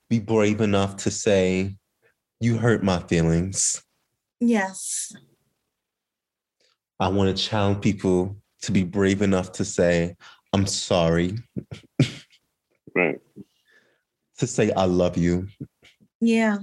[0.09, 1.77] be brave enough to say,
[2.41, 3.83] You hurt my feelings.
[4.41, 5.13] Yes.
[6.99, 10.17] I want to challenge people to be brave enough to say,
[10.53, 11.39] I'm sorry,
[12.95, 13.19] Right.
[14.39, 15.49] to say, I love you,
[16.21, 16.59] Yeah.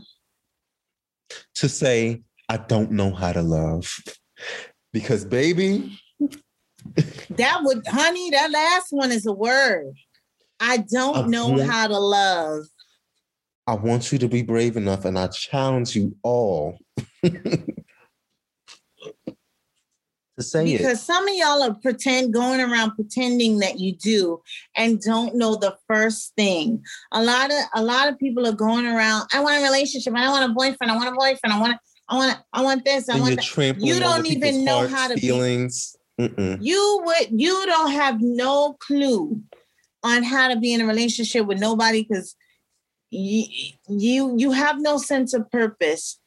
[1.55, 3.89] to say, I don't know how to love.
[4.93, 5.99] Because, baby,
[7.31, 9.93] That would, honey, that last one is a word.
[10.59, 12.65] I don't I know want- how to love.
[13.67, 16.77] I want you to be brave enough, and I challenge you all
[20.37, 20.77] to say it.
[20.77, 24.41] because some of y'all are pretend going around pretending that you do
[24.75, 26.83] and don't know the first thing.
[27.11, 29.27] A lot of a lot of people are going around.
[29.33, 30.13] I want a relationship.
[30.15, 30.91] I want a boyfriend.
[30.91, 31.53] I want a boyfriend.
[31.53, 31.77] I want.
[32.09, 32.37] I want.
[32.53, 33.09] I want this.
[33.09, 33.75] I and want that.
[33.79, 35.95] You don't even know hearts, how to be- feelings.
[36.19, 36.57] Mm-mm.
[36.61, 37.27] You would.
[37.31, 39.41] You don't have no clue
[40.03, 42.35] on how to be in a relationship with nobody because
[43.09, 43.43] you
[43.87, 46.19] you you have no sense of purpose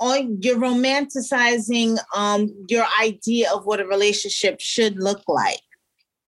[0.00, 5.60] or you're romanticizing um your idea of what a relationship should look like.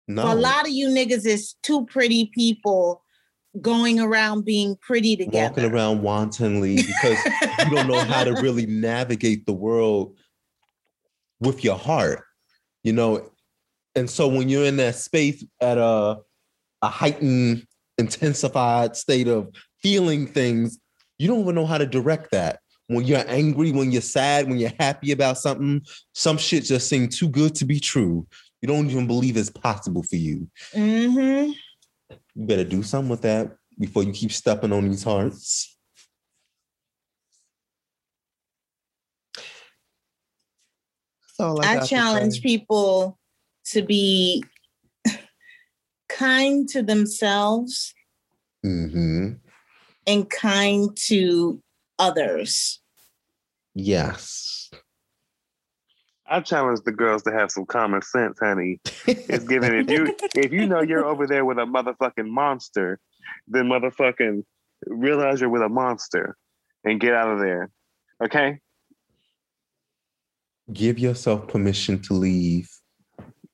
[0.08, 3.04] No, For a lot of you niggas is two pretty people
[3.60, 5.48] going around being pretty together.
[5.62, 7.18] walking around wantonly because
[7.58, 10.16] you don't know how to really navigate the world
[11.40, 12.24] with your heart,
[12.84, 13.30] you know.
[13.96, 16.18] And so when you're in that space at a
[16.82, 17.66] a heightened,
[17.98, 19.50] intensified state of
[19.82, 20.78] feeling things,
[21.18, 22.59] you don't even know how to direct that.
[22.90, 25.80] When you're angry, when you're sad, when you're happy about something,
[26.12, 28.26] some shit just seems too good to be true.
[28.60, 30.48] You don't even believe it's possible for you.
[30.74, 31.52] hmm
[32.08, 35.78] You better do something with that before you keep stepping on these hearts.
[41.28, 42.40] That's all I got to challenge say.
[42.40, 43.16] people
[43.66, 44.42] to be
[46.08, 47.94] kind to themselves
[48.66, 49.38] Mhm.
[50.08, 51.62] and kind to
[52.00, 52.80] others.
[53.74, 54.70] Yes.
[56.26, 58.80] I challenge the girls to have some common sense, honey.
[59.06, 62.98] It's given if you if you know you're over there with a motherfucking monster,
[63.48, 64.44] then motherfucking
[64.86, 66.36] realize you're with a monster
[66.84, 67.70] and get out of there.
[68.24, 68.58] Okay?
[70.72, 72.68] Give yourself permission to leave,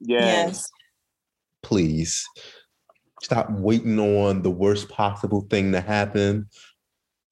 [0.00, 0.68] Yes.
[1.62, 2.24] please.
[3.22, 6.46] Stop waiting on the worst possible thing to happen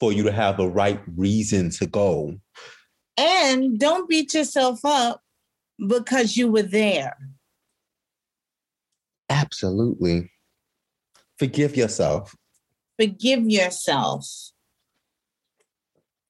[0.05, 2.39] for you to have the right reason to go.
[3.16, 5.22] And don't beat yourself up
[5.78, 7.16] because you were there.
[9.31, 10.31] Absolutely.
[11.39, 12.36] Forgive yourself.
[13.01, 14.28] Forgive yourself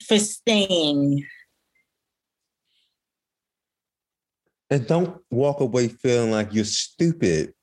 [0.06, 1.26] for staying.
[4.70, 7.54] And don't walk away feeling like you're stupid.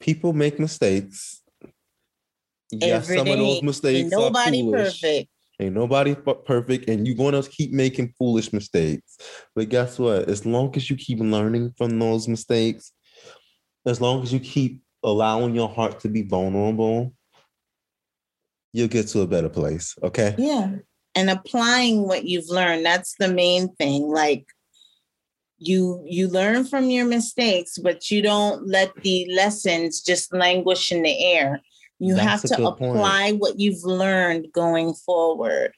[0.00, 1.41] People make mistakes.
[2.80, 5.28] Every some of those mistakes Ain't nobody perfect.
[5.60, 9.18] Ain't nobody perfect, and you're gonna keep making foolish mistakes.
[9.54, 10.28] But guess what?
[10.28, 12.92] As long as you keep learning from those mistakes,
[13.84, 17.12] as long as you keep allowing your heart to be vulnerable,
[18.72, 19.94] you'll get to a better place.
[20.02, 20.34] Okay.
[20.38, 20.76] Yeah.
[21.14, 22.86] And applying what you've learned.
[22.86, 24.08] That's the main thing.
[24.08, 24.46] Like
[25.58, 31.02] you you learn from your mistakes, but you don't let the lessons just languish in
[31.02, 31.60] the air.
[32.02, 32.96] You That's have to good point.
[32.96, 35.70] apply what you've learned going forward.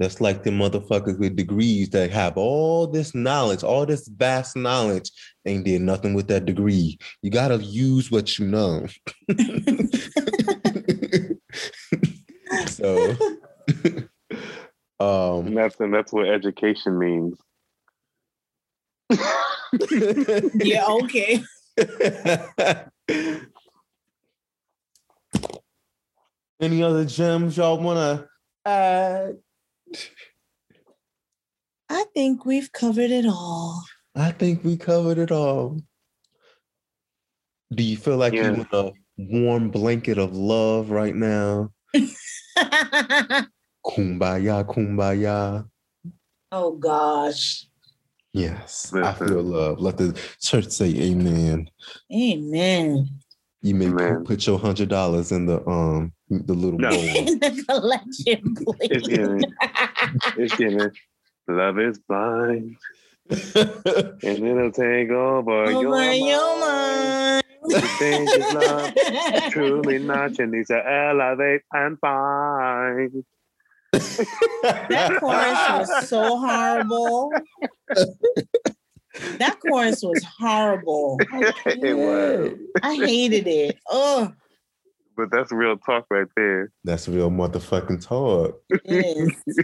[0.00, 5.08] That's like the motherfuckers with degrees that have all this knowledge, all this vast knowledge,
[5.46, 6.98] ain't did nothing with that degree.
[7.22, 8.86] You gotta use what you know.
[12.66, 13.12] so
[14.98, 17.38] um And that's and that's what education means.
[20.54, 21.44] Yeah, okay.
[26.60, 28.26] Any other gems y'all wanna
[28.64, 29.36] add?
[31.88, 33.82] I think we've covered it all.
[34.14, 35.80] I think we covered it all.
[37.72, 38.44] Do you feel like Yeah.
[38.44, 41.70] you're in a warm blanket of love right now?
[43.86, 45.68] Kumbaya, kumbaya.
[46.52, 47.66] oh gosh.
[48.32, 49.78] Yes, I feel love.
[49.80, 51.70] Let the church say amen.
[52.12, 53.08] Amen.
[53.62, 54.24] You may Amen.
[54.24, 56.90] put your hundred dollars in the um the little No.
[56.90, 56.98] bowl.
[56.98, 59.16] In the collection, It's please.
[59.16, 59.44] giving.
[60.36, 60.90] It's giving.
[61.48, 62.76] Love is blind,
[63.30, 66.26] and it'll take over your Over mind.
[66.26, 67.42] your mind.
[67.68, 70.36] You think it's love, truly not.
[70.38, 73.24] You need to elevate and find.
[73.92, 77.30] That chorus was so horrible.
[79.38, 81.18] That chorus was horrible.
[81.66, 83.78] it was, I hated it.
[83.88, 84.32] Oh,
[85.16, 86.70] but that's real talk right there.
[86.84, 88.60] That's real motherfucking talk.
[88.70, 89.58] it is.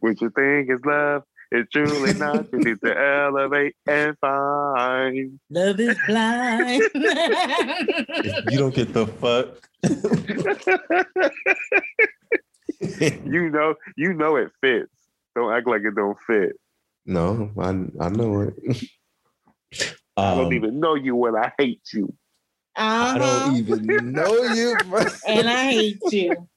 [0.00, 1.22] What you think is love,
[1.52, 2.46] it's truly not.
[2.52, 5.38] You need to elevate and find.
[5.50, 6.82] Love is blind.
[8.50, 9.48] You don't get the fuck.
[13.24, 14.90] you know, you know it fits.
[15.36, 16.52] Don't act like it don't fit.
[17.06, 17.68] no, I
[18.04, 18.54] I know it.
[20.16, 22.14] I Um, don't even know you when I hate you.
[22.76, 23.18] I uh-huh.
[23.18, 24.76] don't even know you.
[25.26, 26.48] And I hate you.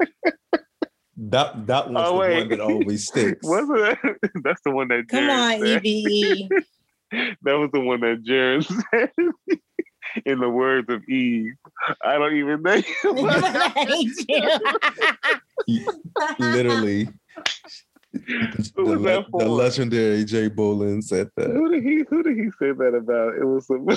[1.17, 2.37] That that was Oh, the wait.
[2.37, 3.39] one that always sticks.
[3.43, 3.99] Wasn't that?
[4.43, 6.51] That's the one that Come Jaron on, E said.
[7.11, 7.37] EBE.
[7.41, 9.11] That was the one that Jaron said.
[10.25, 11.53] In the words of Eve,
[12.03, 12.83] I don't even know you.
[13.29, 14.59] I hate
[15.67, 15.87] you.
[16.39, 17.09] Literally.
[18.75, 21.49] Who was the, that the legendary Jay Bolin said that.
[21.49, 22.03] Who did he?
[22.09, 23.35] Who did he say that about?
[23.35, 23.87] It was some.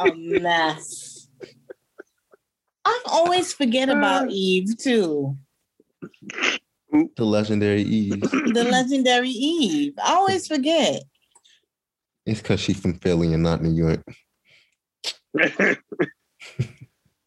[0.00, 1.28] A mess.
[2.84, 3.96] I always forget uh.
[3.96, 5.36] about Eve too.
[7.16, 8.20] The legendary Eve.
[8.30, 9.92] The legendary Eve.
[10.02, 11.02] I always forget.
[12.26, 14.02] It's because she's from Philly and not New York.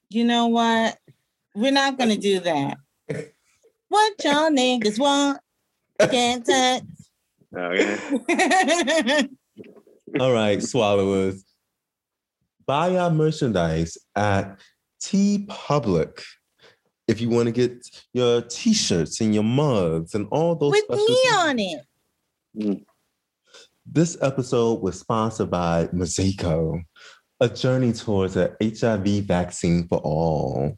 [0.10, 0.98] You know what?
[1.56, 2.78] We're not gonna do that.
[3.90, 5.40] What y'all niggas want?
[6.00, 6.84] Can't touch.
[7.56, 9.30] Oh, okay.
[10.20, 11.44] All right, swallowers.
[12.66, 14.60] Buy our merchandise at
[15.02, 16.22] TeePublic.
[17.08, 21.06] If you want to get your t-shirts and your mugs and all those With special
[21.06, 21.36] me things.
[21.38, 21.82] on it.
[22.58, 22.86] Mm.
[23.86, 26.82] This episode was sponsored by Mosaico,
[27.42, 30.78] a journey towards a HIV vaccine for all.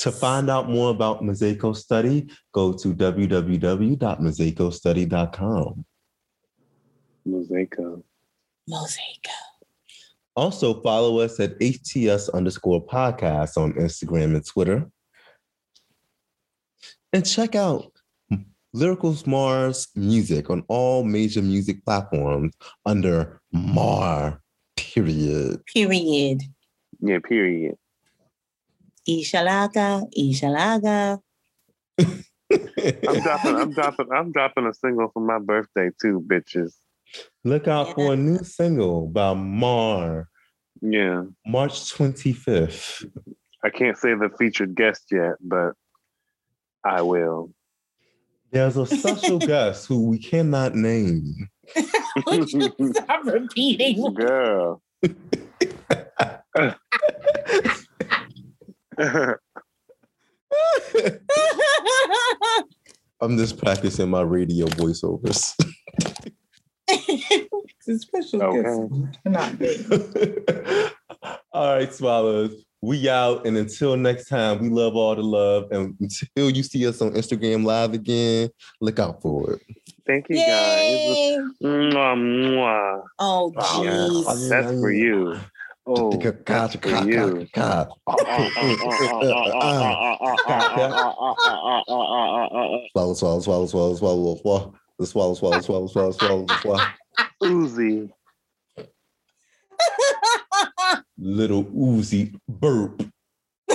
[0.00, 5.84] To find out more about Mosaico Study, go to www.mosaicostudy.com.
[7.26, 8.02] Mosaico.
[8.68, 9.26] Mosaic.
[10.36, 14.90] Also, follow us at HTS underscore podcast on Instagram and Twitter.
[17.12, 17.92] And check out
[18.72, 22.52] Lyrical Mar's music on all major music platforms
[22.84, 24.40] under Mar,
[24.76, 25.64] period.
[25.66, 26.42] Period.
[27.00, 27.20] Yeah.
[27.20, 27.76] Period.
[29.08, 31.20] Ishalaga, Ishalaga.
[32.00, 33.56] I'm dropping.
[33.56, 34.06] I'm dropping.
[34.12, 36.72] I'm dropping a single for my birthday too, bitches.
[37.44, 40.28] Look out for a new single by Mar,
[40.80, 41.24] Yeah.
[41.46, 43.04] March 25th.
[43.62, 45.74] I can't say the featured guest yet, but
[46.84, 47.52] I will.
[48.50, 51.48] There's a special guest who we cannot name.
[52.26, 54.14] Would you stop repeating?
[54.14, 54.82] Girl.
[63.20, 65.54] I'm just practicing my radio voiceovers.
[66.88, 68.62] It's a special Okay.
[68.62, 69.18] guest.
[69.24, 70.88] Not me.
[71.52, 72.64] all right, swallows.
[72.82, 73.46] We out.
[73.46, 75.70] And until next time, we love all the love.
[75.70, 78.50] And until you see us on Instagram Live again,
[78.80, 79.62] look out for it.
[80.06, 81.38] Thank you guys.
[81.62, 83.02] Mwah, mwah.
[83.18, 83.52] Oh,
[83.82, 84.48] Yeah, jeez.
[84.50, 85.36] that's for you.
[85.86, 86.10] Oh,
[86.44, 87.46] that's for you.
[92.92, 94.74] Swallow, swallow, swallow, swallow, swallow, swallow.
[95.02, 96.84] Swallow, swallow, swallow, swallow, swallow, swallow.
[97.42, 98.10] Uzi.
[101.18, 103.02] Little oozy burp.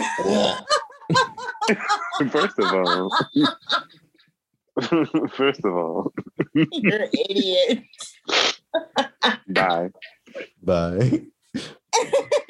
[2.32, 3.10] First of all,
[5.32, 6.14] first of all,
[6.54, 7.84] You're an idiot.
[9.50, 9.90] bye.
[10.64, 11.22] Bye.